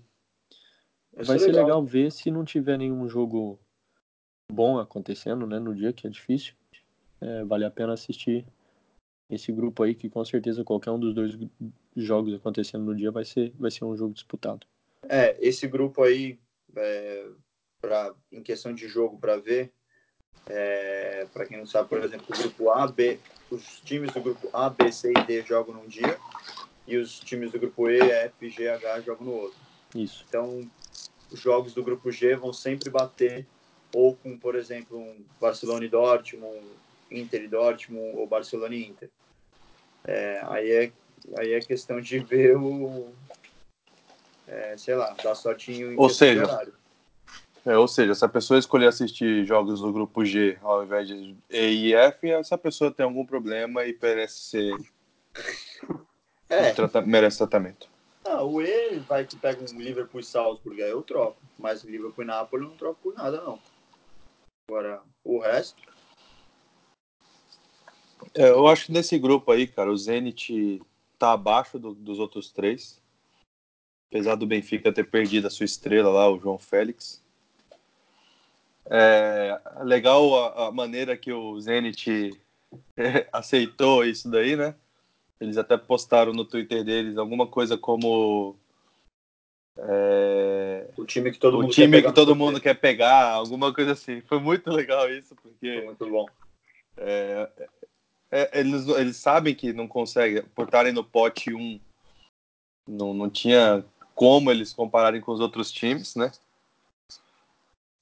Vai, 1.12 1.24
vai 1.24 1.38
ser 1.38 1.46
legal. 1.46 1.64
legal 1.64 1.84
ver 1.84 2.10
se 2.10 2.30
não 2.30 2.44
tiver 2.44 2.76
nenhum 2.76 3.08
jogo 3.08 3.60
bom 4.52 4.78
acontecendo, 4.78 5.46
né, 5.46 5.58
no 5.58 5.74
dia 5.74 5.92
que 5.92 6.06
é 6.06 6.10
difícil. 6.10 6.54
É, 7.20 7.44
vale 7.44 7.64
a 7.64 7.70
pena 7.70 7.92
assistir 7.92 8.44
esse 9.30 9.50
grupo 9.50 9.82
aí 9.82 9.94
que 9.94 10.10
com 10.10 10.24
certeza 10.24 10.64
qualquer 10.64 10.90
um 10.90 10.98
dos 10.98 11.14
dois 11.14 11.38
jogos 11.96 12.34
acontecendo 12.34 12.84
no 12.84 12.94
dia 12.94 13.10
vai 13.10 13.24
ser 13.24 13.52
vai 13.58 13.70
ser 13.70 13.84
um 13.84 13.96
jogo 13.96 14.12
disputado. 14.12 14.66
É, 15.08 15.36
esse 15.40 15.66
grupo 15.66 16.02
aí 16.02 16.38
é, 16.76 17.26
para 17.80 18.14
em 18.30 18.42
questão 18.42 18.72
de 18.74 18.86
jogo 18.88 19.18
para 19.18 19.36
ver, 19.36 19.72
é, 20.46 21.26
para 21.32 21.46
quem 21.46 21.58
não 21.58 21.66
sabe, 21.66 21.88
por 21.88 22.02
exemplo, 22.02 22.26
o 22.28 22.38
grupo 22.38 22.70
A, 22.70 22.86
B, 22.86 23.18
os 23.50 23.80
times 23.80 24.12
do 24.12 24.20
grupo 24.20 24.48
A, 24.52 24.70
B, 24.70 24.90
C 24.92 25.10
e 25.10 25.24
D 25.24 25.42
jogam 25.42 25.74
num 25.74 25.86
dia 25.86 26.18
e 26.86 26.96
os 26.96 27.20
times 27.20 27.52
do 27.52 27.58
grupo 27.58 27.88
E, 27.88 27.98
F, 27.98 28.48
G, 28.48 28.68
H 28.68 29.00
jogam 29.00 29.26
no 29.26 29.32
outro. 29.32 29.58
Isso. 29.94 30.24
Então, 30.28 30.70
os 31.30 31.40
jogos 31.40 31.74
do 31.74 31.82
grupo 31.82 32.10
G 32.10 32.36
vão 32.36 32.52
sempre 32.52 32.90
bater 32.90 33.46
ou 33.94 34.16
com, 34.16 34.38
por 34.38 34.54
exemplo, 34.54 34.98
um 34.98 35.24
Barcelona 35.40 35.84
e 35.84 35.88
Dortmund, 35.88 36.66
Inter 37.10 37.42
e 37.42 37.48
Dortmund, 37.48 38.16
ou 38.16 38.26
Barcelona 38.26 38.74
e 38.74 38.86
Inter. 38.86 39.10
É, 40.04 40.42
aí, 40.46 40.70
é, 40.70 40.92
aí 41.38 41.52
é 41.52 41.60
questão 41.60 42.00
de 42.00 42.18
ver 42.18 42.56
o. 42.56 43.12
É, 44.46 44.76
sei 44.76 44.94
lá, 44.94 45.14
dar 45.22 45.34
sortinho 45.34 45.92
em 45.92 45.96
ou 45.96 46.08
seja, 46.10 46.42
é, 47.64 47.76
ou 47.76 47.86
seja, 47.86 48.14
se 48.14 48.24
a 48.24 48.28
pessoa 48.28 48.58
escolher 48.58 48.88
assistir 48.88 49.44
jogos 49.44 49.80
do 49.80 49.92
grupo 49.92 50.24
G 50.24 50.58
ao 50.62 50.82
invés 50.82 51.06
de 51.06 51.36
E 51.48 51.88
e 51.88 51.94
F, 51.94 52.28
essa 52.28 52.58
pessoa 52.58 52.90
tem 52.90 53.04
algum 53.04 53.24
problema 53.24 53.84
e 53.84 53.96
merece 54.00 54.40
ser. 54.40 54.74
É. 56.48 56.72
Trata... 56.72 57.00
merece 57.00 57.38
tratamento. 57.38 57.88
Ah, 58.24 58.42
o 58.42 58.60
E 58.60 58.98
vai 58.98 59.24
que 59.24 59.36
pega 59.36 59.62
um 59.62 59.78
Liverpool 59.80 60.20
e 60.20 60.24
Salzburg, 60.24 60.82
aí 60.82 60.90
eu 60.90 61.02
troco. 61.02 61.40
Mas 61.58 61.84
Liverpool 61.84 62.24
e 62.24 62.26
Napoli 62.26 62.64
eu 62.64 62.70
não 62.70 62.76
troco 62.76 62.98
por 63.00 63.14
nada, 63.14 63.40
não. 63.40 63.58
Agora, 64.72 65.02
o 65.22 65.38
resto. 65.38 65.82
É, 68.34 68.48
eu 68.48 68.66
acho 68.66 68.86
que 68.86 68.92
nesse 68.92 69.18
grupo 69.18 69.52
aí, 69.52 69.66
cara, 69.66 69.92
o 69.92 69.96
Zenit 69.98 70.80
tá 71.18 71.32
abaixo 71.32 71.78
do, 71.78 71.92
dos 71.92 72.18
outros 72.18 72.50
três. 72.50 72.98
Apesar 74.08 74.34
do 74.34 74.46
Benfica 74.46 74.90
ter 74.90 75.04
perdido 75.04 75.46
a 75.46 75.50
sua 75.50 75.66
estrela 75.66 76.08
lá, 76.08 76.26
o 76.30 76.40
João 76.40 76.56
Félix. 76.56 77.22
É 78.86 79.60
legal 79.82 80.34
a, 80.42 80.68
a 80.68 80.72
maneira 80.72 81.18
que 81.18 81.30
o 81.30 81.60
Zenit 81.60 82.30
aceitou 83.30 84.06
isso 84.06 84.30
daí, 84.30 84.56
né? 84.56 84.74
Eles 85.38 85.58
até 85.58 85.76
postaram 85.76 86.32
no 86.32 86.46
Twitter 86.46 86.82
deles 86.82 87.18
alguma 87.18 87.46
coisa 87.46 87.76
como 87.76 88.56
é... 89.78 90.88
O 90.96 91.04
time 91.04 91.32
que 91.32 91.38
todo, 91.38 91.58
o 91.58 91.62
mundo, 91.62 91.72
time 91.72 92.00
quer 92.02 92.08
que 92.08 92.14
todo 92.14 92.36
mundo 92.36 92.60
quer 92.60 92.74
pegar, 92.74 93.32
alguma 93.32 93.72
coisa 93.72 93.92
assim. 93.92 94.20
Foi 94.22 94.38
muito 94.38 94.70
legal 94.70 95.10
isso, 95.10 95.34
porque. 95.36 95.76
Foi 95.76 95.84
muito 95.86 96.10
bom. 96.10 96.26
É, 96.96 97.48
é, 98.30 98.60
eles, 98.60 98.86
eles 98.88 99.16
sabem 99.16 99.54
que 99.54 99.72
não 99.72 99.88
conseguem, 99.88 100.42
por 100.54 100.66
estarem 100.66 100.92
no 100.92 101.04
pote 101.04 101.54
1, 101.54 101.80
não, 102.86 103.14
não 103.14 103.30
tinha 103.30 103.84
como 104.14 104.50
eles 104.50 104.72
compararem 104.72 105.20
com 105.20 105.32
os 105.32 105.40
outros 105.40 105.70
times, 105.70 106.14
né? 106.16 106.30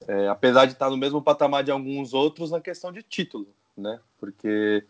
É, 0.09 0.29
apesar 0.29 0.67
de 0.67 0.73
estar 0.73 0.91
no 0.91 0.97
mesmo 0.97 1.23
patamar 1.23 1.63
de 1.63 1.71
alguns 1.71 2.15
outros 2.15 2.51
na 2.51 2.61
questão 2.61 2.93
de 2.93 3.03
título, 3.03 3.49
né? 3.77 4.01
Porque 4.19 4.85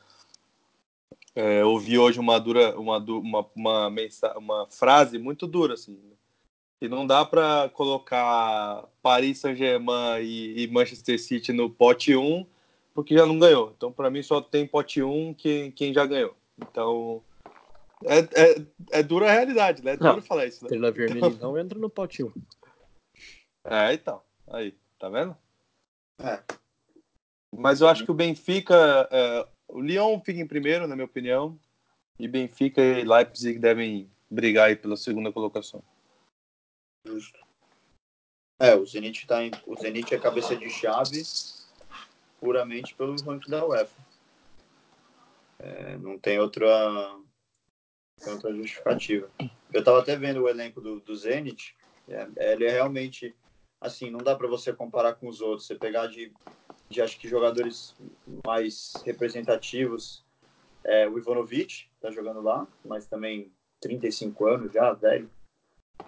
é, 1.34 1.62
eu 1.62 1.70
ouvi 1.70 1.98
hoje 1.98 2.18
uma 2.18 2.38
dura, 2.38 2.78
uma, 2.78 2.98
uma, 2.98 3.50
uma, 3.54 3.88
uma 4.36 4.66
frase 4.70 5.18
muito 5.18 5.46
dura, 5.46 5.74
assim, 5.74 5.98
e 6.80 6.88
não 6.88 7.06
dá 7.06 7.24
para 7.24 7.68
colocar 7.70 8.84
Paris 9.02 9.38
Saint-Germain 9.38 10.22
e, 10.22 10.64
e, 10.64 10.68
Manchester 10.68 11.20
City 11.20 11.52
no 11.52 11.68
pote 11.68 12.16
1, 12.16 12.46
porque 12.94 13.14
já 13.14 13.26
não 13.26 13.38
ganhou. 13.38 13.72
Então, 13.76 13.92
para 13.92 14.10
mim, 14.10 14.22
só 14.22 14.40
tem 14.40 14.66
pote 14.66 15.02
1 15.02 15.34
quem, 15.34 15.70
quem 15.70 15.92
já 15.92 16.06
ganhou. 16.06 16.34
Então, 16.58 17.22
é, 18.04 18.18
é, 18.18 18.64
é 18.92 19.02
dura 19.02 19.28
a 19.28 19.32
realidade, 19.32 19.84
né? 19.84 19.92
É 19.92 19.96
duro 19.96 20.22
falar 20.22 20.46
isso. 20.46 20.64
Né? 20.64 20.68
Estrela 20.68 20.90
Vermelha, 20.90 21.26
então, 21.26 21.58
entra 21.58 21.78
no 21.78 21.90
pote 21.90 22.24
1. 22.24 22.32
É, 23.62 23.92
então. 23.92 24.22
Aí, 24.48 24.74
tá 24.98 25.10
vendo? 25.10 25.36
É. 26.18 26.40
Mas 27.54 27.82
eu 27.82 27.88
acho 27.88 28.06
que 28.06 28.10
o 28.10 28.14
Benfica. 28.14 29.06
É, 29.10 29.46
o 29.68 29.82
Lyon 29.82 30.18
fica 30.20 30.40
em 30.40 30.46
primeiro, 30.46 30.86
na 30.86 30.96
minha 30.96 31.04
opinião. 31.04 31.58
E 32.18 32.26
Benfica 32.26 32.80
e 32.80 33.04
Leipzig 33.04 33.58
devem 33.58 34.10
brigar 34.30 34.68
aí 34.68 34.76
pela 34.76 34.96
segunda 34.96 35.30
colocação. 35.30 35.82
Justo. 37.04 37.38
É, 38.58 38.74
o 38.74 38.84
Zenit 38.84 39.26
tá 39.26 39.42
em, 39.42 39.50
o 39.66 39.74
Zenit 39.74 40.14
é 40.14 40.18
cabeça 40.18 40.54
de 40.54 40.68
chave 40.68 41.22
puramente 42.38 42.94
pelo 42.94 43.16
ranking 43.22 43.50
da 43.50 43.64
UEFA. 43.64 43.96
É, 45.58 45.96
não 45.98 46.18
tem 46.18 46.38
outra, 46.38 46.66
tem 48.22 48.32
outra 48.32 48.54
justificativa. 48.54 49.30
Eu 49.72 49.80
estava 49.80 50.00
até 50.00 50.16
vendo 50.16 50.42
o 50.42 50.48
elenco 50.48 50.80
do, 50.80 51.00
do 51.00 51.16
Zenit. 51.16 51.74
É, 52.08 52.52
ele 52.52 52.64
é 52.64 52.70
realmente 52.70 53.34
assim, 53.80 54.10
não 54.10 54.18
dá 54.18 54.36
para 54.36 54.46
você 54.46 54.72
comparar 54.72 55.14
com 55.14 55.28
os 55.28 55.40
outros. 55.40 55.66
Você 55.66 55.74
pegar 55.74 56.06
de, 56.06 56.32
de 56.88 57.00
acho 57.00 57.18
que 57.18 57.28
jogadores 57.28 57.96
mais 58.44 58.92
representativos, 59.04 60.22
é, 60.84 61.08
o 61.08 61.18
Ivanovic 61.18 61.86
está 61.94 62.10
jogando 62.10 62.42
lá, 62.42 62.66
mas 62.84 63.06
também 63.06 63.50
35 63.80 64.46
anos 64.46 64.72
já, 64.72 64.92
velho. 64.92 65.30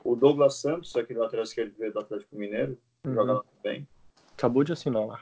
O 0.05 0.17
Douglas 0.17 0.57
Santos, 0.57 0.95
aquele 0.97 1.19
lateral 1.19 1.45
esquerdo 1.45 1.75
do 1.75 1.99
Atlético 1.99 2.37
Mineiro, 2.37 2.79
uhum. 3.05 3.15
joga 3.15 3.33
lá 3.35 3.45
bem. 3.63 3.87
Acabou 4.33 4.65
de 4.65 4.73
assinar 4.73 5.07
lá. 5.07 5.21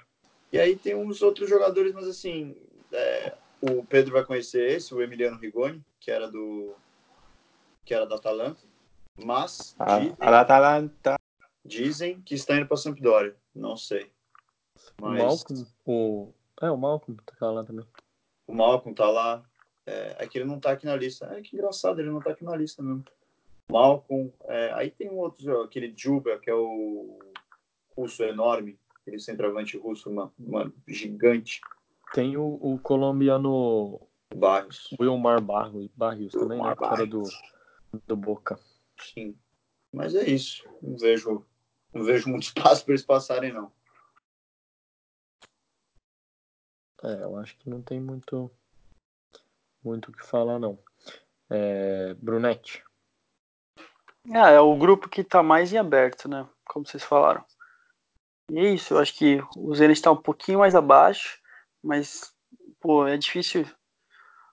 E 0.53 0.59
aí 0.59 0.77
tem 0.77 0.95
uns 0.95 1.23
outros 1.23 1.49
jogadores, 1.49 1.93
mas 1.93 2.07
assim, 2.07 2.57
é, 2.93 3.37
o 3.61 3.85
Pedro 3.85 4.13
vai 4.13 4.25
conhecer 4.25 4.71
esse, 4.71 4.95
o 4.95 5.03
Emiliano 5.03 5.39
Rigoni, 5.39 5.83
que 6.01 6.11
era 6.11 6.29
do, 6.29 6.75
que 7.85 7.95
era 7.95 8.07
da 8.07 8.17
Atalanta, 8.17 8.61
mas 9.17 9.75
A, 9.79 9.99
dizem, 9.99 10.17
a 10.19 10.41
Atalanta. 10.41 11.17
dizem 11.65 12.21
que 12.23 12.35
está 12.35 12.57
indo 12.57 12.67
para 12.67 12.77
Sampdoria. 12.77 13.37
Não 13.55 13.77
sei. 13.77 14.11
O 15.01 15.09
Mas 15.09 15.23
Malcolm, 15.23 15.67
o... 15.85 16.33
É, 16.63 16.71
o 16.71 16.77
Malcolm 16.77 17.19
tá 17.39 17.51
lá 17.51 17.65
também. 17.65 17.87
o 18.47 18.55
Malcolm 18.55 18.95
tá 18.95 19.09
lá. 19.11 19.45
É, 19.87 20.17
é 20.21 20.29
que 20.29 20.39
ele 20.39 20.45
não 20.45 20.61
tá 20.61 20.73
aqui 20.73 20.87
na 20.87 20.97
lista. 20.97 21.27
É 21.27 21.41
que 21.41 21.57
engraçado, 21.57 22.01
ele 22.01 22.11
não 22.11 22.21
tá 22.21 22.31
aqui 22.31 22.45
na 22.45 22.57
lista 22.57 22.83
mesmo. 22.83 23.05
Malcolm. 23.71 24.33
é, 24.45 24.73
aí 24.73 24.91
tem 24.91 25.11
um 25.11 25.19
outro, 25.19 25.63
aquele 25.63 25.93
Juba, 25.97 26.39
que 26.39 26.51
é 26.51 26.55
o 26.55 27.19
russo 27.97 28.23
enorme. 28.23 28.79
Aquele 29.01 29.19
centroavante 29.19 29.77
russo, 29.77 30.11
mano, 30.13 30.33
mano 30.39 30.75
gigante. 30.87 31.61
Tem 32.13 32.37
o, 32.37 32.59
o 32.61 32.79
colombiano 32.79 34.01
Barrios. 34.35 34.91
Wilmar 35.01 35.41
Barrios, 35.41 35.89
Barrios 35.97 36.33
também, 36.33 36.59
né? 36.59 36.65
Wilmar 36.71 36.77
Que 36.77 36.85
era 36.85 37.07
do, 37.07 37.23
Barrios. 37.23 38.03
do 38.07 38.17
Boca. 38.17 38.59
Sim. 38.99 39.37
Mas 39.93 40.15
é 40.15 40.25
isso. 40.29 40.69
Não 40.83 40.97
vejo, 40.97 41.45
não 41.93 42.05
vejo 42.05 42.29
muito 42.29 42.45
espaço 42.55 42.85
para 42.85 42.93
eles 42.93 43.05
passarem, 43.05 43.53
não. 43.53 43.73
É, 47.03 47.23
eu 47.23 47.37
acho 47.37 47.57
que 47.57 47.71
não 47.71 47.81
tem 47.81 47.99
muito 47.99 48.51
muito 49.83 50.11
o 50.11 50.13
que 50.13 50.25
falar, 50.25 50.59
não. 50.59 50.79
É, 51.49 52.15
Brunete. 52.15 52.85
Ah, 54.29 54.51
é 54.51 54.61
o 54.61 54.77
grupo 54.77 55.09
que 55.09 55.25
tá 55.25 55.43
mais 55.43 55.73
em 55.73 55.79
aberto, 55.79 56.29
né? 56.29 56.47
Como 56.65 56.87
vocês 56.87 57.03
falaram. 57.03 57.45
E 58.51 58.59
é 58.59 58.75
isso, 58.75 58.95
eu 58.95 58.99
acho 58.99 59.17
que 59.17 59.41
o 59.57 59.75
Zenit 59.75 59.99
está 59.99 60.11
um 60.11 60.17
pouquinho 60.17 60.59
mais 60.59 60.75
abaixo, 60.75 61.39
mas, 61.83 62.35
pô, 62.81 63.07
é 63.07 63.17
difícil 63.17 63.65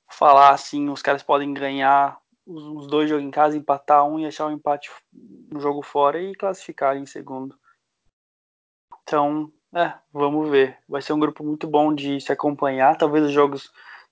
falar 0.10 0.52
assim, 0.52 0.90
os 0.90 1.02
caras 1.02 1.24
podem 1.24 1.54
ganhar 1.54 2.20
os, 2.46 2.88
dois 2.88 3.10
jogos 3.10 3.26
em 3.26 3.32
casa, 3.32 3.58
empatar 3.58 4.06
um 4.06 4.20
e 4.20 4.26
achar 4.26 4.48
um 4.48 4.52
empate 4.52 4.90
no 5.12 5.60
jogo 5.60 5.82
fora 5.82 6.22
e 6.22 6.36
classificar 6.36 6.96
em 6.96 7.06
segundo. 7.06 7.60
Então, 9.04 9.52
é, 9.76 9.94
vamos 10.14 10.50
ver. 10.50 10.78
Vai 10.88 11.02
ser 11.02 11.14
um 11.14 11.20
grupo 11.20 11.44
muito 11.44 11.68
bom 11.68 11.94
de 11.94 12.22
se 12.22 12.32
acompanhar. 12.32 12.98
Talvez 12.98 13.26
os 13.26 13.32
jogos 13.32 13.72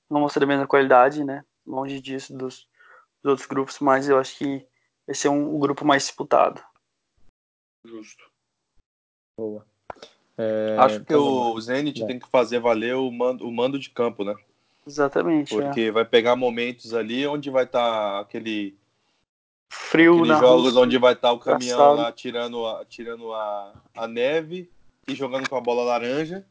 não 0.09 0.27
ser 0.27 0.41
da 0.41 0.45
mesma 0.45 0.67
qualidade, 0.67 1.23
né? 1.23 1.45
Longe 1.65 2.01
disso 2.01 2.35
dos, 2.35 2.67
dos 3.23 3.31
outros 3.31 3.47
grupos, 3.47 3.79
mas 3.79 4.09
eu 4.09 4.19
acho 4.19 4.37
que 4.37 4.67
vai 5.07 5.15
ser 5.15 5.29
um, 5.29 5.55
o 5.55 5.59
grupo 5.59 5.85
mais 5.85 6.03
disputado. 6.03 6.61
Justo. 7.85 8.23
Boa. 9.37 9.65
É, 10.37 10.75
Acho 10.79 10.97
que 10.97 11.01
então 11.03 11.23
vamos 11.23 11.55
o 11.55 11.61
Zenit 11.61 12.03
É. 12.03 12.07
tem 12.07 12.19
que 12.19 12.27
fazer 12.27 12.59
valer 12.59 12.95
o 12.95 13.09
mando, 13.11 13.47
o 13.47 13.51
mando 13.51 13.79
de 13.79 13.89
campo, 13.89 14.23
né? 14.23 14.35
Exatamente. 14.85 15.55
é. 15.55 15.61
Porque 15.61 15.91
vai 15.91 16.03
pegar 16.05 16.35
momentos 16.35 16.93
ali 16.93 17.25
onde 17.25 17.49
vai 17.49 17.63
estar 17.63 18.19
aquele 18.19 18.75
Frio 19.71 20.13
aqueles 20.13 20.29
na 20.29 20.39
jogos 20.39 20.65
Rússia. 20.65 20.81
onde 20.81 20.97
vai 20.97 21.13
estar 21.13 21.31
o 21.31 21.39
caminhão 21.39 21.75
engraçado. 21.79 21.97
lá 21.97 22.11
tirando, 22.11 22.65
a, 22.67 22.85
tirando 22.85 23.33
a, 23.33 23.73
a 23.95 24.07
neve 24.07 24.69
e 25.07 25.15
jogando 25.15 25.49
com 25.49 25.55
a 25.55 25.61
bola 25.61 25.83
laranja. 25.83 26.45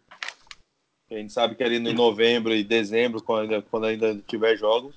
A 1.11 1.15
gente 1.15 1.33
sabe 1.33 1.55
que 1.55 1.63
ali 1.63 1.79
no 1.79 1.93
novembro 1.93 2.55
e 2.55 2.65
dezembro, 2.65 3.23
quando 3.23 3.43
ainda, 3.43 3.63
quando 3.63 3.85
ainda 3.87 4.17
tiver 4.27 4.57
jogos, 4.57 4.95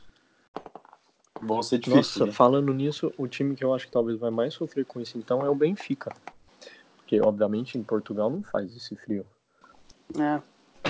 vão 1.42 1.62
ser 1.62 1.78
difíceis. 1.80 2.16
Nossa, 2.16 2.26
né? 2.26 2.32
falando 2.32 2.74
nisso, 2.74 3.14
o 3.18 3.28
time 3.28 3.56
que 3.56 3.64
eu 3.64 3.74
acho 3.74 3.86
que 3.86 3.92
talvez 3.92 4.20
vai 4.20 4.32
mais 4.32 4.54
sofrer 4.54 4.86
com 4.86 5.00
isso 5.00 5.18
então 5.18 5.46
é 5.46 5.50
o 5.50 5.56
Benfica. 5.56 6.12
Porque, 6.98 7.22
obviamente, 7.22 7.78
em 7.78 7.84
Portugal 7.84 8.30
não 8.30 8.44
faz 8.44 8.76
esse 8.76 8.96
frio. 8.96 9.26
É, 10.20 10.42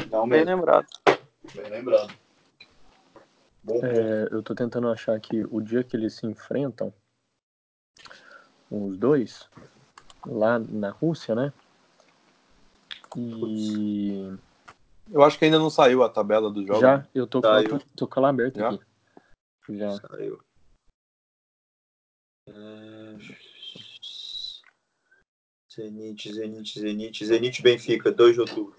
Não 0.10 0.28
bem 0.28 0.46
mesmo. 0.46 0.56
lembrado. 0.56 0.88
Bem 1.54 1.70
lembrado. 1.70 2.14
Bom. 3.64 3.80
É, 3.84 4.30
eu 4.32 4.42
tô 4.42 4.56
tentando 4.56 4.90
achar 4.90 5.16
aqui 5.16 5.46
o 5.52 5.62
dia 5.62 5.84
que 5.84 5.96
eles 5.96 6.14
se 6.14 6.26
enfrentam, 6.26 6.94
os 8.72 8.98
dois, 8.98 9.48
lá 10.26 10.58
na 10.58 10.90
Rússia, 10.90 11.36
né? 11.36 11.54
E 13.16 14.38
Eu 15.12 15.24
acho 15.24 15.38
que 15.38 15.46
ainda 15.46 15.60
não 15.60 15.70
saiu 15.70 16.04
a 16.04 16.10
tabela 16.10 16.50
dos 16.52 16.66
jogos. 16.66 16.82
já 16.82 17.06
eu 17.14 17.26
tô 17.28 17.42
com, 17.42 17.48
ela, 17.48 17.82
tô 17.96 18.08
com 18.08 18.20
ela 18.20 18.30
aberta 18.30 18.60
Já? 18.60 18.70
aqui. 18.70 18.80
Já. 19.70 19.92
Saiu. 19.92 20.42
É... 22.48 23.18
Zenit, 25.74 26.34
Zenit, 26.34 26.80
Zenit, 26.80 27.26
Zenit 27.26 27.62
Benfica, 27.62 28.12
2 28.12 28.34
de 28.34 28.42
outubro. 28.42 28.76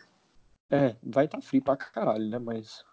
É, 0.70 0.96
vai 1.02 1.26
estar 1.26 1.38
tá 1.38 1.42
frio 1.42 1.62
pra 1.62 1.76
caralho, 1.76 2.28
né? 2.28 2.38
Mas 2.38 2.84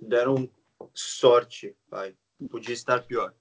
Deram 0.00 0.48
sorte, 0.94 1.76
vai. 1.90 2.14
Podia 2.50 2.72
estar 2.72 3.02
pior. 3.02 3.34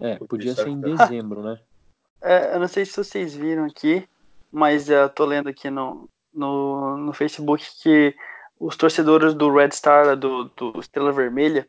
é, 0.00 0.16
podia 0.18 0.52
Isso 0.52 0.62
ser 0.62 0.68
em 0.68 0.78
é- 0.78 0.96
dezembro, 0.96 1.42
né? 1.42 1.60
É, 2.24 2.54
eu 2.54 2.60
não 2.60 2.68
sei 2.68 2.86
se 2.86 2.96
vocês 2.96 3.34
viram 3.34 3.64
aqui, 3.64 4.08
mas 4.48 4.88
eu 4.88 5.08
tô 5.10 5.24
lendo 5.24 5.48
aqui 5.48 5.68
no, 5.68 6.08
no, 6.32 6.96
no 6.96 7.12
Facebook 7.12 7.66
que 7.82 8.14
os 8.64 8.76
torcedores 8.76 9.34
do 9.34 9.52
Red 9.52 9.70
Star, 9.72 10.16
do, 10.16 10.44
do 10.56 10.78
Estrela 10.80 11.12
Vermelha, 11.12 11.66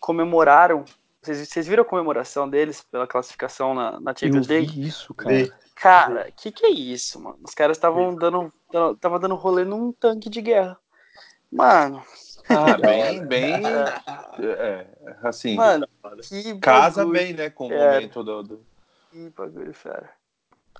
comemoraram. 0.00 0.84
Vocês, 1.22 1.48
vocês 1.48 1.66
viram 1.68 1.82
a 1.82 1.86
comemoração 1.86 2.48
deles 2.48 2.82
pela 2.90 3.06
classificação 3.06 3.74
na, 3.74 4.00
na 4.00 4.10
Eu 4.10 4.16
Champions 4.16 4.48
League? 4.48 4.66
vi 4.80 4.88
isso, 4.88 5.14
cara. 5.14 5.62
Cara, 5.74 6.30
que 6.32 6.50
que 6.52 6.66
é 6.66 6.70
isso, 6.70 7.20
mano? 7.20 7.38
Os 7.42 7.54
caras 7.54 7.76
estavam 7.76 8.14
dando, 8.14 8.52
tava 9.00 9.18
dando 9.18 9.34
rolê 9.36 9.64
num 9.64 9.92
tanque 9.92 10.28
de 10.28 10.40
guerra. 10.40 10.76
Mano, 11.50 12.02
Ah, 12.48 12.76
bem, 12.80 13.24
bem. 13.26 13.62
É, 14.38 14.86
assim, 15.22 15.56
mano, 15.56 15.86
que 16.22 16.58
casa 16.58 17.02
bagulho, 17.04 17.18
bem, 17.18 17.32
né, 17.34 17.50
com 17.50 17.68
o 17.68 17.72
É. 17.72 17.94
momento 17.94 18.22
do. 18.24 18.42
do- 18.42 18.66
Que 19.10 19.30
bagulho, 19.30 19.74
fera. 19.74 20.10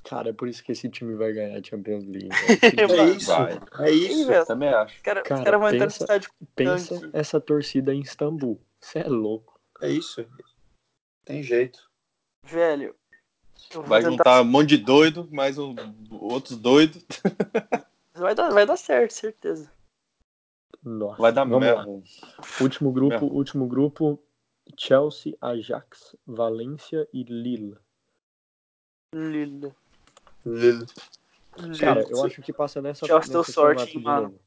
Cara, 0.05 0.31
é 0.31 0.33
por 0.33 0.49
isso 0.49 0.63
que 0.65 0.73
esse 0.73 0.89
time 0.91 1.15
vai 1.15 1.33
ganhar 1.33 1.59
a 1.59 1.63
Champions 1.63 2.05
League. 2.05 2.29
É 2.77 2.87
velho. 2.87 3.15
isso. 3.17 3.27
Vai. 3.29 3.59
É 3.81 3.91
isso. 3.91 4.27
velho, 4.27 4.47
Também 4.47 4.69
acho. 4.71 4.97
os 4.97 5.01
caras 5.03 5.23
Cara, 5.23 5.41
os 5.41 5.45
caras 5.45 5.61
vão 5.61 5.69
entrar 5.69 5.79
no 5.87 5.91
pensa- 5.93 6.03
estádio 6.05 6.31
Pensa 6.57 7.01
Tanque. 7.01 7.17
essa 7.17 7.41
torcida 7.41 7.95
em 7.95 8.01
Istambul. 8.01 8.61
Você 8.81 8.99
é 8.99 9.09
louco. 9.09 9.61
É 9.81 9.89
isso. 9.91 10.27
Tem 11.25 11.43
jeito. 11.43 11.89
velho. 12.45 12.95
Vai 13.87 14.01
tentar- 14.01 14.11
juntar 14.11 14.43
um 14.43 14.45
monte 14.45 14.71
de 14.71 14.79
doido, 14.79 15.29
mais 15.31 15.57
um, 15.57 15.75
outros 16.11 16.57
doidos. 16.59 17.05
Vai 18.15 18.35
dar, 18.35 18.51
vai 18.51 18.67
dar 18.67 18.77
certo, 18.77 19.13
certeza. 19.13 19.73
Nossa. 20.83 21.23
Vai 21.23 21.33
dar 21.33 21.47
merda. 21.47 21.87
Último 22.61 22.93
grupo, 22.93 23.09
Merda. 23.21 23.25
último 23.27 23.67
grupo, 23.67 24.23
Chelsea, 24.77 25.35
Ajax, 25.41 26.15
Valência 26.27 27.09
e 27.13 27.23
Lille. 27.23 27.79
Lila. 29.15 29.75
Cara, 31.79 32.05
eu 32.09 32.25
acho 32.25 32.43
que 32.43 32.53
passa 32.53 32.81
nessa, 32.81 33.07
Chelsea 33.07 33.33
deu 33.33 33.45
sorte, 33.45 33.99
mano. 33.99 34.39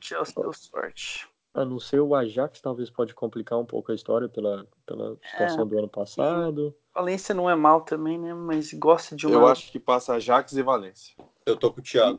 Chelsea 0.00 0.34
deu 0.36 0.52
sorte. 0.52 1.28
A 1.52 1.64
não 1.64 1.78
ser 1.78 2.00
o 2.00 2.14
Ajax, 2.14 2.60
talvez 2.60 2.90
pode 2.90 3.14
complicar 3.14 3.58
um 3.58 3.64
pouco 3.64 3.92
a 3.92 3.94
história 3.94 4.28
pela, 4.28 4.66
pela 4.84 5.16
situação 5.30 5.66
do 5.66 5.78
ano 5.78 5.88
passado. 5.88 6.74
Valência 6.92 7.34
não 7.34 7.48
é 7.48 7.54
mal 7.54 7.82
também, 7.82 8.18
né? 8.18 8.34
Mas 8.34 8.72
gosta 8.72 9.14
de 9.14 9.26
uma. 9.26 9.34
Eu 9.36 9.46
acho 9.46 9.70
que 9.70 9.78
passa 9.78 10.14
Ajax 10.14 10.52
e 10.52 10.62
Valência. 10.62 11.14
Eu 11.46 11.56
tô 11.56 11.72
com 11.72 11.80
o 11.80 11.82
Thiago. 11.82 12.18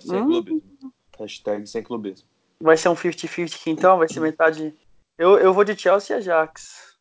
Sem 0.00 0.22
Hum. 0.22 0.26
clubismo. 0.26 0.94
Hashtag 1.18 1.66
sem 1.66 1.82
clubismo. 1.82 2.28
Vai 2.60 2.76
ser 2.76 2.88
um 2.88 2.94
50-50 2.94 3.54
aqui 3.56 3.70
então? 3.70 3.98
Vai 3.98 4.08
ser 4.08 4.20
metade. 4.20 4.76
Eu, 5.18 5.38
eu 5.38 5.52
vou 5.52 5.64
de 5.64 5.76
Chelsea 5.76 6.16
e 6.16 6.18
Ajax. 6.18 6.96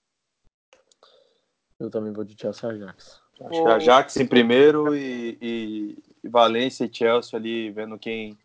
Eu 1.80 1.90
também 1.90 2.14
vou 2.14 2.24
de 2.24 2.40
Chelsea 2.40 2.70
e 2.70 2.74
Ajax. 2.76 3.23
Acho 3.42 3.64
que 3.64 3.70
Ajax 3.70 4.18
em 4.18 4.26
primeiro 4.28 4.96
e, 4.96 5.38
e, 5.42 5.98
e 6.24 6.28
Valência 6.30 6.86
e 6.86 6.94
Chelsea 6.94 7.38
ali, 7.38 7.70
vendo 7.72 7.98
quem 7.98 8.38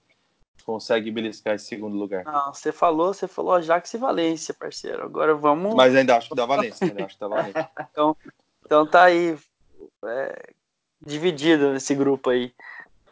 consegue 0.64 1.11
beliscar 1.11 1.55
esse 1.55 1.66
segundo 1.66 1.97
lugar. 1.97 2.24
Não, 2.24 2.53
você 2.53 2.72
falou, 2.72 3.14
você 3.14 3.26
falou 3.26 3.55
Ajax 3.55 3.95
e 3.95 3.99
Valência, 3.99 4.53
parceiro. 4.53 5.03
Agora 5.03 5.34
vamos. 5.34 5.74
Mas 5.74 5.95
ainda 5.95 6.16
acho 6.16 6.28
que 6.28 6.34
dá 6.34 6.45
Valência. 6.45 6.86
Ainda 6.86 7.05
acho 7.05 7.14
que 7.14 7.20
dá 7.20 7.28
Valência. 7.28 7.70
Então 8.64 8.86
tá 8.86 9.05
aí. 9.05 9.34
é, 10.05 10.51
dividido 11.01 11.72
nesse 11.72 11.95
grupo 11.95 12.28
aí. 12.28 12.53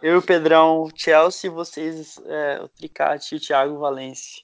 Eu 0.03 0.17
e 0.17 0.19
o 0.19 0.23
Pedrão, 0.23 0.89
Chelsea, 0.95 1.51
vocês, 1.51 2.21
é, 2.27 2.61
o 2.63 2.69
Tricate 2.69 3.35
e 3.35 3.39
o 3.39 3.41
Thiago 3.41 3.79
Valência. 3.79 4.43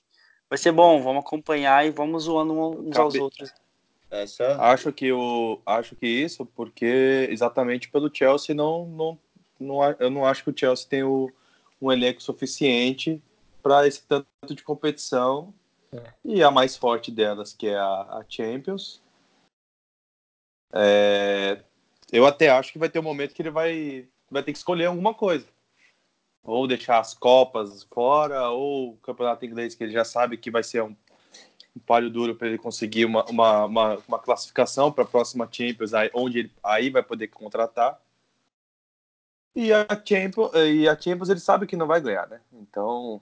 Vai 0.49 0.57
ser 0.59 0.73
bom, 0.73 1.03
vamos 1.03 1.25
acompanhar 1.25 1.87
e 1.87 1.91
vamos 1.91 2.25
zoando 2.25 2.55
uns 2.55 2.97
aos 2.97 3.15
Cabe- 3.15 3.53
Essa 4.13 4.63
Acho 4.63 4.93
que 4.93 5.11
o 5.11 5.59
acho 5.65 5.97
que 5.97 6.07
isso 6.07 6.45
porque 6.45 7.27
exatamente 7.31 7.89
pelo 7.89 8.15
Chelsea 8.15 8.55
não 8.55 8.87
não, 8.87 9.19
não 9.59 9.83
eu 9.99 10.11
não 10.11 10.27
acho 10.27 10.45
que 10.45 10.51
o 10.51 10.57
Chelsea 10.57 10.87
tem 10.87 11.03
o, 11.03 11.33
um 11.81 11.91
elenco 11.91 12.23
suficiente 12.23 13.23
para 13.63 13.87
esse 13.87 14.03
tanto 14.07 14.55
de 14.55 14.63
competição 14.63 15.55
É. 15.91 16.13
e 16.23 16.43
a 16.43 16.51
mais 16.51 16.77
forte 16.77 17.11
delas 17.11 17.55
que 17.55 17.69
é 17.69 17.77
a, 17.77 18.03
a 18.19 18.25
Champions. 18.29 19.01
É, 20.75 21.63
eu 22.13 22.27
até 22.27 22.51
acho 22.51 22.71
que 22.73 22.79
vai 22.79 22.91
ter 22.91 22.99
um 22.99 23.03
momento 23.03 23.35
que 23.35 23.41
ele 23.41 23.51
vai 23.51 24.07
vai 24.31 24.43
ter 24.43 24.53
que 24.53 24.59
escolher 24.59 24.87
alguma 24.87 25.15
coisa. 25.15 25.47
Ou 26.45 26.67
deixar 26.67 26.99
as 26.99 27.15
copas 27.15 27.85
fora, 27.85 28.49
ou 28.51 28.91
o 28.91 28.97
campeonato 28.97 29.45
inglês 29.47 29.75
que 29.75 29.85
ele 29.85 29.93
já 29.93 30.05
sabe 30.05 30.37
que 30.37 30.51
vai 30.51 30.63
ser 30.63 30.83
um 30.83 30.95
um 31.75 31.81
palho 31.81 32.11
duro 32.11 32.35
para 32.35 32.49
ele 32.49 32.59
conseguir 32.59 33.05
uma, 33.05 33.25
uma, 33.25 33.65
uma, 33.65 33.99
uma 34.07 34.19
classificação 34.19 34.93
para 34.93 35.05
a 35.05 35.07
próxima 35.07 35.49
Champions, 35.51 35.95
aí, 35.95 36.11
onde 36.15 36.41
ele 36.41 36.53
aí 36.63 36.91
vai 36.91 37.03
poder 37.03 37.29
contratar. 37.29 38.01
E 39.55 39.73
a 39.73 39.87
Champions, 40.05 40.51
e 40.55 40.89
a 40.89 40.99
Champions 40.99 41.29
ele 41.29 41.41
sabe 41.41 41.67
que 41.67 41.77
não 41.77 41.87
vai 41.87 42.01
ganhar, 42.01 42.27
né? 42.29 42.41
Então 42.53 43.21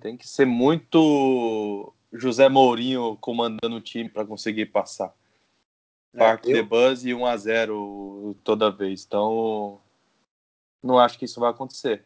tem 0.00 0.16
que 0.16 0.28
ser 0.28 0.44
muito 0.44 1.94
José 2.12 2.48
Mourinho 2.48 3.16
comandando 3.16 3.76
o 3.76 3.80
time 3.80 4.08
para 4.08 4.26
conseguir 4.26 4.66
passar. 4.66 5.14
É, 6.14 6.18
Parque 6.18 6.50
eu... 6.50 6.56
de 6.56 6.62
Buzz 6.62 7.04
e 7.04 7.14
1 7.14 7.26
a 7.26 7.36
0 7.36 8.36
toda 8.44 8.70
vez. 8.70 9.04
Então 9.04 9.80
não 10.82 10.98
acho 10.98 11.18
que 11.18 11.24
isso 11.24 11.40
vai 11.40 11.50
acontecer. 11.50 12.04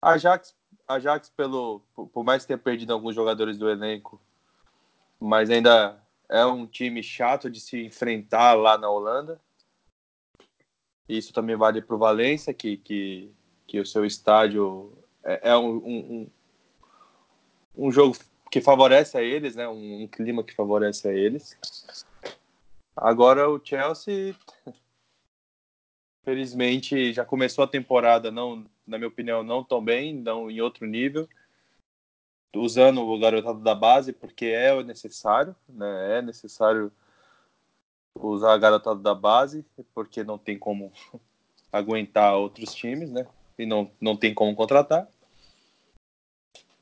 Ajax, 0.00 0.54
Ajax 0.86 1.30
pelo 1.30 1.80
por 2.12 2.24
mais 2.24 2.42
que 2.42 2.48
tenha 2.48 2.58
perdido 2.58 2.92
alguns 2.92 3.14
jogadores 3.14 3.56
do 3.56 3.68
elenco, 3.68 4.20
mas 5.18 5.50
ainda 5.50 5.98
é 6.28 6.44
um 6.44 6.66
time 6.66 7.02
chato 7.02 7.50
de 7.50 7.60
se 7.60 7.84
enfrentar 7.84 8.54
lá 8.54 8.76
na 8.76 8.88
Holanda. 8.88 9.40
Isso 11.08 11.32
também 11.32 11.56
vale 11.56 11.82
para 11.82 11.94
o 11.94 11.98
Valência, 11.98 12.54
que, 12.54 12.78
que, 12.78 13.30
que 13.66 13.78
o 13.78 13.86
seu 13.86 14.04
estádio 14.04 14.92
é, 15.22 15.50
é 15.50 15.56
um, 15.56 15.76
um, 15.76 16.30
um, 17.76 17.92
jogo 17.92 18.16
que 18.50 18.60
favorece 18.60 19.18
a 19.18 19.22
eles, 19.22 19.54
né? 19.54 19.68
Um, 19.68 20.02
um, 20.02 20.08
clima 20.08 20.42
que 20.42 20.54
favorece 20.54 21.08
a 21.08 21.12
eles. 21.12 21.58
Agora 22.96 23.50
o 23.50 23.60
Chelsea, 23.62 24.34
felizmente, 26.24 27.12
já 27.12 27.24
começou 27.24 27.64
a 27.64 27.68
temporada, 27.68 28.30
não, 28.30 28.64
na 28.86 28.98
minha 28.98 29.08
opinião, 29.08 29.42
não 29.42 29.64
tão 29.64 29.82
bem, 29.82 30.14
não 30.14 30.50
em 30.50 30.60
outro 30.60 30.86
nível, 30.86 31.28
usando 32.54 33.00
o 33.00 33.18
garotado 33.18 33.60
da 33.60 33.74
base 33.74 34.12
porque 34.12 34.46
é 34.46 34.82
necessário, 34.82 35.54
né? 35.68 36.18
É 36.18 36.22
necessário 36.22 36.92
usar 38.14 38.52
a 38.52 38.58
garotada 38.58 39.00
da 39.00 39.14
base, 39.14 39.64
porque 39.94 40.22
não 40.22 40.38
tem 40.38 40.58
como 40.58 40.92
aguentar 41.72 42.36
outros 42.36 42.74
times, 42.74 43.10
né? 43.10 43.26
E 43.58 43.66
não, 43.66 43.90
não 44.00 44.16
tem 44.16 44.32
como 44.32 44.54
contratar. 44.54 45.08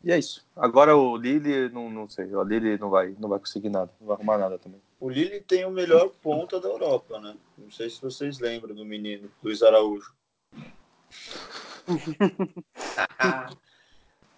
E 0.05 0.11
é 0.11 0.19
isso. 0.19 0.45
Agora 0.57 0.97
o 0.97 1.17
Lille, 1.17 1.69
não, 1.69 1.89
não 1.89 2.09
sei, 2.09 2.35
o 2.35 2.43
Lille 2.43 2.77
não 2.77 2.91
vai, 2.91 3.15
não 3.19 3.29
vai 3.29 3.39
conseguir 3.39 3.69
nada, 3.69 3.91
não 4.01 4.09
vai 4.09 4.17
arrumar 4.17 4.37
nada 4.37 4.59
também. 4.59 4.81
O 4.99 5.09
Lille 5.09 5.41
tem 5.41 5.65
o 5.65 5.71
melhor 5.71 6.11
ponta 6.23 6.61
da 6.61 6.69
Europa, 6.69 7.21
né? 7.21 7.37
Não 7.57 7.71
sei 7.71 7.89
se 7.89 8.01
vocês 8.03 8.39
lembram 8.39 8.75
do 8.75 8.85
menino, 8.85 9.31
Luiz 9.43 9.63
Araújo. 9.63 10.13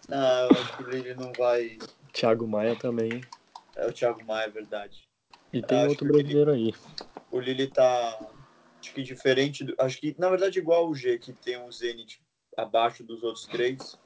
Não, 0.08 0.40
eu 0.48 0.50
acho 0.50 0.76
que 0.76 0.82
o 0.82 0.90
Lille 0.90 1.14
não 1.14 1.32
vai. 1.32 1.78
Thiago 2.12 2.46
Maia 2.46 2.76
também. 2.76 3.22
É 3.76 3.86
o 3.86 3.92
Thiago 3.92 4.24
Maia, 4.24 4.46
é 4.46 4.50
verdade. 4.50 5.08
E 5.52 5.62
tem 5.62 5.86
outro 5.86 6.06
brasileiro 6.06 6.50
aí. 6.50 6.74
O 7.30 7.38
Lille 7.40 7.66
tá. 7.68 8.18
Acho 8.80 8.92
que 8.92 9.02
diferente. 9.02 9.64
Do, 9.64 9.74
acho 9.78 9.98
que, 9.98 10.14
na 10.18 10.28
verdade, 10.28 10.58
igual 10.58 10.88
o 10.88 10.94
G, 10.94 11.18
que 11.18 11.32
tem 11.32 11.58
um 11.58 11.70
Zenit 11.70 12.22
abaixo 12.56 13.02
dos 13.02 13.22
outros 13.22 13.46
três, 13.46 13.98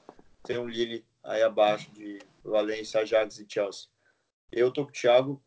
tem 0.45 0.59
um 0.59 0.69
Lille 0.69 1.05
aí 1.23 1.43
abaixo 1.43 1.91
de 1.93 2.21
Valência, 2.45 3.01
Ajax 3.01 3.39
e 3.39 3.47
Chelsea. 3.49 3.89
Eu 4.51 4.73
tô 4.73 4.85
com 4.85 4.91
o 4.91 4.93
Thiago. 4.93 5.43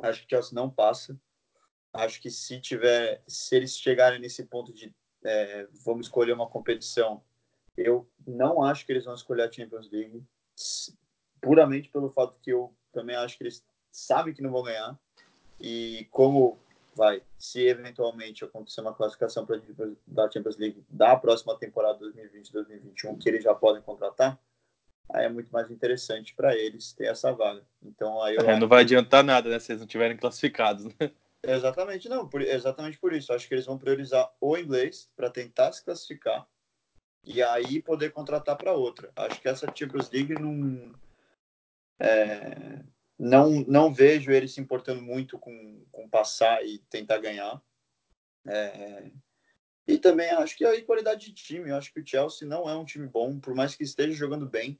Acho 0.00 0.20
que 0.20 0.26
o 0.26 0.30
Chelsea 0.30 0.54
não 0.54 0.68
passa. 0.68 1.18
Acho 1.92 2.20
que 2.20 2.30
se 2.30 2.60
tiver, 2.60 3.22
se 3.26 3.56
eles 3.56 3.78
chegarem 3.78 4.18
nesse 4.18 4.44
ponto 4.44 4.72
de 4.72 4.94
é, 5.26 5.66
vamos 5.84 6.06
escolher 6.06 6.32
uma 6.32 6.46
competição, 6.46 7.20
eu 7.76 8.08
não 8.26 8.62
acho 8.62 8.86
que 8.86 8.92
eles 8.92 9.04
vão 9.04 9.14
escolher 9.14 9.42
a 9.42 9.52
Champions 9.52 9.90
League, 9.90 10.22
puramente 11.40 11.88
pelo 11.88 12.10
fato 12.10 12.38
que 12.40 12.50
eu 12.50 12.72
também 12.92 13.16
acho 13.16 13.36
que 13.36 13.42
eles 13.42 13.64
sabem 13.90 14.32
que 14.32 14.40
não 14.40 14.52
vão 14.52 14.62
ganhar 14.62 14.98
e 15.60 16.06
como 16.10 16.58
vai, 16.94 17.22
se 17.38 17.66
eventualmente 17.66 18.44
acontecer 18.44 18.80
uma 18.80 18.94
classificação 18.94 19.44
para 19.44 19.60
da 20.06 20.30
Champions 20.30 20.56
League 20.56 20.82
da 20.88 21.16
próxima 21.16 21.56
temporada 21.58 21.98
2020-2021 21.98 23.18
que 23.20 23.28
eles 23.28 23.44
já 23.44 23.54
podem 23.54 23.82
contratar, 23.82 24.38
aí 25.10 25.26
é 25.26 25.28
muito 25.28 25.50
mais 25.50 25.70
interessante 25.70 26.34
para 26.34 26.56
eles 26.56 26.92
ter 26.92 27.06
essa 27.06 27.32
vaga. 27.32 27.62
Então 27.82 28.22
aí 28.22 28.36
é, 28.36 28.58
não 28.58 28.68
vai 28.68 28.82
adiantar 28.82 29.24
nada, 29.24 29.50
né, 29.50 29.58
se 29.58 29.72
eles 29.72 29.80
não 29.80 29.88
tiverem 29.88 30.16
classificados, 30.16 30.84
né? 30.84 31.10
Exatamente, 31.46 32.08
não, 32.08 32.28
por, 32.28 32.42
exatamente 32.42 32.98
por 32.98 33.12
isso. 33.12 33.32
Acho 33.32 33.46
que 33.46 33.54
eles 33.54 33.66
vão 33.66 33.78
priorizar 33.78 34.30
o 34.40 34.56
inglês 34.56 35.10
para 35.14 35.30
tentar 35.30 35.72
se 35.72 35.84
classificar 35.84 36.46
e 37.24 37.42
aí 37.42 37.80
poder 37.82 38.12
contratar 38.12 38.56
para 38.56 38.72
outra. 38.72 39.12
Acho 39.16 39.40
que 39.40 39.48
essa 39.48 39.72
Champions 39.74 40.10
League 40.10 40.34
não 40.34 40.92
é, 41.98 42.82
não, 43.18 43.50
não 43.66 43.92
vejo 43.92 44.30
ele 44.30 44.48
se 44.48 44.60
importando 44.60 45.02
muito 45.02 45.38
com, 45.38 45.84
com 45.90 46.08
passar 46.08 46.64
e 46.64 46.78
tentar 46.90 47.18
ganhar. 47.18 47.60
É, 48.46 49.10
e 49.88 49.98
também 49.98 50.30
acho 50.30 50.56
que 50.56 50.64
a 50.64 50.84
qualidade 50.84 51.26
de 51.26 51.34
time. 51.34 51.70
Acho 51.70 51.92
que 51.92 52.00
o 52.00 52.06
Chelsea 52.06 52.46
não 52.46 52.68
é 52.68 52.76
um 52.76 52.84
time 52.84 53.06
bom, 53.06 53.38
por 53.38 53.54
mais 53.54 53.74
que 53.74 53.84
esteja 53.84 54.12
jogando 54.12 54.48
bem. 54.48 54.78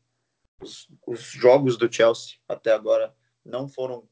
Os, 0.61 0.89
os 1.07 1.21
jogos 1.21 1.77
do 1.77 1.93
Chelsea 1.93 2.37
até 2.49 2.73
agora 2.73 3.15
não 3.45 3.69
foram 3.69 4.09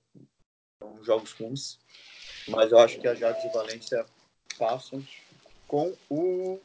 jogos 1.03 1.33
ruins, 1.33 1.79
mas 2.49 2.73
eu 2.73 2.79
acho 2.79 2.99
que 2.99 3.09
a 3.09 3.13
Ajax 3.13 3.45
e 3.45 3.49
Valência 3.49 4.05
passam 4.59 5.03
com 5.67 5.93
o 6.11 6.61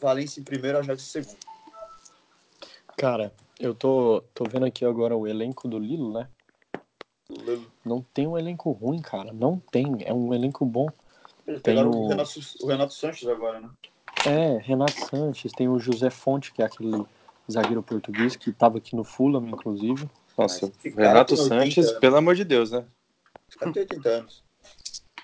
Valência 0.00 0.40
em 0.40 0.44
primeiro, 0.44 0.78
a 0.78 0.80
Ajax 0.80 1.02
em 1.02 1.06
segundo. 1.06 1.38
Cara, 2.96 3.32
eu 3.60 3.74
tô, 3.74 4.22
tô 4.34 4.44
vendo 4.44 4.66
aqui 4.66 4.84
agora 4.84 5.16
o 5.16 5.26
elenco 5.26 5.68
do 5.68 5.78
Lilo, 5.78 6.12
né? 6.12 6.28
Não 7.84 8.02
tem 8.02 8.26
um 8.26 8.38
elenco 8.38 8.70
ruim, 8.72 9.00
cara. 9.00 9.32
Não 9.32 9.58
tem. 9.58 9.98
É 10.04 10.12
um 10.12 10.32
elenco 10.32 10.64
bom. 10.64 10.88
Eles 11.46 11.62
tem 11.62 11.82
o... 11.82 11.90
o... 11.90 12.08
Renato, 12.08 12.40
o 12.62 12.66
Renato 12.66 12.94
Sanches 12.94 13.28
agora, 13.28 13.60
né? 13.60 13.70
É, 14.26 14.58
Renato 14.58 15.06
Sanches. 15.06 15.52
Tem 15.52 15.68
o 15.68 15.78
José 15.78 16.10
Fonte, 16.10 16.52
que 16.52 16.62
é 16.62 16.66
aquele 16.66 17.04
zagueiro 17.50 17.82
português 17.82 18.36
que 18.36 18.50
estava 18.50 18.78
aqui 18.78 18.96
no 18.96 19.04
Fulham, 19.04 19.46
inclusive. 19.46 20.08
Nossa, 20.36 20.70
Renato 20.96 21.36
Sanches, 21.36 21.92
pelo 21.92 22.16
amor 22.16 22.34
de 22.34 22.44
Deus, 22.44 22.70
né? 22.70 22.84
Os 23.48 23.56
tem 23.56 23.82
80 23.82 24.08
anos. 24.08 24.47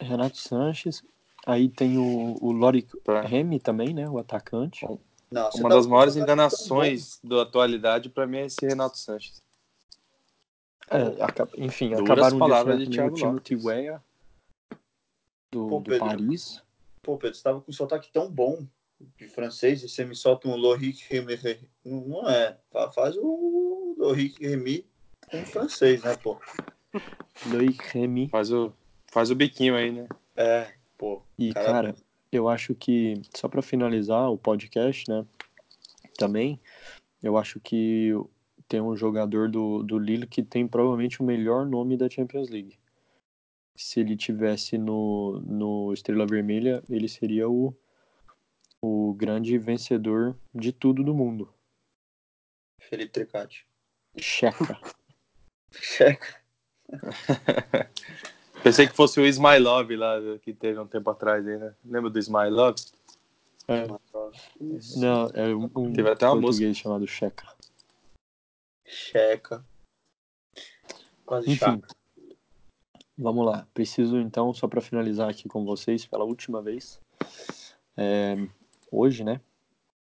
Renato 0.01 0.37
Sanches. 0.37 1.03
Aí 1.47 1.69
tem 1.69 1.99
o, 1.99 2.37
o 2.41 2.53
Lori 2.53 2.87
Remy 3.27 3.61
também, 3.61 3.93
né? 3.93 4.09
O 4.09 4.19
atacante. 4.19 4.87
Não, 5.31 5.51
Uma 5.55 5.69
tá 5.69 5.75
das 5.75 5.87
maiores 5.87 6.17
enganações 6.17 7.19
da 7.23 7.43
atualidade 7.43 8.09
para 8.09 8.27
mim 8.27 8.39
é 8.39 8.47
esse 8.47 8.65
Renato 8.67 8.99
Sanches. 8.99 9.43
É, 10.91 10.99
enfim, 11.57 11.91
Duras 11.91 12.05
acabaram 12.05 12.39
palavras 12.39 12.79
de, 12.79 12.87
de 12.87 12.91
Thiago 12.91 13.15
o 13.15 13.19
Timothy 13.19 13.57
Weah 13.57 14.03
do, 15.51 15.69
Pô, 15.69 15.81
do 15.81 15.99
Paris. 15.99 16.63
Pô, 17.03 17.17
Pedro, 17.17 17.37
estava 17.37 17.61
com 17.61 17.71
um 17.71 17.75
sotaque 17.75 18.13
tão 18.13 18.31
bom 18.31 18.67
de 19.17 19.29
francês 19.29 19.83
e 19.83 19.89
você 19.89 20.05
me 20.05 20.15
solta 20.15 20.49
um 20.49 20.57
Lohic 20.57 21.05
Remy. 21.09 21.39
Não 21.85 22.29
é. 22.29 22.59
Faz 22.95 23.17
o 23.17 23.95
Lohic 23.99 24.45
Remy 24.45 24.87
com 25.31 25.45
francês, 25.47 26.03
né, 26.03 26.17
pô? 26.17 26.39
Lohic 27.47 27.83
Remy. 27.93 28.29
Faz 28.29 28.53
o, 28.53 28.73
faz 29.15 29.31
o 29.31 29.35
biquinho 29.37 29.77
aí, 29.77 29.93
né? 29.93 30.09
É, 30.35 30.75
pô. 30.99 31.23
E, 31.39 31.55
cara, 31.55 31.65
cara 31.65 31.97
eu 32.33 32.49
acho 32.49 32.75
que, 32.75 33.23
só 33.33 33.49
para 33.49 33.63
finalizar 33.63 34.29
o 34.29 34.37
podcast, 34.37 35.09
né, 35.09 35.25
também, 36.19 36.61
eu 37.23 37.39
acho 37.39 37.61
que 37.61 38.11
tem 38.67 38.81
um 38.81 38.97
jogador 38.97 39.49
do, 39.49 39.85
do 39.85 40.01
Lille 40.01 40.27
que 40.27 40.43
tem 40.43 40.67
provavelmente 40.67 41.23
o 41.23 41.25
melhor 41.25 41.65
nome 41.65 41.97
da 41.97 42.11
Champions 42.11 42.51
League. 42.51 42.77
Se 43.77 44.01
ele 44.01 44.17
tivesse 44.17 44.77
no, 44.77 45.41
no 45.47 45.93
Estrela 45.93 46.27
Vermelha, 46.27 46.83
ele 46.89 47.09
seria 47.09 47.49
o, 47.49 47.73
o 48.83 49.15
grande 49.15 49.57
vencedor 49.59 50.37
de 50.53 50.73
tudo 50.73 51.05
do 51.05 51.15
mundo. 51.15 51.55
Felipe 52.81 53.13
Tricati. 53.13 53.65
Checa. 54.19 54.81
Checa. 55.71 56.43
Pensei 58.65 58.87
que 58.89 58.97
fosse 58.97 59.21
o 59.21 59.27
Ismailov 59.27 59.91
lá 59.95 60.17
que 60.43 60.55
teve 60.55 60.81
um 60.81 60.87
tempo 60.87 61.11
atrás 61.11 61.47
aí, 61.47 61.59
né? 61.59 61.75
Lembra 61.85 62.09
do 62.09 62.19
Ismailov? 62.19 62.75
É. 63.69 63.87
Não, 64.97 65.31
é 65.35 65.55
um, 65.55 65.71
um 65.77 65.93
teve 65.93 66.09
até 66.09 66.27
uma 66.27 66.41
português 66.41 66.69
música 66.69 66.75
chamado 66.75 67.07
Checa. 67.07 67.47
Checa. 68.87 69.63
Quase 71.27 71.51
Enfim, 71.51 71.59
chato. 71.59 71.95
Vamos 73.19 73.45
lá. 73.45 73.69
Preciso 73.75 74.17
então, 74.19 74.55
só 74.55 74.67
para 74.67 74.81
finalizar 74.81 75.29
aqui 75.29 75.47
com 75.47 75.63
vocês 75.67 76.07
pela 76.07 76.25
última 76.25 76.63
vez. 76.63 76.99
É, 77.99 78.35
hoje, 78.91 79.25
né? 79.25 79.43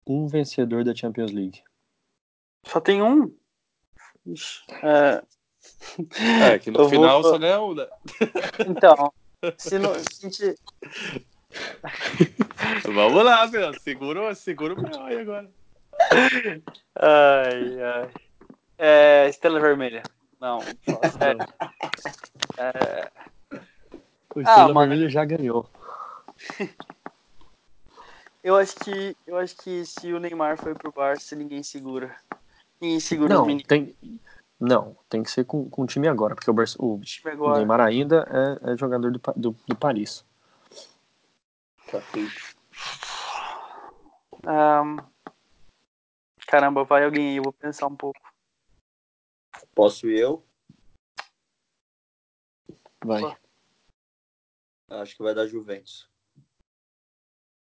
Um 0.05 0.25
vencedor 0.25 0.83
da 0.83 0.95
Champions 0.95 1.31
League. 1.31 1.63
Só 2.65 2.81
tem 2.81 3.03
um? 3.03 3.31
É, 4.83 5.23
é 6.51 6.59
que 6.59 6.71
no 6.71 6.89
final 6.89 7.21
vou... 7.21 7.31
só 7.31 7.37
ganha 7.37 7.61
um, 7.61 7.73
né? 7.73 7.87
Então, 8.67 9.11
se, 9.57 9.77
não, 9.79 9.93
se 9.95 10.25
a 10.25 10.29
gente... 10.29 10.55
Vamos 12.83 13.23
lá, 13.23 13.47
meu. 13.47 13.73
Segura, 13.79 14.35
segura 14.35 14.73
o 14.73 14.81
meu 14.81 15.01
aí 15.03 15.19
agora. 15.19 15.49
Ai, 16.99 17.81
ai. 17.81 18.09
É, 18.77 19.27
Estrela 19.29 19.59
Vermelha. 19.59 20.03
Não. 20.39 20.59
É, 22.59 23.09
O 24.35 24.39
Ah, 24.39 24.41
Estrela 24.41 24.73
mano. 24.73 24.89
Vermelha 24.89 25.09
já 25.09 25.23
ganhou. 25.25 25.69
eu 28.43 28.55
acho 28.55 28.75
que 28.77 29.15
eu 29.25 29.37
acho 29.37 29.55
que 29.57 29.85
se 29.85 30.11
o 30.13 30.19
Neymar 30.19 30.57
foi 30.57 30.73
pro 30.73 30.91
Barça, 30.91 31.35
ninguém 31.35 31.61
segura. 31.63 32.15
Ninguém 32.81 32.99
segura 32.99 33.33
o 33.35 33.37
Não, 33.39 33.45
menino 33.45 33.67
tem, 33.67 33.95
não, 34.59 34.97
tem 35.07 35.21
que 35.21 35.29
ser 35.29 35.45
com, 35.45 35.69
com 35.69 35.83
o 35.83 35.87
time 35.87 36.07
agora, 36.07 36.33
porque 36.33 36.49
o, 36.49 36.53
Barça, 36.53 36.77
o 36.79 36.99
agora. 37.25 37.57
Neymar 37.57 37.79
ainda 37.79 38.27
é, 38.63 38.73
é 38.73 38.77
jogador 38.77 39.11
do, 39.11 39.19
do, 39.35 39.51
do 39.51 39.75
Paris. 39.75 40.25
Tá 41.91 42.01
feito. 42.01 42.57
Ahn, 44.45 44.97
caramba, 46.47 46.83
vai 46.83 47.05
alguém 47.05 47.29
aí, 47.29 47.35
eu 47.37 47.43
vou 47.43 47.53
pensar 47.53 47.87
um 47.87 47.95
pouco. 47.95 48.19
Posso 49.75 50.07
ir 50.07 50.19
eu? 50.19 50.43
Vai. 53.05 53.23
Opa. 53.23 53.39
Acho 54.89 55.15
que 55.15 55.23
vai 55.23 55.35
dar 55.35 55.45
Juventus. 55.45 56.09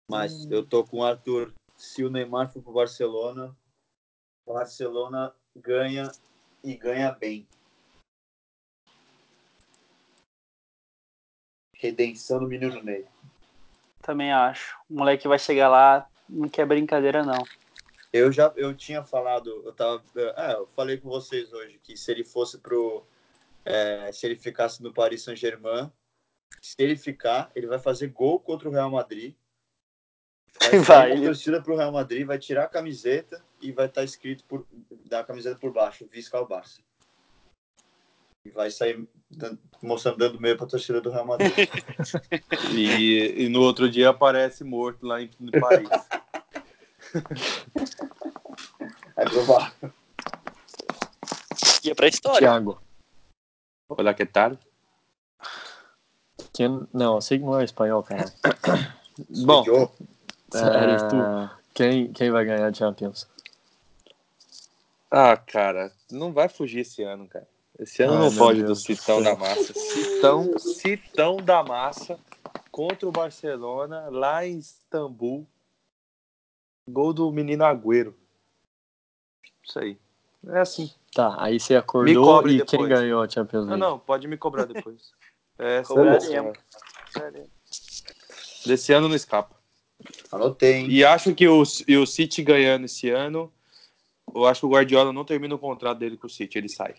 Mas 0.09 0.49
eu 0.51 0.65
tô 0.65 0.85
com 0.85 0.99
o 0.99 1.05
Arthur. 1.05 1.53
Se 1.77 2.05
o 2.05 2.11
Neymar 2.11 2.53
for 2.53 2.63
pro 2.63 2.73
Barcelona, 2.73 3.57
o 4.47 4.53
Barcelona 4.53 5.35
ganha 5.57 6.11
e 6.65 6.75
ganha 6.75 7.13
bem. 7.13 7.47
Redenção 11.75 12.41
do 12.41 12.49
menino 12.49 12.83
Ney. 12.83 13.07
Também 14.01 14.33
acho. 14.33 14.77
O 14.89 14.95
moleque 14.95 15.29
vai 15.29 15.39
chegar 15.39 15.69
lá, 15.69 16.09
não 16.29 16.49
quer 16.49 16.67
brincadeira, 16.67 17.23
não. 17.23 17.45
Eu 18.13 18.33
já 18.33 18.53
eu 18.57 18.75
tinha 18.75 19.05
falado, 19.05 19.51
eu 19.65 19.73
tava, 19.73 20.03
é, 20.37 20.55
eu 20.55 20.67
falei 20.69 20.97
com 20.97 21.09
vocês 21.09 21.53
hoje 21.53 21.79
que 21.83 21.97
se 21.97 22.11
ele 22.11 22.25
fosse 22.25 22.59
pro 22.59 23.05
é, 23.65 24.11
se 24.13 24.27
ele 24.27 24.37
ficasse 24.37 24.83
no 24.83 24.93
Paris 24.93 25.23
Saint-Germain, 25.23 25.91
se 26.63 26.77
ele 26.79 26.97
ficar, 26.97 27.51
ele 27.55 27.67
vai 27.67 27.79
fazer 27.79 28.09
gol 28.09 28.39
contra 28.41 28.69
o 28.69 28.73
Real 28.73 28.91
Madrid. 28.91 29.35
Vai, 30.61 30.79
Vai, 30.81 31.13
ele- 31.13 31.27
torcida 31.27 31.61
pro 31.63 31.77
Real 31.77 31.93
Madrid, 31.93 32.25
vai 32.27 32.39
tirar 32.39 32.65
a 32.65 32.69
camiseta 32.69 33.43
e 33.61 33.73
vai 33.73 33.87
estar 33.87 34.05
escrito 34.05 34.45
por 34.45 34.67
da 35.07 35.23
camiseta 35.25 35.57
por 35.59 35.73
baixo, 35.73 36.07
Visca 36.11 36.39
ao 36.39 36.47
Barça. 36.47 36.81
E 38.47 38.51
vai 38.51 38.71
sair 38.71 39.07
dan- 39.31 39.57
mostrando 39.83 40.19
dando 40.19 40.41
meio 40.41 40.57
pra 40.57 40.67
torcida 40.67 41.01
do 41.01 41.11
Real 41.11 41.27
Madrid. 41.27 41.53
E, 42.75 43.45
e 43.45 43.49
no 43.49 43.61
outro 43.63 43.91
dia 43.91 44.11
aparece 44.11 44.63
morto 44.65 45.07
lá 45.07 45.21
em, 45.23 45.31
em 45.41 45.51
Paris. 45.61 45.89
É 49.17 49.25
provável. 49.25 49.93
Ia 51.85 51.95
pra 51.95 52.09
história. 52.09 52.41
Thiago. 52.49 52.83
Olha 53.89 54.13
que 54.15 54.27
tal. 54.27 54.59
Quem, 56.53 56.87
não, 56.93 57.17
eu 57.17 57.21
sei 57.21 57.39
que 57.39 57.45
não 57.45 57.61
é 57.61 57.65
espanhol, 57.65 58.03
cara. 58.03 58.25
Bom, 59.45 59.65
Eres 60.55 61.03
tu. 61.05 61.17
Quem, 61.75 62.13
quem 62.13 62.31
vai 62.31 62.45
ganhar 62.45 62.67
a 62.69 62.73
Champions? 62.73 63.29
Ah, 65.11 65.37
cara, 65.37 65.93
não 66.11 66.33
vai 66.33 66.49
fugir 66.49 66.81
esse 66.81 67.03
ano, 67.03 67.29
cara. 67.29 67.47
Esse 67.79 68.03
ano 68.03 68.15
Ai, 68.15 68.19
não 68.21 68.31
foge 68.31 68.61
do 68.61 68.67
Deus 68.67 68.83
do 68.83 68.87
Citão 68.97 69.23
da 69.23 69.35
Massa. 69.37 69.73
Citão, 69.75 70.59
Citão 70.59 71.37
da 71.39 71.63
Massa 71.65 72.19
contra 72.71 73.09
o 73.09 73.13
Barcelona, 73.13 74.09
lá 74.11 74.47
em 74.47 74.59
Istambul. 74.59 75.47
Gol 76.89 77.13
do 77.13 77.31
menino 77.33 77.65
Agüero. 77.65 78.15
Isso 79.63 79.79
aí. 79.79 79.99
É 80.49 80.61
assim. 80.61 80.93
Tá, 81.13 81.35
aí 81.39 81.59
você 81.59 81.73
Me 81.75 81.79
acordou 81.79 82.25
cobre 82.25 82.53
e 82.55 82.59
depois. 82.59 82.71
quem 82.71 82.89
ganhou 82.89 83.23
a 83.23 83.29
Champions 83.29 83.65
Não, 83.67 83.71
League? 83.77 83.81
não, 83.81 83.99
pode 83.99 84.29
me 84.29 84.37
cobrar 84.37 84.65
depois. 84.67 85.13
É, 85.57 85.83
Cobraremos. 85.85 86.59
sério. 87.17 87.49
Desse 88.67 88.93
ano 88.93 89.09
não 89.09 89.15
escapa. 89.15 89.55
Anotei, 90.31 90.75
hein? 90.75 90.87
E 90.91 91.05
acho 91.05 91.35
que 91.35 91.47
o, 91.49 91.63
e 91.89 91.97
o 91.97 92.07
City 92.07 92.43
ganhando 92.43 92.85
esse 92.85 93.11
ano, 93.11 93.53
eu 94.35 94.47
acho 94.47 94.61
que 94.61 94.67
o 94.67 94.71
Guardiola 94.71 95.13
não 95.13 95.25
termina 95.25 95.55
o 95.55 95.59
contrato 95.59 95.99
dele 95.99 96.17
com 96.17 96.27
o 96.27 96.31
City, 96.31 96.59
ele 96.59 96.69
sai. 96.69 96.95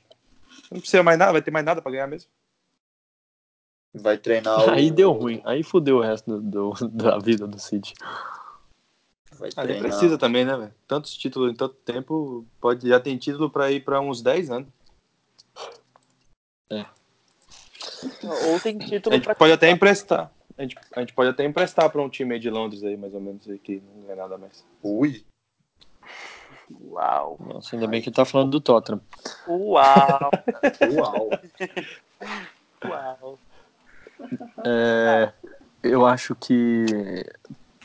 Não 0.72 0.80
precisa 0.80 1.04
mais 1.04 1.18
nada, 1.18 1.32
vai 1.32 1.42
ter 1.42 1.52
mais 1.52 1.66
nada 1.66 1.82
pra 1.82 1.92
ganhar 1.92 2.08
mesmo. 2.08 2.30
Vai 3.94 4.18
treinar 4.18 4.66
o... 4.66 4.70
Aí 4.72 4.92
deu 4.92 5.12
ruim. 5.12 5.42
Aí 5.46 5.64
fudeu 5.64 5.98
o 5.98 6.02
resto 6.02 6.40
do, 6.42 6.72
do- 6.72 6.88
da 6.90 7.18
vida 7.18 7.48
do 7.48 7.60
City. 7.60 7.94
Vai 9.40 9.50
Ah, 9.56 9.62
treinar... 9.64 9.82
precisa 9.82 10.18
também, 10.18 10.44
né, 10.44 10.56
velho? 10.58 10.74
Tantos 10.88 11.16
títulos 11.16 11.52
em 11.52 11.56
tanto 11.56 11.76
tempo, 11.76 12.46
pode 12.60 12.88
já 12.88 13.00
tem 13.00 13.18
título 13.18 13.50
pra 13.50 13.72
ir 13.72 13.84
pra 13.84 14.02
uns 14.02 14.22
10 14.22 14.50
anos. 14.52 14.68
Ou 18.24 18.60
tem 18.60 18.78
A 18.78 18.86
título 18.86 19.16
gente 19.16 19.24
pra 19.26 19.36
pode 19.36 19.54
até 19.54 19.70
emprestar. 19.70 20.32
A 20.58 20.62
gente, 20.62 20.78
a 20.96 21.00
gente 21.02 21.14
pode 21.14 21.30
até 21.30 21.44
emprestar 21.44 21.90
pra 21.90 22.02
um 22.02 22.10
time 22.10 22.34
aí 22.34 22.40
de 22.40 22.50
Londres 22.50 22.84
aí, 22.84 22.96
mais 22.96 23.14
ou 23.14 23.20
menos, 23.20 23.48
aí, 23.50 23.60
que 23.60 23.82
não 23.82 24.04
ganha 24.04 24.16
nada 24.16 24.38
mais. 24.38 24.66
Ui, 24.82 25.26
Uau. 26.82 27.38
Nossa, 27.40 27.76
ainda 27.76 27.88
bem 27.88 28.02
que 28.02 28.10
ele 28.10 28.16
tá 28.16 28.26
falando 28.26 28.52
do 28.52 28.62
Tottenham. 28.62 29.02
Uau. 29.48 30.32
uau. 30.92 31.30
Uau. 32.84 33.40
É, 34.66 35.34
eu 35.84 36.06
acho 36.06 36.36
que. 36.36 36.86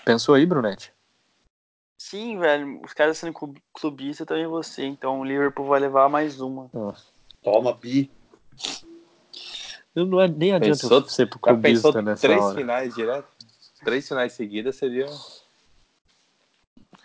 Pensou 0.04 0.34
aí, 0.34 0.46
Brunete? 0.46 0.92
Sim, 2.00 2.38
velho. 2.38 2.80
Os 2.82 2.94
caras 2.94 3.18
sendo 3.18 3.32
clu- 3.32 3.54
clubista 3.74 4.24
também 4.24 4.46
você. 4.46 4.84
Então 4.84 5.20
o 5.20 5.24
Liverpool 5.24 5.66
vai 5.66 5.80
levar 5.80 6.08
mais 6.08 6.40
uma. 6.40 6.70
Toma, 7.42 7.74
Bi. 7.74 8.10
Eu 10.00 10.06
não 10.06 10.20
é, 10.20 10.26
nem 10.28 10.52
adianta 10.52 10.80
Pensou- 10.80 10.98
eu 10.98 11.08
ser 11.08 11.26
pro 11.28 11.38
clubista 11.38 12.00
nessa 12.00 12.26
três 12.26 12.42
hora. 12.42 12.56
finais 12.58 12.94
direto? 12.94 13.28
Três 13.84 14.08
finais 14.08 14.32
seguidas 14.32 14.76
seria. 14.76 15.06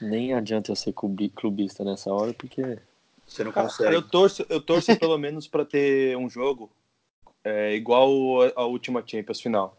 Nem 0.02 0.34
adianta 0.34 0.72
eu 0.72 0.76
ser 0.76 0.94
clubi- 0.94 1.30
clubista 1.30 1.84
nessa 1.84 2.12
hora, 2.14 2.34
porque. 2.34 2.80
Você 3.28 3.44
não 3.44 3.52
Cara, 3.52 3.68
consegue. 3.68 3.96
eu 3.96 4.02
torço, 4.02 4.46
eu 4.50 4.62
torço 4.62 4.96
pelo 5.00 5.18
menos 5.18 5.48
pra 5.48 5.66
ter 5.66 6.16
um 6.16 6.30
jogo 6.30 6.70
é, 7.44 7.74
igual 7.76 8.42
a- 8.44 8.52
a 8.56 8.66
última 8.66 9.04
Champions 9.06 9.42
final. 9.42 9.78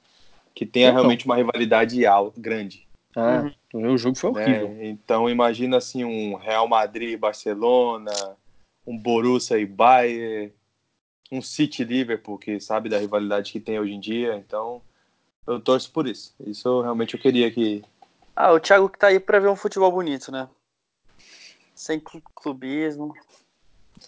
Que 0.55 0.65
tenha 0.67 0.89
Eu 0.89 0.93
não. 0.93 1.01
realmente 1.01 1.27
uma 1.27 1.37
rivalidade 1.37 2.05
al- 2.07 2.33
grande. 2.37 2.87
Ah, 3.15 3.51
o 3.73 3.97
jogo 3.99 4.17
foi 4.17 4.31
horrível. 4.31 4.69
né? 4.69 4.87
Então 4.89 5.29
imagina 5.29 5.77
assim 5.77 6.05
um 6.05 6.35
Real 6.37 6.67
Madrid 6.69 7.19
Barcelona, 7.19 8.13
um 8.87 8.97
Borussia 8.97 9.59
e 9.59 9.67
Bayern, 9.67 10.53
um 11.31 11.43
City 11.43 11.85
Liverpool, 11.85 12.39
que 12.39 12.61
sabe 12.61 12.89
da 12.89 12.99
rivalidade 12.99 13.53
que 13.53 13.61
tem 13.61 13.79
hoje 13.79 13.93
em 13.93 14.01
dia. 14.01 14.37
Então 14.37 14.81
eu 15.47 15.61
torço 15.61 15.91
por 15.91 16.07
isso. 16.07 16.35
Isso 16.41 16.69
eu, 16.69 16.83
realmente 16.83 17.15
eu 17.15 17.21
queria 17.21 17.51
que. 17.51 17.85
Ah, 18.35 18.53
o 18.53 18.61
Thiago 18.61 18.89
que 18.89 18.99
tá 18.99 19.09
aí 19.09 19.19
pra 19.19 19.39
ver 19.41 19.49
um 19.49 19.57
futebol 19.57 19.91
bonito, 19.91 20.31
né? 20.31 20.49
Sem 21.75 21.99
clu- 22.01 22.23
clubismo. 22.35 23.15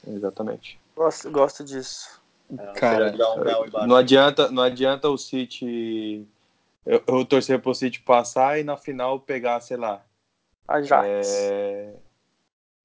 Exatamente. 0.07 0.79
Gosto, 0.95 1.31
gosto 1.31 1.65
disso. 1.65 2.21
É, 2.59 2.73
Cara, 2.73 3.15
um. 3.15 3.87
Não 3.87 3.97
adianta, 3.97 4.51
não 4.51 4.63
adianta 4.63 5.09
o 5.09 5.19
City. 5.19 6.27
Eu, 6.85 7.03
eu 7.07 7.25
torcer 7.25 7.61
pro 7.61 7.75
City 7.75 8.01
passar 8.01 8.59
e 8.59 8.65
na 8.65 8.77
final 8.77 9.21
pegar, 9.21 9.61
sei 9.61 9.77
lá. 9.77 10.03
Ajax. 10.67 11.07
é, 11.07 11.95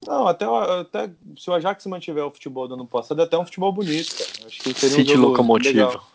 Não, 0.06 0.26
até, 0.28 0.44
até 0.44 1.10
se 1.36 1.48
o 1.48 1.54
Ajax 1.54 1.86
mantiver 1.86 2.24
o 2.24 2.30
futebol 2.30 2.68
do 2.68 2.74
ano 2.74 2.86
passado, 2.86 3.20
é 3.20 3.24
até 3.24 3.38
um 3.38 3.44
futebol 3.44 3.72
bonito, 3.72 4.16
cara. 4.16 4.46
Acho 4.46 4.62
que 4.62 4.74
seria 4.74 4.96
um 4.96 4.98
City 5.00 5.16
Locomotivo. 5.16 5.74
legal. 5.76 6.06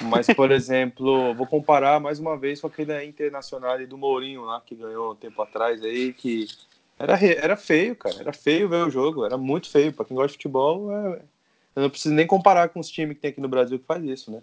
Mas, 0.00 0.26
por 0.28 0.50
exemplo, 0.50 1.34
vou 1.34 1.46
comparar 1.46 2.00
mais 2.00 2.18
uma 2.18 2.36
vez 2.36 2.60
com 2.60 2.66
aquele 2.66 3.04
internacional 3.04 3.78
do 3.86 3.98
Mourinho 3.98 4.44
lá, 4.44 4.60
que 4.60 4.74
ganhou 4.74 5.12
um 5.12 5.14
tempo 5.14 5.40
atrás 5.42 5.82
aí, 5.82 6.12
que 6.14 6.46
era, 6.98 7.14
era 7.22 7.56
feio, 7.56 7.94
cara. 7.94 8.16
Era 8.20 8.32
feio 8.32 8.68
ver 8.68 8.86
o 8.86 8.90
jogo, 8.90 9.24
era 9.24 9.36
muito 9.36 9.68
feio. 9.70 9.92
Pra 9.92 10.04
quem 10.04 10.14
gosta 10.16 10.28
de 10.28 10.34
futebol, 10.34 10.90
é- 10.90 11.22
eu 11.76 11.82
não 11.82 11.90
preciso 11.90 12.14
nem 12.14 12.26
comparar 12.26 12.68
com 12.70 12.80
os 12.80 12.88
times 12.88 13.16
que 13.16 13.20
tem 13.20 13.30
aqui 13.30 13.40
no 13.40 13.48
Brasil 13.48 13.78
que 13.78 13.84
faz 13.84 14.02
isso, 14.04 14.30
né? 14.30 14.42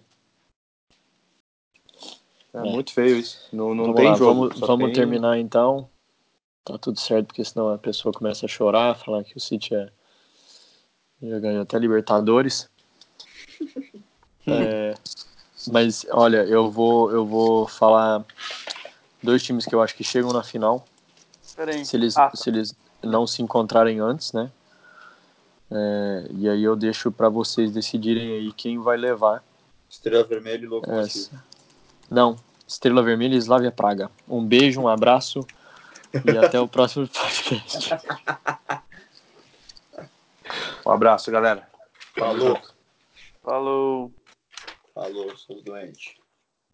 É, 2.54 2.58
É. 2.58 2.62
muito 2.62 2.92
feio 2.92 3.16
isso. 3.16 3.40
Não, 3.52 3.74
não 3.74 3.84
vamos 3.86 3.96
tem 4.00 4.06
lá, 4.10 4.14
jogo. 4.16 4.34
vamos, 4.48 4.60
vamos 4.60 4.84
tem- 4.86 4.94
terminar 4.94 5.36
então. 5.38 5.89
Tá 6.70 6.78
tudo 6.78 7.00
certo, 7.00 7.26
porque 7.26 7.44
senão 7.44 7.72
a 7.72 7.78
pessoa 7.78 8.12
começa 8.12 8.46
a 8.46 8.48
chorar, 8.48 8.94
falar 8.96 9.24
que 9.24 9.36
o 9.36 9.40
City 9.40 9.74
é... 9.74 9.88
já 11.22 11.38
ganhou 11.40 11.62
até 11.62 11.78
Libertadores. 11.78 12.68
É, 14.46 14.94
mas 15.70 16.06
olha, 16.10 16.38
eu 16.38 16.70
vou, 16.70 17.12
eu 17.12 17.26
vou 17.26 17.68
falar 17.68 18.24
dois 19.22 19.42
times 19.42 19.66
que 19.66 19.74
eu 19.74 19.82
acho 19.82 19.94
que 19.94 20.02
chegam 20.02 20.32
na 20.32 20.42
final. 20.42 20.84
Se 21.84 21.94
eles, 21.94 22.16
Ah, 22.16 22.30
tá. 22.30 22.36
se 22.36 22.48
eles 22.48 22.74
não 23.02 23.26
se 23.26 23.42
encontrarem 23.42 24.00
antes, 24.00 24.32
né? 24.32 24.50
É, 25.70 26.26
e 26.32 26.48
aí 26.48 26.64
eu 26.64 26.74
deixo 26.74 27.12
pra 27.12 27.28
vocês 27.28 27.70
decidirem 27.70 28.32
aí 28.32 28.52
quem 28.54 28.78
vai 28.78 28.96
levar 28.96 29.44
Estrela 29.88 30.24
Vermelha 30.24 30.64
e 30.64 30.66
Locomotivo. 30.66 31.06
essa. 31.06 31.44
Não, 32.10 32.36
Estrela 32.66 33.02
Vermelha 33.02 33.34
e 33.34 33.38
Slavia 33.38 33.70
Praga. 33.70 34.10
Um 34.26 34.44
beijo, 34.44 34.80
um 34.80 34.88
abraço 34.88 35.46
e 36.12 36.38
até 36.38 36.60
o 36.60 36.68
próximo 36.68 37.08
podcast. 37.08 37.90
Um 40.84 40.90
abraço, 40.90 41.30
galera. 41.30 41.68
Falou. 42.16 42.60
Falou. 43.42 44.12
Falou, 44.92 45.36
seus 45.36 45.62
doentes. 45.62 46.14